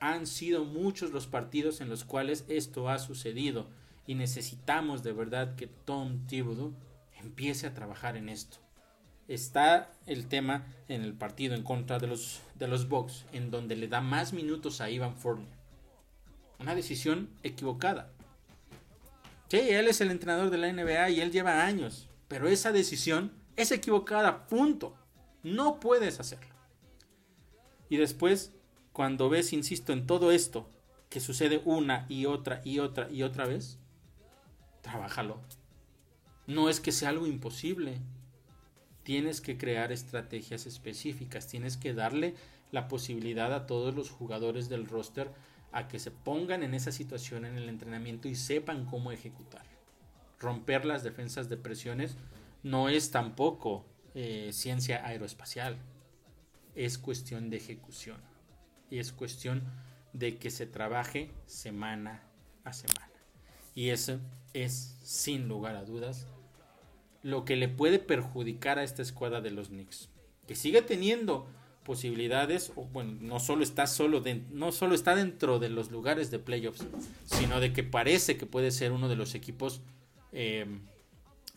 Han 0.00 0.26
sido 0.26 0.64
muchos 0.64 1.12
los 1.12 1.26
partidos 1.26 1.80
en 1.80 1.88
los 1.88 2.04
cuales 2.04 2.44
esto 2.48 2.88
ha 2.88 2.98
sucedido 2.98 3.68
y 4.06 4.14
necesitamos 4.14 5.02
de 5.02 5.12
verdad 5.12 5.54
que 5.54 5.66
Tom 5.68 6.26
Thibodeau 6.26 6.74
empiece 7.20 7.66
a 7.66 7.74
trabajar 7.74 8.16
en 8.16 8.28
esto. 8.28 8.58
Está 9.28 9.92
el 10.06 10.26
tema 10.26 10.66
en 10.88 11.02
el 11.02 11.14
partido 11.14 11.54
en 11.54 11.62
contra 11.62 11.98
de 11.98 12.08
los, 12.08 12.40
de 12.56 12.66
los 12.66 12.88
Bucks, 12.88 13.26
en 13.32 13.50
donde 13.52 13.76
le 13.76 13.86
da 13.86 14.00
más 14.00 14.32
minutos 14.32 14.80
a 14.80 14.90
Ivan 14.90 15.14
Fournier. 15.14 15.48
Una 16.58 16.74
decisión 16.74 17.30
equivocada. 17.44 18.10
Sí, 19.48 19.58
él 19.58 19.86
es 19.86 20.00
el 20.00 20.10
entrenador 20.10 20.50
de 20.50 20.58
la 20.58 20.72
NBA 20.72 21.10
y 21.10 21.20
él 21.20 21.30
lleva 21.30 21.64
años, 21.64 22.08
pero 22.26 22.48
esa 22.48 22.72
decisión 22.72 23.32
es 23.56 23.70
equivocada, 23.70 24.46
punto. 24.46 24.94
No 25.42 25.80
puedes 25.80 26.20
hacerlo. 26.20 26.54
Y 27.88 27.96
después, 27.96 28.52
cuando 28.92 29.28
ves, 29.28 29.52
insisto, 29.52 29.92
en 29.92 30.06
todo 30.06 30.32
esto, 30.32 30.68
que 31.08 31.20
sucede 31.20 31.62
una 31.64 32.06
y 32.08 32.26
otra 32.26 32.60
y 32.64 32.80
otra 32.80 33.10
y 33.10 33.22
otra 33.22 33.46
vez, 33.46 33.78
trabájalo. 34.82 35.40
No 36.46 36.68
es 36.68 36.80
que 36.80 36.92
sea 36.92 37.10
algo 37.10 37.26
imposible. 37.26 37.98
Tienes 39.02 39.40
que 39.40 39.56
crear 39.56 39.92
estrategias 39.92 40.66
específicas, 40.66 41.46
tienes 41.46 41.76
que 41.76 41.94
darle 41.94 42.34
la 42.72 42.88
posibilidad 42.88 43.52
a 43.52 43.66
todos 43.66 43.94
los 43.94 44.10
jugadores 44.10 44.68
del 44.68 44.86
roster 44.86 45.30
a 45.72 45.88
que 45.88 45.98
se 45.98 46.10
pongan 46.10 46.62
en 46.62 46.74
esa 46.74 46.92
situación 46.92 47.44
en 47.44 47.56
el 47.56 47.68
entrenamiento 47.68 48.28
y 48.28 48.34
sepan 48.34 48.86
cómo 48.86 49.12
ejecutar. 49.12 49.64
Romper 50.38 50.84
las 50.84 51.02
defensas 51.02 51.48
de 51.48 51.56
presiones 51.56 52.16
no 52.62 52.88
es 52.88 53.10
tampoco 53.10 53.84
eh, 54.14 54.50
ciencia 54.52 55.06
aeroespacial, 55.06 55.76
es 56.74 56.98
cuestión 56.98 57.50
de 57.50 57.56
ejecución 57.56 58.29
y 58.90 58.98
es 58.98 59.12
cuestión 59.12 59.62
de 60.12 60.36
que 60.36 60.50
se 60.50 60.66
trabaje 60.66 61.30
semana 61.46 62.22
a 62.64 62.72
semana. 62.72 63.10
Y 63.74 63.90
eso 63.90 64.18
es, 64.52 64.96
sin 65.02 65.48
lugar 65.48 65.76
a 65.76 65.84
dudas, 65.84 66.26
lo 67.22 67.44
que 67.44 67.56
le 67.56 67.68
puede 67.68 67.98
perjudicar 67.98 68.78
a 68.78 68.82
esta 68.82 69.02
escuadra 69.02 69.40
de 69.40 69.50
los 69.50 69.68
Knicks. 69.68 70.08
Que 70.46 70.56
sigue 70.56 70.82
teniendo 70.82 71.46
posibilidades, 71.84 72.72
o 72.76 72.84
bueno, 72.84 73.16
no 73.20 73.40
solo 73.40 73.62
está 73.62 73.86
solo 73.86 74.22
no 74.50 74.72
solo 74.72 74.94
está 74.94 75.14
dentro 75.14 75.58
de 75.58 75.70
los 75.70 75.90
lugares 75.90 76.30
de 76.30 76.38
playoffs, 76.38 76.86
sino 77.24 77.60
de 77.60 77.72
que 77.72 77.82
parece 77.82 78.36
que 78.36 78.46
puede 78.46 78.70
ser 78.70 78.92
uno 78.92 79.08
de 79.08 79.16
los 79.16 79.34
equipos 79.34 79.80
eh, 80.32 80.66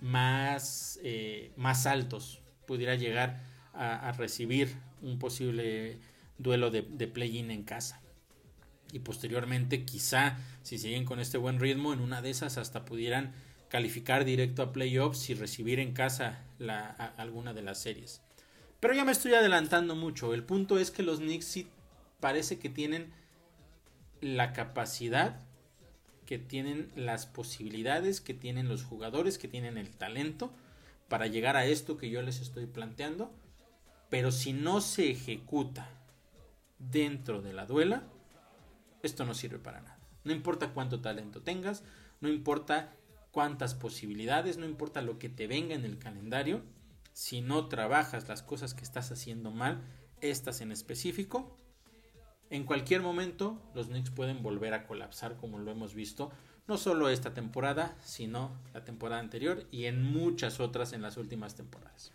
más, 0.01 0.99
eh, 1.03 1.51
más 1.55 1.86
altos, 1.86 2.41
pudiera 2.65 2.95
llegar 2.95 3.41
a, 3.73 4.11
recibir 4.11 4.75
un 5.01 5.17
posible 5.17 5.97
duelo 6.38 6.71
de, 6.71 6.81
de 6.81 7.07
play-in 7.07 7.51
en 7.51 7.63
casa. 7.63 8.01
Y 8.91 8.99
posteriormente, 8.99 9.86
quizá, 9.86 10.38
si 10.61 10.77
siguen 10.77 11.05
con 11.05 11.19
este 11.19 11.38
buen 11.38 11.59
ritmo, 11.59 11.93
en 11.93 11.99
una 11.99 12.21
de 12.21 12.29
esas 12.29 12.57
hasta 12.57 12.86
pudieran 12.86 13.34
calificar 13.73 14.23
directo 14.23 14.61
a 14.61 14.71
playoffs 14.71 15.31
y 15.31 15.34
recibir 15.34 15.79
en 15.79 15.93
casa 15.93 16.43
la, 16.59 16.86
alguna 17.17 17.55
de 17.55 17.63
las 17.63 17.81
series. 17.81 18.21
Pero 18.79 18.93
ya 18.93 19.03
me 19.03 19.11
estoy 19.11 19.34
adelantando 19.34 19.95
mucho. 19.95 20.36
El 20.36 20.43
punto 20.43 20.77
es 20.77 20.91
que 20.91 21.01
los 21.01 21.17
Knicks 21.17 21.45
sí 21.45 21.67
parece 22.19 22.59
que 22.59 22.69
tienen 22.69 23.11
la 24.21 24.53
capacidad, 24.53 25.39
que 26.27 26.38
tienen 26.38 26.91
las 26.95 27.25
posibilidades, 27.25 28.21
que 28.21 28.36
tienen 28.36 28.67
los 28.67 28.84
jugadores, 28.84 29.39
que 29.39 29.47
tienen 29.47 29.79
el 29.79 29.89
talento 29.89 30.53
para 31.07 31.25
llegar 31.25 31.57
a 31.57 31.65
esto 31.65 31.97
que 31.97 32.11
yo 32.11 32.21
les 32.21 32.41
estoy 32.41 32.67
planteando. 32.67 33.31
Pero 34.11 34.31
si 34.31 34.53
no 34.53 34.81
se 34.81 35.09
ejecuta 35.09 35.89
dentro 36.80 37.41
de 37.41 37.53
la 37.53 37.65
duela, 37.65 38.03
esto 39.01 39.26
no 39.26 39.34
sirve 39.34 39.59
para 39.59 39.82
nada. 39.82 39.99
No 40.24 40.32
importa 40.32 40.74
cuánto 40.74 41.01
talento 41.01 41.41
tengas, 41.41 41.84
no 42.21 42.30
importa 42.30 42.93
cuántas 43.32 43.76
posibilidades, 43.76 44.57
no 44.57 44.65
importa 44.65 45.01
lo 45.01 45.19
que 45.19 45.30
te 45.30 45.47
venga 45.47 45.76
en 45.76 45.86
el 45.86 45.97
calendario, 45.97 46.63
si 47.13 47.41
no 47.41 47.67
trabajas 47.67 48.28
las 48.28 48.41
cosas 48.43 48.74
que 48.74 48.84
estás 48.84 49.11
haciendo 49.11 49.51
mal, 49.51 49.82
estas 50.21 50.61
en 50.61 50.71
específico, 50.71 51.57
en 52.49 52.65
cualquier 52.65 53.01
momento 53.01 53.59
los 53.74 53.88
Knicks 53.88 54.11
pueden 54.11 54.43
volver 54.43 54.74
a 54.74 54.86
colapsar 54.86 55.36
como 55.38 55.59
lo 55.59 55.71
hemos 55.71 55.95
visto, 55.95 56.32
no 56.67 56.78
solo 56.78 57.09
esta 57.09 57.34
temporada, 57.34 57.95
sino 58.03 58.51
la 58.74 58.86
temporada 58.86 59.19
anterior 59.19 59.65
y 59.71 59.86
en 59.86 60.03
muchas 60.03 60.59
otras 60.59 60.93
en 60.93 61.01
las 61.01 61.17
últimas 61.17 61.55
temporadas. 61.55 62.13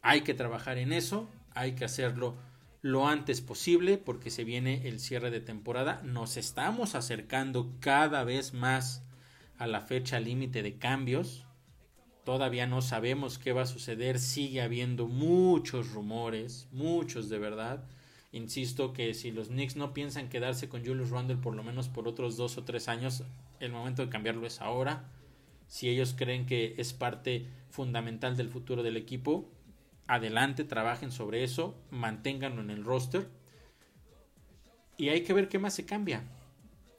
Hay 0.00 0.22
que 0.22 0.34
trabajar 0.34 0.78
en 0.78 0.92
eso, 0.92 1.28
hay 1.54 1.72
que 1.72 1.84
hacerlo 1.84 2.36
lo 2.82 3.08
antes 3.08 3.40
posible 3.40 3.96
porque 3.96 4.30
se 4.30 4.44
viene 4.44 4.86
el 4.86 5.00
cierre 5.00 5.30
de 5.30 5.40
temporada, 5.40 6.02
nos 6.04 6.36
estamos 6.36 6.94
acercando 6.94 7.72
cada 7.80 8.24
vez 8.24 8.52
más 8.52 9.02
a 9.56 9.66
la 9.66 9.80
fecha 9.80 10.20
límite 10.20 10.62
de 10.62 10.76
cambios, 10.76 11.46
Todavía 12.24 12.68
no 12.68 12.82
sabemos 12.82 13.38
qué 13.38 13.52
va 13.52 13.62
a 13.62 13.66
suceder, 13.66 14.20
sigue 14.20 14.62
habiendo 14.62 15.08
muchos 15.08 15.90
rumores, 15.90 16.68
muchos 16.70 17.28
de 17.28 17.38
verdad. 17.38 17.84
Insisto 18.30 18.92
que 18.92 19.12
si 19.12 19.32
los 19.32 19.48
Knicks 19.48 19.74
no 19.74 19.92
piensan 19.92 20.28
quedarse 20.28 20.68
con 20.68 20.86
Julius 20.86 21.10
Randle 21.10 21.36
por 21.36 21.56
lo 21.56 21.64
menos 21.64 21.88
por 21.88 22.06
otros 22.06 22.36
dos 22.36 22.58
o 22.58 22.64
tres 22.64 22.86
años, 22.86 23.24
el 23.58 23.72
momento 23.72 24.02
de 24.02 24.08
cambiarlo 24.08 24.46
es 24.46 24.60
ahora. 24.60 25.10
Si 25.66 25.88
ellos 25.88 26.14
creen 26.16 26.46
que 26.46 26.76
es 26.78 26.92
parte 26.92 27.48
fundamental 27.70 28.36
del 28.36 28.48
futuro 28.48 28.84
del 28.84 28.96
equipo, 28.96 29.50
adelante, 30.14 30.64
trabajen 30.64 31.12
sobre 31.12 31.44
eso, 31.44 31.74
manténganlo 31.90 32.62
en 32.62 32.70
el 32.70 32.84
roster. 32.84 33.28
Y 34.96 35.08
hay 35.08 35.22
que 35.22 35.32
ver 35.32 35.48
qué 35.48 35.58
más 35.58 35.74
se 35.74 35.84
cambia. 35.84 36.22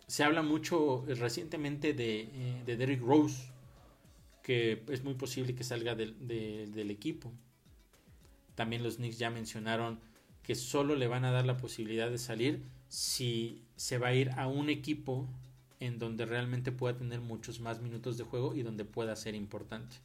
Se 0.08 0.24
habla 0.24 0.42
mucho 0.42 1.06
recientemente 1.08 1.94
de, 1.94 2.22
eh, 2.22 2.64
de 2.66 2.78
Derrick 2.78 3.02
Rose 3.02 3.54
que 4.44 4.84
es 4.90 5.04
muy 5.04 5.16
posible 5.16 5.56
que 5.56 5.64
salga 5.64 5.96
del, 5.96 6.92
equipo. 6.92 7.32
También 8.56 8.84
los 8.84 8.98
Knicks 8.98 9.18
ya 9.18 9.32
mencionaron 9.32 10.00
que 10.44 10.54
solo 10.54 10.96
le 10.96 11.08
van 11.08 11.26
a 11.26 11.32
dar 11.32 11.46
la 11.46 11.58
posibilidad 11.58 12.12
de 12.12 12.18
salir 12.18 12.62
si 12.90 13.64
se 13.78 13.98
va 13.98 14.10
a 14.10 14.14
ir 14.14 14.32
a 14.32 14.48
un 14.48 14.70
equipo 14.70 15.28
en 15.80 15.98
donde 15.98 16.26
realmente 16.26 16.72
pueda 16.72 16.98
tener 16.98 17.22
muchos 17.22 17.62
más 17.62 17.82
minutos 17.82 18.18
de 18.18 18.26
juego 18.26 18.54
y 18.54 18.62
donde 18.62 18.86
pueda 18.86 19.16
ser 19.16 19.34
importante. 19.34 19.96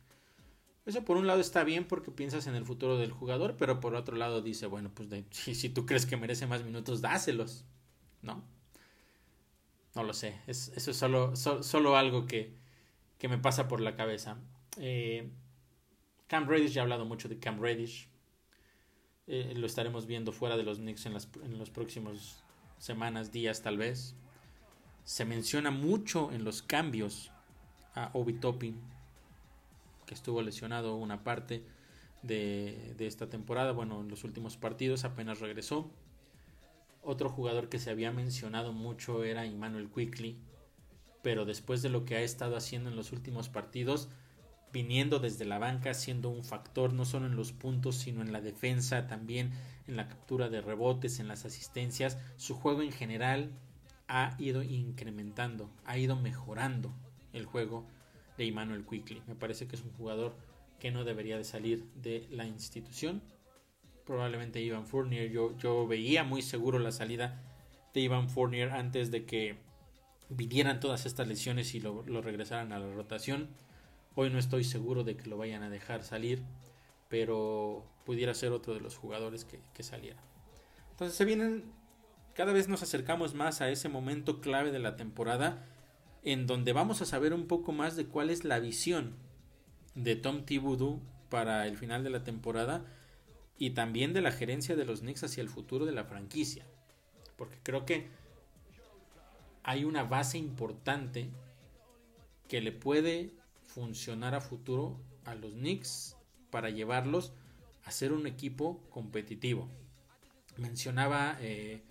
Eso 0.88 1.04
por 1.04 1.18
un 1.18 1.26
lado 1.26 1.42
está 1.42 1.64
bien 1.64 1.86
porque 1.86 2.10
piensas 2.10 2.46
en 2.46 2.54
el 2.54 2.64
futuro 2.64 2.96
del 2.96 3.12
jugador, 3.12 3.56
pero 3.58 3.78
por 3.78 3.94
otro 3.94 4.16
lado 4.16 4.40
dice, 4.40 4.64
bueno, 4.64 4.90
pues 4.94 5.10
si, 5.30 5.68
tú 5.68 5.84
crees 5.84 6.06
que 6.06 6.16
merece 6.16 6.46
más 6.46 6.64
minutos, 6.64 7.02
dáselos, 7.02 7.66
¿no? 8.22 8.42
No 9.94 10.02
lo 10.02 10.14
sé, 10.14 10.40
es, 10.46 10.72
eso 10.74 10.90
es 10.90 10.96
solo, 10.96 11.36
solo 11.36 11.98
algo 11.98 12.24
que, 12.24 12.54
que 13.18 13.28
me 13.28 13.36
pasa 13.36 13.68
por 13.68 13.82
la 13.82 13.96
cabeza. 13.96 14.38
Eh, 14.78 15.28
Cam 16.26 16.48
Reddish, 16.48 16.72
ya 16.72 16.80
he 16.80 16.84
hablado 16.84 17.04
mucho 17.04 17.28
de 17.28 17.38
Cam 17.38 17.60
Reddish. 17.60 18.08
Eh, 19.26 19.52
lo 19.56 19.66
estaremos 19.66 20.06
viendo 20.06 20.32
fuera 20.32 20.56
de 20.56 20.62
los 20.62 20.78
Knicks 20.78 21.04
en, 21.04 21.12
las, 21.12 21.28
en 21.44 21.58
los 21.58 21.68
próximos 21.68 22.42
semanas, 22.78 23.30
días 23.30 23.60
tal 23.60 23.76
vez. 23.76 24.14
Se 25.04 25.26
menciona 25.26 25.70
mucho 25.70 26.32
en 26.32 26.44
los 26.44 26.62
cambios 26.62 27.30
a 27.94 28.08
Obi 28.14 28.32
Toppin, 28.32 28.80
que 30.08 30.14
estuvo 30.14 30.42
lesionado 30.42 30.96
una 30.96 31.22
parte 31.22 31.62
de, 32.22 32.94
de 32.96 33.06
esta 33.06 33.28
temporada. 33.28 33.72
Bueno, 33.72 34.00
en 34.00 34.08
los 34.08 34.24
últimos 34.24 34.56
partidos 34.56 35.04
apenas 35.04 35.38
regresó. 35.38 35.90
Otro 37.02 37.28
jugador 37.28 37.68
que 37.68 37.78
se 37.78 37.90
había 37.90 38.10
mencionado 38.10 38.72
mucho 38.72 39.22
era 39.22 39.44
Emmanuel 39.44 39.88
Quickly, 39.94 40.36
pero 41.22 41.44
después 41.44 41.82
de 41.82 41.90
lo 41.90 42.04
que 42.04 42.16
ha 42.16 42.22
estado 42.22 42.56
haciendo 42.56 42.90
en 42.90 42.96
los 42.96 43.12
últimos 43.12 43.48
partidos, 43.48 44.08
viniendo 44.72 45.18
desde 45.18 45.44
la 45.44 45.58
banca, 45.58 45.94
siendo 45.94 46.28
un 46.28 46.44
factor 46.44 46.92
no 46.92 47.04
solo 47.04 47.26
en 47.26 47.36
los 47.36 47.52
puntos, 47.52 47.96
sino 47.96 48.22
en 48.22 48.32
la 48.32 48.40
defensa, 48.40 49.06
también 49.06 49.52
en 49.86 49.96
la 49.96 50.08
captura 50.08 50.48
de 50.48 50.60
rebotes, 50.60 51.20
en 51.20 51.28
las 51.28 51.44
asistencias, 51.44 52.18
su 52.36 52.54
juego 52.54 52.82
en 52.82 52.92
general 52.92 53.50
ha 54.08 54.34
ido 54.38 54.62
incrementando, 54.62 55.70
ha 55.84 55.98
ido 55.98 56.16
mejorando 56.16 56.92
el 57.32 57.44
juego 57.44 57.86
de 58.38 58.46
Emmanuel 58.46 58.86
Quickly. 58.86 59.22
Me 59.26 59.34
parece 59.34 59.66
que 59.66 59.76
es 59.76 59.82
un 59.82 59.92
jugador 59.92 60.34
que 60.78 60.90
no 60.90 61.04
debería 61.04 61.36
de 61.36 61.44
salir 61.44 61.84
de 61.96 62.26
la 62.30 62.46
institución. 62.46 63.20
Probablemente 64.06 64.62
Ivan 64.62 64.86
Fournier, 64.86 65.30
yo, 65.30 65.56
yo 65.58 65.86
veía 65.86 66.24
muy 66.24 66.40
seguro 66.40 66.78
la 66.78 66.92
salida 66.92 67.42
de 67.92 68.00
Ivan 68.00 68.30
Fournier 68.30 68.70
antes 68.70 69.10
de 69.10 69.26
que 69.26 69.56
vinieran 70.30 70.80
todas 70.80 71.04
estas 71.04 71.26
lesiones 71.26 71.74
y 71.74 71.80
lo, 71.80 72.02
regresaran 72.22 72.72
a 72.72 72.78
la 72.78 72.94
rotación. 72.94 73.48
Hoy 74.14 74.30
no 74.30 74.38
estoy 74.38 74.64
seguro 74.64 75.04
de 75.04 75.16
que 75.16 75.28
lo 75.28 75.36
vayan 75.36 75.62
a 75.62 75.70
dejar 75.70 76.04
salir, 76.04 76.42
pero 77.08 77.84
pudiera 78.06 78.34
ser 78.34 78.52
otro 78.52 78.72
de 78.72 78.80
los 78.80 78.96
jugadores 78.96 79.44
que, 79.44 79.60
que 79.74 79.82
saliera. 79.82 80.22
Entonces 80.92 81.16
se 81.16 81.24
vienen, 81.24 81.64
cada 82.34 82.52
vez 82.52 82.68
nos 82.68 82.82
acercamos 82.82 83.34
más 83.34 83.60
a 83.60 83.68
ese 83.68 83.88
momento 83.88 84.40
clave 84.40 84.70
de 84.70 84.78
la 84.78 84.96
temporada 84.96 85.64
en 86.22 86.46
donde 86.46 86.72
vamos 86.72 87.00
a 87.02 87.06
saber 87.06 87.32
un 87.32 87.46
poco 87.46 87.72
más 87.72 87.96
de 87.96 88.06
cuál 88.06 88.30
es 88.30 88.44
la 88.44 88.58
visión 88.58 89.14
de 89.94 90.16
Tom 90.16 90.44
Thibodeau 90.44 91.00
para 91.28 91.66
el 91.66 91.76
final 91.76 92.04
de 92.04 92.10
la 92.10 92.24
temporada 92.24 92.84
y 93.58 93.70
también 93.70 94.12
de 94.12 94.20
la 94.20 94.32
gerencia 94.32 94.76
de 94.76 94.84
los 94.84 95.00
Knicks 95.00 95.24
hacia 95.24 95.42
el 95.42 95.48
futuro 95.48 95.84
de 95.84 95.92
la 95.92 96.04
franquicia. 96.04 96.64
Porque 97.36 97.58
creo 97.62 97.84
que 97.84 98.08
hay 99.62 99.84
una 99.84 100.04
base 100.04 100.38
importante 100.38 101.30
que 102.48 102.60
le 102.60 102.72
puede 102.72 103.32
funcionar 103.62 104.34
a 104.34 104.40
futuro 104.40 104.98
a 105.24 105.34
los 105.34 105.52
Knicks 105.52 106.16
para 106.50 106.70
llevarlos 106.70 107.32
a 107.84 107.90
ser 107.90 108.12
un 108.12 108.26
equipo 108.26 108.80
competitivo. 108.90 109.68
Mencionaba, 110.56 111.36
eh, 111.40 111.82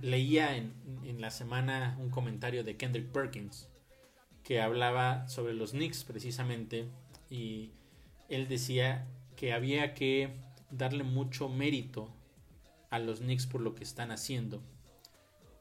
leía 0.00 0.56
en, 0.56 0.72
en, 1.04 1.20
la 1.20 1.30
semana 1.30 1.96
un 2.00 2.10
comentario 2.10 2.64
de 2.64 2.76
Kendrick 2.76 3.08
Perkins 3.08 3.68
que 4.44 4.60
hablaba 4.60 5.28
sobre 5.28 5.54
los 5.54 5.72
Knicks 5.72 6.04
precisamente 6.04 6.88
y 7.30 7.70
él 8.28 8.48
decía 8.48 9.06
que 9.36 9.52
había 9.52 9.94
que 9.94 10.34
darle 10.70 11.04
mucho 11.04 11.48
mérito 11.48 12.08
a 12.90 12.98
los 12.98 13.20
Knicks 13.20 13.46
por 13.46 13.60
lo 13.60 13.74
que 13.74 13.84
están 13.84 14.10
haciendo, 14.10 14.62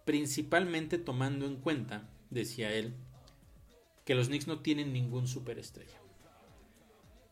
principalmente 0.05 0.97
tomando 0.97 1.45
en 1.45 1.55
cuenta, 1.55 2.09
decía 2.30 2.74
él, 2.74 2.93
que 4.05 4.15
los 4.15 4.28
Knicks 4.28 4.47
no 4.47 4.59
tienen 4.59 4.91
ningún 4.91 5.28
superestrella. 5.28 5.97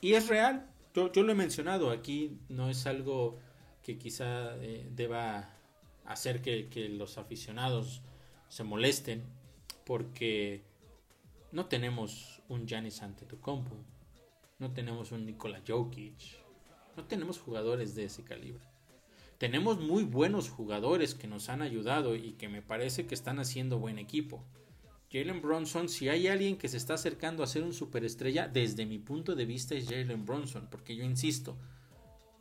Y 0.02 0.14
es 0.14 0.28
real, 0.28 0.70
yo, 0.94 1.12
lo 1.24 1.32
he 1.32 1.36
mencionado, 1.36 1.92
aquí 1.92 2.38
no 2.48 2.70
es 2.70 2.86
algo 2.86 3.38
que 3.84 3.98
quizá 3.98 4.56
eh, 4.58 4.88
deba 4.96 5.54
hacer 6.10 6.41
que, 6.41 6.89
los 6.89 7.18
aficionados 7.20 8.01
se 8.49 8.64
molesten, 8.64 9.24
porque 9.86 10.64
no 11.51 11.68
tenemos 11.68 12.41
un 12.49 12.68
Giannis 12.68 13.03
Antetokounmpo, 13.03 13.76
no 14.57 14.72
tenemos 14.72 15.12
un 15.12 15.26
Nikola 15.28 15.62
Jokic, 15.66 16.18
no 16.97 17.05
tenemos 17.05 17.39
jugadores 17.39 17.93
de 17.93 18.05
ese 18.05 18.24
calibre. 18.24 18.66
Tenemos 19.38 19.80
muy 19.80 20.03
buenos 20.03 20.49
jugadores 20.49 21.14
que 21.14 21.28
nos 21.28 21.47
han 21.47 21.62
ayudado 21.62 22.16
y 22.16 22.34
que 22.34 22.49
me 22.49 22.64
parece 22.64 23.05
que 23.05 23.16
están 23.16 23.39
haciendo 23.39 23.80
buen 23.80 23.99
equipo. 23.99 24.43
Jalen 25.12 25.41
Bronson, 25.41 25.89
si 25.89 26.10
hay 26.10 26.28
alguien 26.28 26.57
que 26.57 26.68
se 26.68 26.78
está 26.78 26.95
acercando 26.95 27.43
a 27.43 27.47
ser 27.47 27.64
un 27.64 27.74
superestrella, 27.74 28.47
desde 28.47 28.88
mi 28.88 28.97
punto 28.97 29.36
de 29.36 29.45
vista 29.45 29.76
es 29.76 29.86
Jalen 29.86 30.26
Bronson, 30.26 30.68
porque 30.72 30.95
yo 30.95 31.03
insisto, 31.03 31.55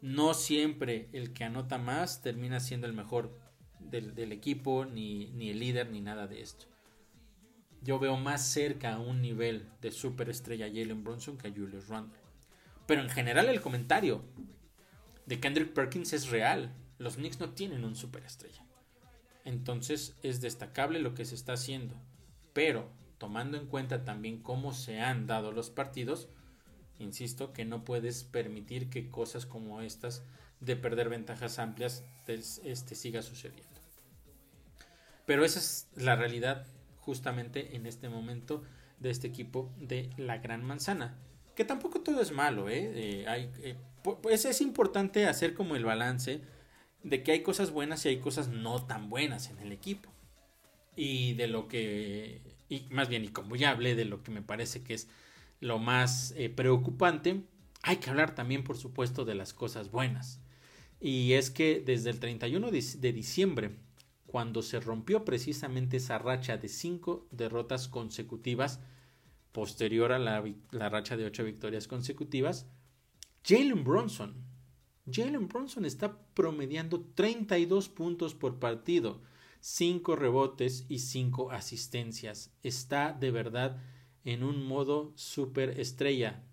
no 0.00 0.32
siempre 0.32 1.08
el 1.12 1.34
que 1.34 1.44
anota 1.44 1.76
más 1.76 2.22
termina 2.22 2.60
siendo 2.60 2.86
el 2.86 2.94
mejor 2.94 3.47
del, 3.80 4.32
equipo, 4.32 4.84
ni, 4.84 5.26
ni, 5.32 5.50
el 5.50 5.60
líder, 5.60 5.90
ni 5.90 6.00
nada 6.00 6.26
de 6.26 6.40
esto. 6.42 6.66
Yo 7.82 7.98
veo 7.98 8.16
más 8.16 8.46
cerca 8.46 8.94
a 8.94 8.98
un 8.98 9.22
nivel 9.22 9.68
de 9.80 9.92
superestrella 9.92 10.66
Jalen 10.66 11.04
Bronson 11.04 11.38
que 11.38 11.48
a 11.48 11.52
Julius 11.52 11.88
Randle. 11.88 12.18
Pero 12.86 13.02
en 13.02 13.10
general 13.10 13.48
el 13.48 13.60
comentario 13.60 14.22
de 15.26 15.38
Kendrick 15.40 15.72
Perkins 15.72 16.12
es 16.12 16.30
real. 16.30 16.74
Los 16.98 17.16
Knicks 17.16 17.38
no 17.38 17.50
tienen 17.50 17.84
un 17.84 17.94
superestrella. 17.94 18.64
Entonces 19.44 20.16
es 20.22 20.40
destacable 20.40 20.98
lo 21.00 21.14
que 21.14 21.24
se 21.24 21.34
está 21.34 21.52
haciendo 21.52 21.94
pero 22.58 22.90
tomando 23.18 23.56
en 23.56 23.66
cuenta 23.66 24.04
también 24.04 24.42
cómo 24.42 24.72
se 24.72 25.00
han 25.00 25.28
dado 25.28 25.52
los 25.52 25.70
partidos, 25.70 26.28
insisto 26.98 27.52
que 27.52 27.64
no 27.64 27.84
puedes 27.84 28.24
permitir 28.24 28.90
que 28.90 29.10
cosas 29.10 29.46
como 29.46 29.80
estas 29.80 30.24
de 30.58 30.74
perder 30.74 31.08
ventajas 31.08 31.60
amplias 31.60 32.02
este, 32.26 32.96
siga 32.96 33.22
sucediendo. 33.22 33.67
Pero 35.28 35.44
esa 35.44 35.58
es 35.58 35.86
la 35.94 36.16
realidad 36.16 36.66
justamente 37.00 37.76
en 37.76 37.84
este 37.84 38.08
momento 38.08 38.62
de 38.98 39.10
este 39.10 39.26
equipo 39.26 39.70
de 39.78 40.08
la 40.16 40.38
Gran 40.38 40.64
Manzana. 40.64 41.18
Que 41.54 41.66
tampoco 41.66 42.00
todo 42.00 42.22
es 42.22 42.32
malo, 42.32 42.70
¿eh? 42.70 42.92
eh 42.94 43.28
hay, 43.28 43.50
eh, 43.58 43.76
pues 44.22 44.46
es 44.46 44.62
importante 44.62 45.26
hacer 45.26 45.52
como 45.52 45.76
el 45.76 45.84
balance 45.84 46.40
de 47.02 47.22
que 47.22 47.32
hay 47.32 47.42
cosas 47.42 47.72
buenas 47.72 48.06
y 48.06 48.08
hay 48.08 48.20
cosas 48.20 48.48
no 48.48 48.86
tan 48.86 49.10
buenas 49.10 49.50
en 49.50 49.58
el 49.58 49.70
equipo 49.70 50.10
y 50.96 51.34
de 51.34 51.46
lo 51.46 51.68
que, 51.68 52.40
y 52.70 52.86
más 52.88 53.10
bien, 53.10 53.22
y 53.22 53.28
como 53.28 53.54
ya 53.54 53.72
hablé 53.72 53.94
de 53.96 54.06
lo 54.06 54.22
que 54.22 54.30
me 54.30 54.40
parece 54.40 54.82
que 54.82 54.94
es 54.94 55.08
lo 55.60 55.78
más 55.78 56.32
eh, 56.38 56.48
preocupante, 56.48 57.42
hay 57.82 57.98
que 57.98 58.08
hablar 58.08 58.34
también, 58.34 58.64
por 58.64 58.78
supuesto, 58.78 59.26
de 59.26 59.34
las 59.34 59.52
cosas 59.52 59.90
buenas. 59.90 60.40
Y 61.02 61.34
es 61.34 61.50
que 61.50 61.82
desde 61.84 62.08
el 62.08 62.18
31 62.18 62.70
de 62.70 63.12
diciembre, 63.12 63.72
cuando 64.28 64.60
se 64.60 64.78
rompió 64.78 65.24
precisamente 65.24 65.96
esa 65.96 66.18
racha 66.18 66.58
de 66.58 66.68
cinco 66.68 67.26
derrotas 67.30 67.88
consecutivas, 67.88 68.78
posterior 69.52 70.12
a 70.12 70.18
la, 70.18 70.42
racha 70.90 71.16
de 71.16 71.24
ocho 71.24 71.44
victorias 71.44 71.88
consecutivas, 71.88 72.66
Jalen 73.42 73.84
Bronson, 73.84 74.34
Jalen 75.10 75.48
Bronson 75.48 75.86
está 75.86 76.18
promediando 76.34 77.00
32 77.14 77.88
puntos 77.88 78.34
por 78.34 78.58
partido 78.58 79.22
5 79.60 80.14
rebotes 80.14 80.84
y 80.90 80.98
5 80.98 81.50
asistencias. 81.50 82.52
Está 82.62 83.14
de 83.14 83.30
verdad 83.30 83.82
en 84.24 84.44
un 84.44 84.62
modo 84.62 85.12
super 85.16 85.80
estrella. 85.80 86.44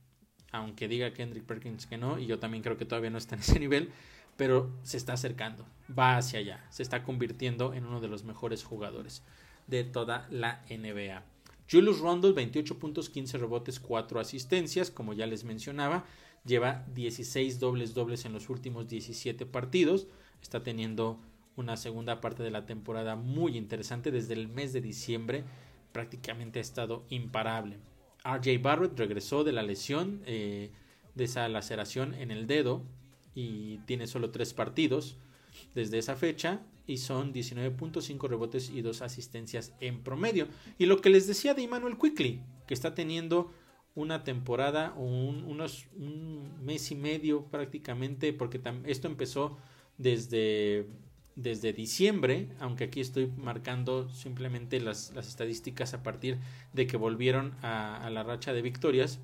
Aunque 0.54 0.88
diga 0.88 1.14
Kendrick 1.14 1.44
Perkins 1.44 1.86
que 1.86 1.98
no, 1.98 2.18
y 2.18 2.26
yo 2.26 2.40
también 2.40 2.64
creo 2.64 2.78
que 2.78 2.86
todavía 2.86 3.10
no 3.10 3.18
está 3.18 3.36
en 3.36 3.42
ese 3.42 3.60
nivel, 3.60 3.92
pero 4.38 4.72
se 4.84 4.98
está 4.98 5.14
acercando, 5.14 5.66
va 5.98 6.18
hacia 6.18 6.40
allá, 6.40 6.66
se 6.70 6.84
está 6.84 7.04
convirtiendo 7.04 7.74
en 7.74 7.86
uno 7.86 8.02
de 8.02 8.08
los 8.08 8.24
mejores 8.24 8.64
jugadores 8.64 9.24
de 9.68 9.84
toda 9.84 10.28
la 10.30 10.64
NBA. 10.70 11.24
Julius 11.70 12.00
Randle, 12.00 12.34
28 12.34 12.78
puntos, 12.78 13.10
15 13.10 13.38
rebotes, 13.38 13.80
4 13.80 14.20
asistencias, 14.20 14.92
como 14.92 15.14
ya 15.14 15.26
les 15.26 15.44
mencionaba, 15.44 16.06
lleva 16.46 16.86
16 16.94 17.60
dobles 17.60 17.94
dobles 17.94 18.26
en 18.26 18.34
los 18.34 18.50
últimos 18.50 18.88
17 18.88 19.46
partidos, 19.46 20.08
está 20.42 20.62
teniendo 20.62 21.20
una 21.56 21.78
segunda 21.78 22.22
parte 22.22 22.44
de 22.44 22.52
la 22.52 22.66
temporada 22.66 23.16
muy 23.16 23.58
interesante. 23.58 24.12
Desde 24.12 24.34
el 24.34 24.48
mes 24.48 24.74
de 24.74 24.82
diciembre 24.82 25.44
prácticamente 25.92 26.60
ha 26.60 26.62
estado 26.62 27.06
imparable. 27.10 27.78
RJ 28.24 28.62
Barrett 28.62 28.98
regresó 28.98 29.44
de 29.44 29.54
la 29.54 29.64
lesión, 29.64 30.22
eh, 30.26 30.72
de 31.16 31.24
esa 31.24 31.48
laceración 31.48 32.14
en 32.14 32.32
el 32.32 32.48
dedo 32.48 32.84
y 33.36 33.78
tiene 33.86 34.08
solo 34.08 34.32
tres 34.32 34.54
partidos 34.54 35.18
desde 35.76 36.00
esa 36.00 36.16
fecha 36.16 36.62
y 36.88 36.98
son 36.98 37.34
19.5 37.34 38.28
rebotes 38.28 38.70
y 38.70 38.82
dos 38.82 39.02
asistencias 39.02 39.74
en 39.80 40.02
promedio. 40.02 40.48
Y 40.78 40.86
lo 40.86 41.02
que 41.02 41.10
les 41.10 41.28
decía 41.28 41.54
de 41.54 41.64
Emmanuel 41.64 41.98
Quickly, 41.98 42.42
que 42.68 42.74
está 42.74 42.96
teniendo 42.96 43.52
una 43.94 44.24
temporada 44.24 44.94
o 44.98 45.04
un, 45.04 45.44
unos, 45.44 45.88
un 45.96 46.64
mes 46.64 46.92
y 46.92 46.96
medio 46.96 47.46
prácticamente, 47.46 48.34
porque 48.34 48.62
esto 48.86 49.08
empezó 49.08 49.58
desde 49.98 50.88
desde 51.36 51.74
diciembre, 51.74 52.48
aunque 52.60 52.86
aquí 52.86 53.02
estoy 53.02 53.28
marcando 53.38 54.10
simplemente 54.10 54.80
las, 54.80 55.12
estadísticas 55.16 55.94
a 55.94 56.02
partir 56.02 56.40
de 56.74 56.88
que 56.88 56.98
volvieron 56.98 57.56
a, 57.62 58.10
la 58.10 58.24
racha 58.24 58.54
de 58.54 58.62
victorias. 58.62 59.20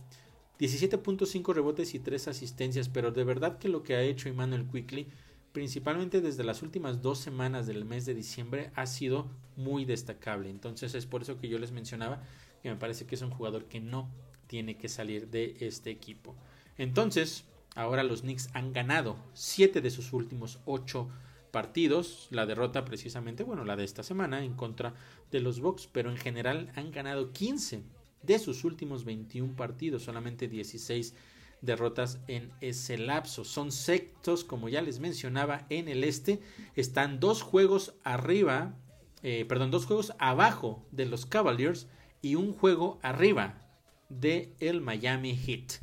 17.5 0.62 1.56
rebotes 1.56 1.96
y 1.96 2.00
3 2.00 2.28
asistencias, 2.28 2.88
pero 2.88 3.10
de 3.12 3.24
verdad 3.24 3.58
que 3.58 3.68
lo 3.68 3.82
que 3.82 3.96
ha 3.96 4.04
hecho 4.04 4.30
Emmanuel 4.30 4.68
Quickly, 4.72 5.08
principalmente 5.54 6.22
desde 6.22 6.44
las 6.44 6.62
últimas 6.62 7.02
dos 7.02 7.18
semanas 7.18 7.66
del 7.66 7.84
mes 7.84 8.06
de 8.06 8.14
diciembre, 8.14 8.70
ha 8.76 8.86
sido 8.86 9.28
muy 9.56 9.86
destacable. 9.86 10.52
Entonces 10.52 10.94
es 10.94 11.08
por 11.08 11.24
eso 11.24 11.40
que 11.40 11.50
yo 11.50 11.58
les 11.58 11.72
mencionaba 11.72 12.22
que 12.62 12.70
me 12.70 12.76
parece 12.76 13.08
que 13.08 13.16
es 13.16 13.24
un 13.24 13.32
jugador 13.32 13.66
que 13.66 13.80
no 13.80 14.08
tiene 14.46 14.78
que 14.78 14.88
salir 14.88 15.30
de 15.30 15.58
este 15.62 15.90
equipo. 15.90 16.36
Entonces, 16.78 17.46
ahora 17.74 18.04
los 18.04 18.22
Knicks 18.22 18.50
han 18.54 18.72
ganado 18.72 19.18
7 19.34 19.82
de 19.82 19.90
sus 19.90 20.14
últimos 20.14 20.60
8 20.66 21.10
partidos, 21.50 22.28
la 22.30 22.46
derrota 22.46 22.86
precisamente, 22.86 23.42
bueno, 23.42 23.66
la 23.66 23.76
de 23.76 23.84
esta 23.84 24.04
semana 24.04 24.46
en 24.46 24.54
contra 24.54 24.94
de 25.32 25.40
los 25.40 25.60
Bucks, 25.60 25.90
pero 25.92 26.12
en 26.12 26.18
general 26.18 26.72
han 26.76 26.92
ganado 26.92 27.32
15 27.32 27.82
de 28.24 28.40
sus 28.40 28.64
últimos 28.64 29.06
21 29.06 29.56
partidos, 29.56 30.04
solamente 30.04 30.48
16 30.48 31.16
derrotas 31.62 32.20
en 32.28 32.52
ese 32.62 32.98
lapso. 32.98 33.44
Son 33.44 33.72
sectos, 33.72 34.44
como 34.44 34.70
ya 34.70 34.82
les 34.82 35.00
mencionaba, 35.00 35.66
en 35.70 35.88
el 35.88 36.04
este, 36.04 36.40
están 36.76 37.20
dos 37.20 37.42
juegos 37.42 37.94
arriba, 38.04 38.76
eh, 39.24 39.46
perdón, 39.48 39.72
dos 39.72 39.86
juegos 39.86 40.14
abajo 40.20 40.86
de 40.92 41.06
los 41.06 41.26
Cavaliers 41.26 41.88
y 42.22 42.36
un 42.36 42.54
juego 42.54 43.00
arriba 43.02 43.62
de 44.10 44.54
el 44.60 44.82
Miami 44.82 45.36
Heat 45.36 45.82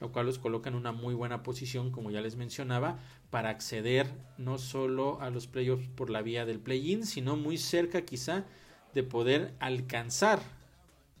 lo 0.00 0.12
cual 0.12 0.26
los 0.26 0.38
coloca 0.38 0.68
en 0.68 0.76
una 0.76 0.92
muy 0.92 1.14
buena 1.14 1.42
posición, 1.42 1.90
como 1.90 2.10
ya 2.10 2.20
les 2.20 2.36
mencionaba, 2.36 2.98
para 3.30 3.50
acceder 3.50 4.06
no 4.36 4.58
solo 4.58 5.20
a 5.20 5.30
los 5.30 5.46
playoffs 5.46 5.88
por 5.88 6.10
la 6.10 6.22
vía 6.22 6.46
del 6.46 6.60
play-in, 6.60 7.04
sino 7.04 7.36
muy 7.36 7.58
cerca 7.58 8.02
quizá 8.02 8.44
de 8.94 9.02
poder 9.02 9.54
alcanzar, 9.58 10.40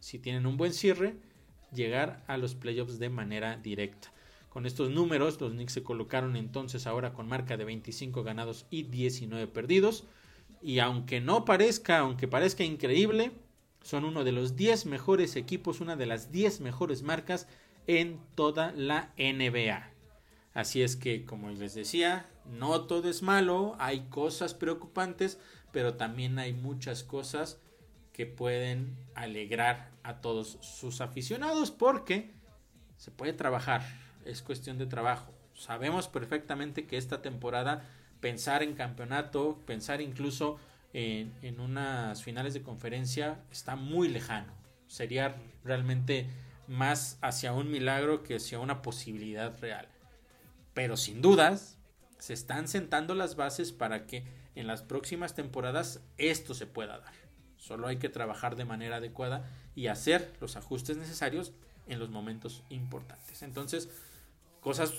si 0.00 0.18
tienen 0.18 0.46
un 0.46 0.56
buen 0.56 0.72
cierre, 0.72 1.16
llegar 1.72 2.24
a 2.26 2.36
los 2.36 2.54
playoffs 2.54 2.98
de 2.98 3.08
manera 3.08 3.56
directa. 3.56 4.12
Con 4.48 4.66
estos 4.66 4.90
números, 4.90 5.40
los 5.40 5.52
Knicks 5.52 5.74
se 5.74 5.82
colocaron 5.82 6.36
entonces 6.36 6.86
ahora 6.86 7.12
con 7.12 7.28
marca 7.28 7.56
de 7.56 7.64
25 7.64 8.22
ganados 8.22 8.66
y 8.70 8.84
19 8.84 9.46
perdidos. 9.46 10.04
Y 10.62 10.78
aunque 10.78 11.20
no 11.20 11.44
parezca, 11.44 11.98
aunque 11.98 12.26
parezca 12.26 12.64
increíble, 12.64 13.32
son 13.82 14.04
uno 14.04 14.24
de 14.24 14.32
los 14.32 14.56
10 14.56 14.86
mejores 14.86 15.36
equipos, 15.36 15.80
una 15.80 15.96
de 15.96 16.06
las 16.06 16.32
10 16.32 16.60
mejores 16.60 17.02
marcas 17.02 17.46
en 17.86 18.18
toda 18.34 18.72
la 18.72 19.12
NBA. 19.16 19.90
Así 20.54 20.82
es 20.82 20.96
que, 20.96 21.24
como 21.24 21.50
les 21.50 21.74
decía, 21.74 22.28
no 22.44 22.82
todo 22.82 23.08
es 23.08 23.22
malo, 23.22 23.76
hay 23.78 24.06
cosas 24.08 24.54
preocupantes, 24.54 25.38
pero 25.72 25.94
también 25.94 26.38
hay 26.38 26.52
muchas 26.52 27.04
cosas 27.04 27.60
que 28.18 28.26
pueden 28.26 28.96
alegrar 29.14 29.92
a 30.02 30.20
todos 30.20 30.58
sus 30.60 31.00
aficionados 31.00 31.70
porque 31.70 32.32
se 32.96 33.12
puede 33.12 33.32
trabajar, 33.32 33.82
es 34.24 34.42
cuestión 34.42 34.76
de 34.76 34.86
trabajo. 34.86 35.32
Sabemos 35.54 36.08
perfectamente 36.08 36.88
que 36.88 36.96
esta 36.96 37.22
temporada 37.22 37.88
pensar 38.18 38.64
en 38.64 38.74
campeonato, 38.74 39.62
pensar 39.66 40.00
incluso 40.00 40.58
en, 40.92 41.60
unas 41.60 42.24
finales 42.24 42.54
de 42.54 42.62
conferencia 42.62 43.38
está 43.52 43.76
muy 43.76 44.08
lejano. 44.08 44.52
Sería 44.88 45.36
realmente 45.62 46.26
más 46.66 47.18
hacia 47.20 47.52
un 47.52 47.70
milagro 47.70 48.24
que 48.24 48.34
hacia 48.34 48.58
una 48.58 48.82
posibilidad 48.82 49.56
real. 49.60 49.86
Pero 50.74 50.96
sin 50.96 51.22
dudas, 51.22 51.78
se 52.18 52.32
están 52.32 52.66
sentando 52.66 53.14
las 53.14 53.36
bases 53.36 53.70
para 53.70 54.08
que 54.08 54.24
en 54.56 54.66
las 54.66 54.82
próximas 54.82 55.36
temporadas 55.36 56.00
esto 56.16 56.52
se 56.52 56.66
pueda 56.66 56.98
dar. 56.98 57.27
Solo 57.58 57.86
hay 57.88 57.98
que 57.98 58.08
trabajar 58.08 58.56
de 58.56 58.64
manera 58.64 58.96
adecuada 58.96 59.44
y 59.74 59.88
hacer 59.88 60.32
los 60.40 60.56
ajustes 60.56 60.96
necesarios 60.96 61.52
en 61.86 61.98
los 61.98 62.10
momentos 62.10 62.62
importantes. 62.70 63.42
Entonces, 63.42 63.90
cosas 64.60 64.92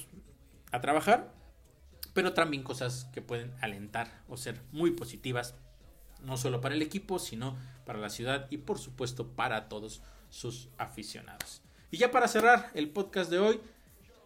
a 0.72 0.82
trabajar, 0.82 1.34
pero 2.14 2.34
también 2.34 2.64
cosas 2.64 3.06
que 3.14 3.22
pueden 3.22 3.54
alentar 3.62 4.22
o 4.28 4.38
ser 4.38 4.62
muy 4.72 4.92
positivas, 4.92 5.56
no 6.22 6.38
solo 6.38 6.62
para 6.62 6.76
el 6.76 6.82
equipo, 6.82 7.18
sino 7.18 7.58
para 7.86 8.00
la 8.00 8.10
ciudad 8.10 8.48
y 8.50 8.58
por 8.58 8.78
supuesto 8.78 9.28
para 9.28 9.70
todos 9.70 10.02
sus 10.30 10.70
aficionados. 10.78 11.62
Y 11.92 11.98
ya 11.98 12.12
para 12.12 12.28
cerrar 12.28 12.70
el 12.76 12.90
podcast 12.90 13.32
de 13.32 13.40
hoy, 13.40 13.60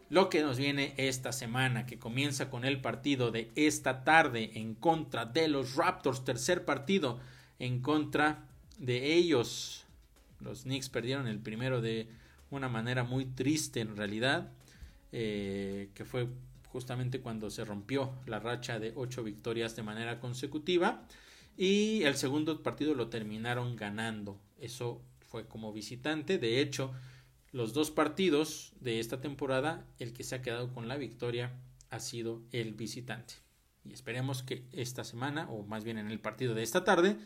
lo 0.09 0.29
que 0.29 0.41
nos 0.41 0.57
viene 0.57 0.93
esta 0.97 1.31
semana, 1.31 1.85
que 1.85 1.97
comienza 1.97 2.49
con 2.49 2.65
el 2.65 2.81
partido 2.81 3.31
de 3.31 3.51
esta 3.55 4.03
tarde 4.03 4.51
en 4.55 4.75
contra 4.75 5.25
de 5.25 5.47
los 5.47 5.75
Raptors, 5.75 6.25
tercer 6.25 6.65
partido 6.65 7.19
en 7.59 7.81
contra 7.81 8.47
de 8.77 9.13
ellos. 9.13 9.85
Los 10.39 10.63
Knicks 10.63 10.89
perdieron 10.89 11.27
el 11.27 11.39
primero 11.39 11.81
de 11.81 12.07
una 12.49 12.69
manera 12.69 13.03
muy 13.03 13.25
triste 13.25 13.79
en 13.79 13.95
realidad, 13.95 14.51
eh, 15.11 15.89
que 15.93 16.05
fue 16.05 16.27
justamente 16.67 17.21
cuando 17.21 17.49
se 17.49 17.63
rompió 17.63 18.13
la 18.25 18.39
racha 18.39 18.79
de 18.79 18.93
ocho 18.95 19.23
victorias 19.23 19.75
de 19.75 19.83
manera 19.83 20.19
consecutiva 20.19 21.07
y 21.55 22.03
el 22.03 22.15
segundo 22.15 22.63
partido 22.63 22.95
lo 22.95 23.09
terminaron 23.09 23.75
ganando. 23.75 24.39
Eso 24.59 25.01
fue 25.29 25.47
como 25.47 25.71
visitante. 25.71 26.37
De 26.37 26.61
hecho, 26.61 26.91
los 27.51 27.73
dos 27.73 27.91
partidos 27.91 28.73
de 28.79 28.99
esta 28.99 29.21
temporada, 29.21 29.85
el 29.99 30.13
que 30.13 30.23
se 30.23 30.35
ha 30.35 30.41
quedado 30.41 30.73
con 30.73 30.87
la 30.87 30.97
victoria 30.97 31.53
ha 31.89 31.99
sido 31.99 32.41
el 32.51 32.73
visitante. 32.73 33.35
Y 33.85 33.93
esperemos 33.93 34.41
que 34.41 34.65
esta 34.71 35.03
semana, 35.03 35.49
o 35.49 35.63
más 35.63 35.83
bien 35.83 35.97
en 35.97 36.09
el 36.09 36.19
partido 36.19 36.55
de 36.55 36.63
esta 36.63 36.83
tarde, 36.83 37.17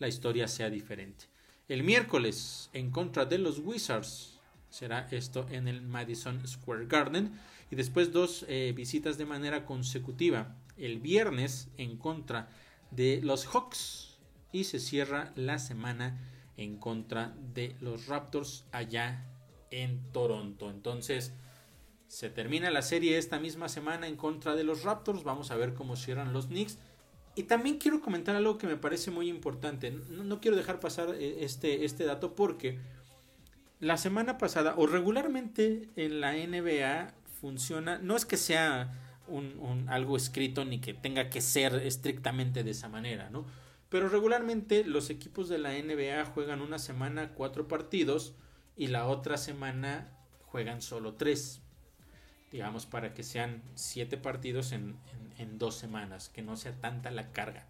la 0.00 0.08
historia 0.08 0.48
sea 0.48 0.68
diferente. 0.68 1.26
El 1.68 1.84
miércoles, 1.84 2.68
en 2.72 2.90
contra 2.90 3.26
de 3.26 3.38
los 3.38 3.60
Wizards, 3.60 4.40
será 4.70 5.06
esto 5.12 5.46
en 5.50 5.68
el 5.68 5.82
Madison 5.82 6.44
Square 6.44 6.86
Garden. 6.86 7.38
Y 7.70 7.76
después 7.76 8.10
dos 8.12 8.44
eh, 8.48 8.72
visitas 8.74 9.18
de 9.18 9.26
manera 9.26 9.64
consecutiva. 9.64 10.56
El 10.76 10.98
viernes 10.98 11.68
en 11.76 11.96
contra 11.96 12.48
de 12.90 13.20
los 13.22 13.46
Hawks. 13.46 14.18
Y 14.50 14.64
se 14.64 14.80
cierra 14.80 15.32
la 15.36 15.60
semana 15.60 16.18
en 16.56 16.76
contra 16.76 17.36
de 17.54 17.76
los 17.80 18.06
Raptors 18.06 18.64
allá 18.72 19.24
en 19.70 20.02
Toronto. 20.12 20.70
Entonces, 20.70 21.32
se 22.08 22.30
termina 22.30 22.70
la 22.70 22.82
serie 22.82 23.16
esta 23.16 23.38
misma 23.38 23.68
semana 23.68 24.08
en 24.08 24.16
contra 24.16 24.56
de 24.56 24.64
los 24.64 24.82
Raptors. 24.82 25.22
Vamos 25.22 25.52
a 25.52 25.56
ver 25.56 25.74
cómo 25.74 25.94
cierran 25.94 26.32
los 26.32 26.46
Knicks. 26.46 26.78
Y 27.34 27.44
también 27.44 27.78
quiero 27.78 28.00
comentar 28.00 28.34
algo 28.34 28.58
que 28.58 28.66
me 28.66 28.76
parece 28.76 29.10
muy 29.10 29.28
importante. 29.28 29.90
No, 29.90 30.40
quiero 30.40 30.56
dejar 30.56 30.80
pasar 30.80 31.14
eh, 31.14 31.44
este, 31.44 31.84
este 31.84 32.04
dato 32.04 32.34
porque 32.34 32.78
la 33.78 33.96
semana 33.96 34.36
pasada, 34.36 34.74
o 34.76 34.86
regularmente 34.86 35.88
en 35.96 36.20
la 36.20 36.32
NBA 36.32 37.14
funciona, 37.40 37.98
no 37.98 38.16
es 38.16 38.26
que 38.26 38.36
sea 38.36 38.92
un, 39.26 39.86
algo 39.88 40.16
escrito 40.16 40.64
ni 40.64 40.80
que 40.80 40.92
tenga 40.92 41.30
que 41.30 41.40
ser 41.40 41.74
estrictamente 41.74 42.64
de 42.64 42.72
esa 42.72 42.88
manera, 42.88 43.30
¿no? 43.30 43.46
Pero 43.88 44.08
regularmente 44.08 44.84
los 44.84 45.10
equipos 45.10 45.48
de 45.48 45.58
la 45.58 45.72
NBA 45.72 46.24
juegan 46.26 46.60
una 46.60 46.78
semana 46.78 47.32
cuatro 47.34 47.66
partidos 47.66 48.34
y 48.76 48.88
la 48.88 49.06
otra 49.06 49.36
semana 49.36 50.12
juegan 50.42 50.82
solo 50.82 51.14
tres. 51.14 51.60
Digamos, 52.52 52.86
para 52.86 53.14
que 53.14 53.22
sean 53.22 53.62
siete 53.74 54.16
partidos 54.16 54.72
en, 54.72 54.96
dos 55.58 55.76
semanas, 55.76 56.28
que 56.28 56.42
no 56.42 56.56
sea 56.56 56.72
tanta 56.80 57.10
la 57.10 57.32
carga 57.32 57.66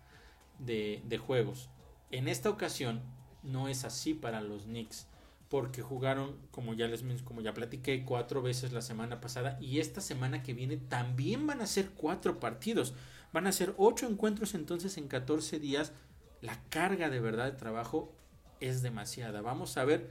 de, 0.59 1.03
de 1.07 1.19
juegos. 1.19 1.69
En 2.11 2.29
esta 2.29 2.51
ocasión 2.51 3.03
no 3.43 3.69
es 3.69 3.85
así 3.85 4.15
para 4.15 4.41
los 4.41 4.65
Knicks 4.65 5.07
porque 5.51 5.83
jugaron, 5.83 6.37
como 6.53 6.75
ya 6.75 6.87
les 6.87 7.03
como 7.23 7.41
ya 7.41 7.53
platiqué, 7.53 8.05
cuatro 8.05 8.41
veces 8.41 8.73
la 8.73 8.83
semana 8.83 9.21
pasada 9.21 9.59
y 9.61 9.81
esta 9.81 10.01
semana 10.01 10.45
que 10.45 10.55
viene 10.55 10.77
también 10.77 11.45
van 11.47 11.61
a 11.61 11.67
ser 11.67 11.91
cuatro 11.91 12.39
partidos. 12.39 12.95
Van 13.33 13.49
a 13.49 13.53
ser 13.53 13.75
ocho 13.77 14.07
encuentros 14.09 14.55
entonces 14.55 14.97
en 14.97 15.09
14 15.09 15.59
días. 15.59 15.93
La 16.41 16.63
carga 16.69 17.11
de 17.11 17.19
verdad 17.19 17.47
de 17.47 17.59
trabajo 17.59 18.13
es 18.61 18.81
demasiada. 18.81 19.41
Vamos 19.41 19.77
a 19.77 19.85
ver 19.85 20.09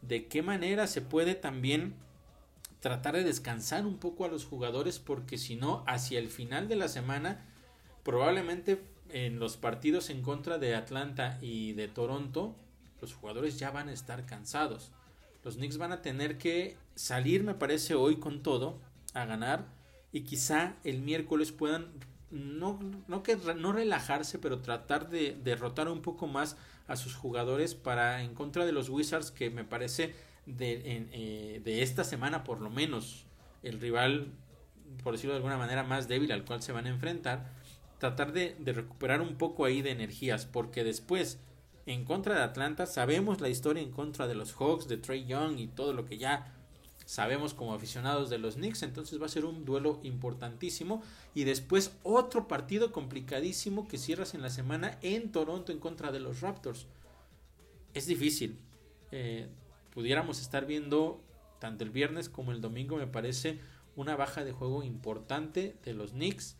de 0.00 0.26
qué 0.26 0.42
manera 0.42 0.86
se 0.86 1.02
puede 1.02 1.34
también 1.34 1.94
tratar 2.80 3.14
de 3.14 3.24
descansar 3.24 3.86
un 3.86 3.98
poco 3.98 4.24
a 4.24 4.28
los 4.28 4.44
jugadores 4.44 4.98
porque 4.98 5.38
si 5.38 5.56
no, 5.56 5.84
hacia 5.86 6.18
el 6.18 6.28
final 6.28 6.68
de 6.68 6.76
la 6.76 6.88
semana, 6.88 7.44
probablemente 8.02 8.82
en 9.10 9.38
los 9.38 9.56
partidos 9.56 10.10
en 10.10 10.22
contra 10.22 10.58
de 10.58 10.74
Atlanta 10.74 11.38
y 11.40 11.72
de 11.72 11.88
Toronto, 11.88 12.54
los 13.00 13.14
jugadores 13.14 13.58
ya 13.58 13.70
van 13.70 13.88
a 13.88 13.92
estar 13.92 14.26
cansados. 14.26 14.90
Los 15.44 15.56
Knicks 15.56 15.78
van 15.78 15.92
a 15.92 16.02
tener 16.02 16.36
que 16.38 16.76
salir, 16.94 17.44
me 17.44 17.54
parece, 17.54 17.94
hoy 17.94 18.16
con 18.16 18.42
todo, 18.42 18.78
a 19.14 19.24
ganar 19.24 19.66
y 20.12 20.22
quizá 20.22 20.74
el 20.84 21.00
miércoles 21.00 21.52
puedan 21.52 21.92
no, 22.30 22.78
no, 23.06 23.22
que, 23.22 23.36
no 23.36 23.72
relajarse, 23.72 24.38
pero 24.38 24.60
tratar 24.60 25.08
de 25.08 25.36
derrotar 25.42 25.88
un 25.88 26.02
poco 26.02 26.26
más 26.26 26.56
a 26.86 26.96
sus 26.96 27.14
jugadores 27.14 27.74
para 27.74 28.22
en 28.22 28.34
contra 28.34 28.66
de 28.66 28.72
los 28.72 28.88
Wizards 28.88 29.30
que 29.30 29.50
me 29.50 29.64
parece 29.64 30.14
de, 30.56 30.82
eh, 31.12 31.60
de 31.64 31.82
esta 31.82 32.04
semana 32.04 32.44
por 32.44 32.60
lo 32.60 32.70
menos 32.70 33.26
el 33.62 33.80
rival 33.80 34.32
por 35.02 35.12
decirlo 35.12 35.34
de 35.34 35.38
alguna 35.38 35.58
manera 35.58 35.82
más 35.82 36.08
débil 36.08 36.32
al 36.32 36.44
cual 36.44 36.62
se 36.62 36.72
van 36.72 36.86
a 36.86 36.90
enfrentar 36.90 37.52
tratar 37.98 38.32
de, 38.32 38.56
de 38.58 38.72
recuperar 38.72 39.20
un 39.20 39.36
poco 39.36 39.64
ahí 39.64 39.82
de 39.82 39.90
energías 39.90 40.46
porque 40.46 40.84
después 40.84 41.38
en 41.86 42.04
contra 42.04 42.34
de 42.34 42.42
Atlanta 42.42 42.86
sabemos 42.86 43.40
la 43.40 43.48
historia 43.48 43.82
en 43.82 43.90
contra 43.90 44.26
de 44.26 44.34
los 44.34 44.52
Hawks 44.54 44.88
de 44.88 44.96
Trey 44.96 45.26
Young 45.26 45.58
y 45.58 45.68
todo 45.68 45.92
lo 45.92 46.04
que 46.04 46.18
ya 46.18 46.54
sabemos 47.08 47.54
como 47.54 47.72
aficionados 47.72 48.28
de 48.28 48.36
los 48.36 48.56
Knicks, 48.56 48.82
entonces 48.82 49.18
va 49.18 49.24
a 49.24 49.30
ser 49.30 49.46
un 49.46 49.64
duelo 49.64 49.98
importantísimo 50.02 51.02
y 51.34 51.44
después 51.44 51.96
otro 52.02 52.46
partido 52.46 52.92
complicadísimo 52.92 53.88
que 53.88 53.96
cierras 53.96 54.34
en 54.34 54.42
la 54.42 54.50
semana 54.50 54.98
en 55.00 55.32
Toronto 55.32 55.72
en 55.72 55.78
contra 55.78 56.12
de 56.12 56.20
los 56.20 56.42
Raptors. 56.42 56.86
Es 57.94 58.06
difícil. 58.06 58.58
Eh, 59.10 59.48
pudiéramos 59.98 60.40
estar 60.40 60.64
viendo 60.64 61.20
tanto 61.58 61.82
el 61.82 61.90
viernes 61.90 62.28
como 62.28 62.52
el 62.52 62.60
domingo 62.60 62.98
me 62.98 63.08
parece 63.08 63.58
una 63.96 64.14
baja 64.14 64.44
de 64.44 64.52
juego 64.52 64.84
importante 64.84 65.74
de 65.82 65.92
los 65.92 66.12
Knicks 66.12 66.56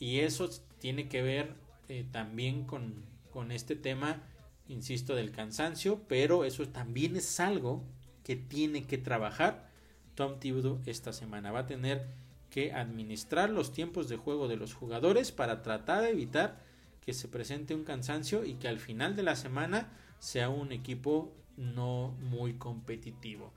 y 0.00 0.18
eso 0.18 0.50
tiene 0.80 1.08
que 1.08 1.22
ver 1.22 1.54
eh, 1.88 2.04
también 2.10 2.64
con, 2.64 3.04
con 3.32 3.52
este 3.52 3.76
tema, 3.76 4.24
insisto, 4.66 5.14
del 5.14 5.30
cansancio, 5.30 6.02
pero 6.08 6.44
eso 6.44 6.68
también 6.68 7.14
es 7.14 7.38
algo 7.38 7.84
que 8.24 8.34
tiene 8.34 8.88
que 8.88 8.98
trabajar 8.98 9.70
Tom 10.16 10.40
Thibodeau 10.40 10.80
esta 10.84 11.12
semana. 11.12 11.52
Va 11.52 11.60
a 11.60 11.66
tener 11.66 12.08
que 12.50 12.72
administrar 12.72 13.50
los 13.50 13.72
tiempos 13.72 14.08
de 14.08 14.16
juego 14.16 14.48
de 14.48 14.56
los 14.56 14.74
jugadores 14.74 15.30
para 15.30 15.62
tratar 15.62 16.02
de 16.02 16.10
evitar 16.10 16.58
que 17.02 17.12
se 17.12 17.28
presente 17.28 17.72
un 17.72 17.84
cansancio 17.84 18.44
y 18.44 18.54
que 18.54 18.66
al 18.66 18.80
final 18.80 19.14
de 19.14 19.22
la 19.22 19.36
semana 19.36 19.92
sea 20.18 20.48
un 20.48 20.72
equipo 20.72 21.32
no 21.60 22.16
muy 22.20 22.54
competitivo. 22.54 23.52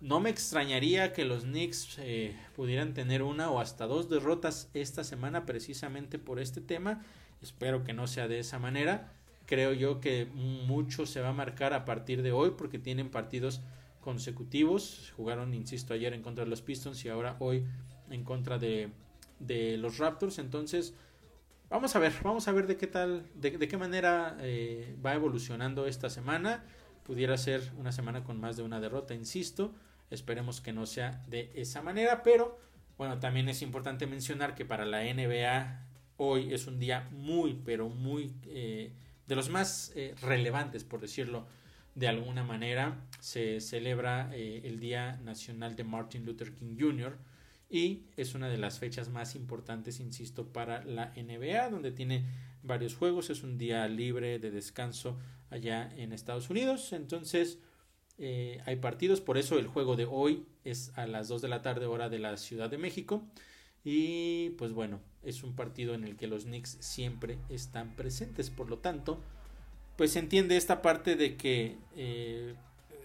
No 0.00 0.20
me 0.20 0.30
extrañaría 0.30 1.12
que 1.12 1.24
los 1.24 1.44
Knicks 1.44 1.98
eh, 1.98 2.36
pudieran 2.54 2.94
tener 2.94 3.22
una 3.22 3.50
o 3.50 3.60
hasta 3.60 3.86
dos 3.86 4.08
derrotas 4.08 4.70
esta 4.74 5.02
semana 5.02 5.46
precisamente 5.46 6.18
por 6.18 6.40
este 6.40 6.60
tema. 6.60 7.02
Espero 7.42 7.84
que 7.84 7.92
no 7.92 8.06
sea 8.06 8.28
de 8.28 8.38
esa 8.38 8.58
manera. 8.58 9.12
Creo 9.46 9.72
yo 9.72 10.00
que 10.00 10.26
mucho 10.26 11.06
se 11.06 11.20
va 11.20 11.30
a 11.30 11.32
marcar 11.32 11.74
a 11.74 11.84
partir 11.84 12.22
de 12.22 12.32
hoy 12.32 12.52
porque 12.56 12.78
tienen 12.78 13.10
partidos 13.10 13.60
consecutivos. 14.00 15.12
Jugaron, 15.16 15.54
insisto, 15.54 15.94
ayer 15.94 16.12
en 16.12 16.22
contra 16.22 16.44
de 16.44 16.50
los 16.50 16.62
Pistons 16.62 17.04
y 17.04 17.08
ahora 17.08 17.36
hoy 17.40 17.64
en 18.10 18.24
contra 18.24 18.58
de, 18.58 18.90
de 19.40 19.76
los 19.78 19.98
Raptors. 19.98 20.38
Entonces, 20.38 20.94
vamos 21.70 21.96
a 21.96 21.98
ver, 21.98 22.12
vamos 22.22 22.46
a 22.46 22.52
ver 22.52 22.66
de 22.66 22.76
qué 22.76 22.86
tal, 22.86 23.26
de, 23.34 23.58
qué 23.58 23.76
manera 23.76 24.36
eh, 24.40 24.96
va 25.04 25.14
evolucionando 25.14 25.86
esta 25.86 26.10
semana. 26.10 26.64
Pudiera 27.04 27.36
ser 27.36 27.72
una 27.78 27.92
semana 27.92 28.24
con 28.24 28.40
más 28.40 28.56
de 28.56 28.62
una 28.62 28.80
derrota, 28.80 29.14
insisto. 29.14 29.74
Esperemos 30.10 30.60
que 30.60 30.72
no 30.72 30.86
sea 30.86 31.22
de 31.28 31.52
esa 31.54 31.82
manera, 31.82 32.22
pero 32.22 32.58
bueno, 32.96 33.18
también 33.18 33.48
es 33.48 33.62
importante 33.62 34.06
mencionar 34.06 34.54
que 34.54 34.64
para 34.64 34.84
la 34.86 35.02
NBA 35.02 35.84
hoy 36.16 36.52
es 36.52 36.66
un 36.66 36.78
día 36.78 37.08
muy, 37.12 37.60
pero 37.64 37.88
muy 37.88 38.32
eh, 38.46 38.92
de 39.26 39.36
los 39.36 39.50
más 39.50 39.92
eh, 39.96 40.14
relevantes, 40.22 40.84
por 40.84 41.00
decirlo 41.00 41.46
de 41.94 42.08
alguna 42.08 42.42
manera. 42.42 43.06
Se 43.20 43.60
celebra 43.60 44.30
eh, 44.32 44.62
el 44.64 44.80
Día 44.80 45.18
Nacional 45.24 45.76
de 45.76 45.84
Martin 45.84 46.24
Luther 46.24 46.54
King 46.54 46.76
Jr. 46.78 47.18
y 47.68 48.04
es 48.16 48.34
una 48.34 48.48
de 48.48 48.58
las 48.58 48.78
fechas 48.78 49.08
más 49.08 49.34
importantes, 49.34 50.00
insisto, 50.00 50.52
para 50.52 50.84
la 50.84 51.12
NBA, 51.16 51.70
donde 51.70 51.92
tiene 51.92 52.24
varios 52.62 52.94
juegos. 52.94 53.30
Es 53.30 53.42
un 53.42 53.58
día 53.58 53.86
libre 53.88 54.38
de 54.38 54.50
descanso 54.50 55.18
allá 55.54 55.90
en 55.96 56.12
Estados 56.12 56.50
Unidos. 56.50 56.92
Entonces, 56.92 57.58
eh, 58.18 58.60
hay 58.66 58.76
partidos, 58.76 59.20
por 59.20 59.38
eso 59.38 59.58
el 59.58 59.68
juego 59.68 59.96
de 59.96 60.04
hoy 60.04 60.46
es 60.64 60.92
a 60.96 61.06
las 61.06 61.28
2 61.28 61.42
de 61.42 61.48
la 61.48 61.62
tarde 61.62 61.86
hora 61.86 62.08
de 62.08 62.18
la 62.18 62.36
Ciudad 62.36 62.68
de 62.68 62.78
México. 62.78 63.22
Y 63.84 64.50
pues 64.50 64.72
bueno, 64.72 65.00
es 65.22 65.42
un 65.42 65.54
partido 65.54 65.94
en 65.94 66.04
el 66.04 66.16
que 66.16 66.26
los 66.26 66.44
Knicks 66.44 66.78
siempre 66.80 67.38
están 67.48 67.94
presentes, 67.94 68.50
por 68.50 68.70
lo 68.70 68.78
tanto, 68.78 69.20
pues 69.96 70.12
se 70.12 70.18
entiende 70.18 70.56
esta 70.56 70.82
parte 70.82 71.16
de 71.16 71.36
que 71.36 71.76
eh, 71.94 72.54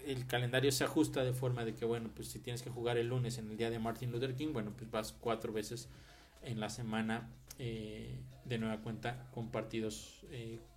el 0.06 0.26
calendario 0.26 0.72
se 0.72 0.84
ajusta 0.84 1.22
de 1.22 1.34
forma 1.34 1.64
de 1.64 1.74
que, 1.74 1.84
bueno, 1.84 2.10
pues 2.14 2.28
si 2.28 2.38
tienes 2.38 2.62
que 2.62 2.70
jugar 2.70 2.96
el 2.96 3.08
lunes 3.08 3.38
en 3.38 3.50
el 3.50 3.56
día 3.58 3.70
de 3.70 3.78
Martin 3.78 4.10
Luther 4.10 4.34
King, 4.34 4.52
bueno, 4.52 4.72
pues 4.76 4.90
vas 4.90 5.12
cuatro 5.12 5.52
veces 5.52 5.88
en 6.42 6.58
la 6.60 6.70
semana 6.70 7.28
eh, 7.62 8.18
de 8.46 8.56
nueva 8.58 8.78
cuenta 8.78 9.28
con 9.32 9.50
partidos 9.50 10.24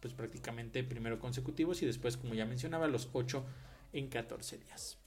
pues 0.02 0.14
prácticamente 0.14 0.84
primero 0.84 1.18
consecutivos 1.18 1.82
y 1.82 1.86
después, 1.86 2.18
como 2.18 2.34
ya 2.34 2.46
mencionaba, 2.46 2.88
los 2.88 3.10
ocho 3.14 3.46
en 3.94 4.10
14 4.10 4.58
días. 4.58 4.98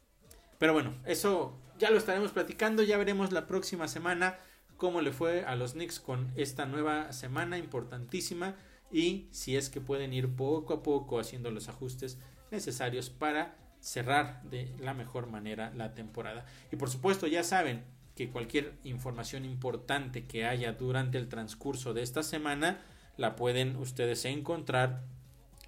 Pero 0.59 0.73
bueno, 0.73 0.95
eso 1.05 1.59
ya 1.79 1.91
lo 1.91 1.99
estaremos 1.99 2.33
platicando, 2.33 2.83
ya 2.83 2.97
veremos 2.97 3.31
la 3.31 3.47
próxima 3.47 3.89
semana 3.89 4.39
cómo 4.79 5.03
le 5.03 5.13
fue 5.13 5.45
a 5.45 5.55
los 5.55 5.73
Knicks 5.73 6.01
con 6.01 6.33
esta 6.37 6.65
nueva 6.65 7.13
semana 7.13 7.59
importantísima 7.59 8.55
y 8.91 9.29
si 9.33 9.57
es 9.57 9.69
que 9.69 9.81
pueden 9.81 10.15
ir 10.15 10.35
poco 10.35 10.73
a 10.73 10.83
poco 10.83 11.19
haciendo 11.19 11.51
los 11.51 11.69
ajustes 11.69 12.19
necesarios 12.51 13.11
para 13.11 13.57
cerrar 13.81 14.43
de 14.45 14.75
la 14.79 14.95
mejor 14.95 15.27
manera 15.27 15.73
la 15.77 15.95
temporada. 15.95 16.47
Y 16.73 16.77
por 16.77 16.89
supuesto 16.89 17.27
ya 17.27 17.43
saben 17.43 17.85
que 18.17 18.31
cualquier 18.31 18.73
información 18.83 19.45
importante 19.45 20.25
que 20.25 20.47
haya 20.47 20.73
durante 20.73 21.19
el 21.19 21.29
transcurso 21.29 21.95
de 21.95 22.03
esta 22.03 22.23
semana 22.23 22.81
la 23.17 23.37
pueden 23.37 23.77
ustedes 23.77 24.25
encontrar 24.25 25.05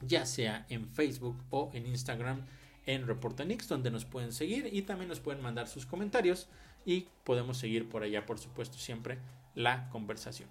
ya 0.01 0.27
sea 0.27 0.67
en 0.69 0.89
Facebook 0.89 1.37
o 1.51 1.71
en 1.75 1.87
Instagram 1.87 2.47
en 2.87 3.07
Reportanix, 3.07 3.69
donde 3.69 3.91
nos 3.91 4.07
pueden 4.07 4.33
seguir 4.33 4.69
y 4.73 4.83
también 4.83 5.09
nos 5.09 5.21
pueden 5.21 5.43
mandar 5.43 5.69
sus 5.69 5.85
comentarios 5.85 6.49
y 6.87 7.09
podemos 7.25 7.59
seguir 7.59 7.89
por 7.89 8.03
allá, 8.03 8.25
por 8.25 8.39
supuesto, 8.39 8.79
siempre 8.79 9.19
la 9.55 9.91
conversación. 9.91 10.49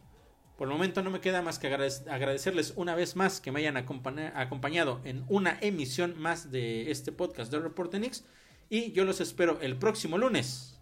Por 0.55 0.67
el 0.67 0.73
momento 0.73 1.01
no 1.01 1.09
me 1.09 1.19
queda 1.19 1.41
más 1.41 1.57
que 1.57 1.67
agradecerles 1.67 2.73
una 2.75 2.95
vez 2.95 3.15
más 3.15 3.41
que 3.41 3.51
me 3.51 3.59
hayan 3.59 3.77
acompañado 3.77 5.01
en 5.03 5.23
una 5.29 5.57
emisión 5.61 6.19
más 6.19 6.51
de 6.51 6.91
este 6.91 7.11
podcast 7.11 7.51
de 7.51 7.59
Reportanix 7.59 8.23
y 8.69 8.91
yo 8.91 9.05
los 9.05 9.21
espero 9.21 9.59
el 9.61 9.77
próximo 9.77 10.17
lunes 10.17 10.76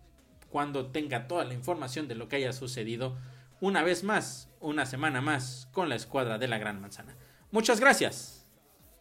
cuando 0.55 0.85
tenga 0.85 1.27
toda 1.27 1.43
la 1.43 1.53
información 1.53 2.07
de 2.07 2.15
lo 2.15 2.29
que 2.29 2.37
haya 2.37 2.53
sucedido 2.53 3.17
una 3.59 3.83
vez 3.83 4.05
más, 4.05 4.47
una 4.61 4.85
semana 4.85 5.19
más 5.19 5.67
con 5.73 5.89
la 5.89 5.95
escuadra 5.95 6.37
de 6.37 6.47
la 6.47 6.57
Gran 6.57 6.79
Manzana. 6.79 7.17
Muchas 7.51 7.81
gracias 7.81 8.47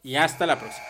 y 0.02 0.16
hasta 0.16 0.46
la 0.46 0.58
próxima. 0.58 0.84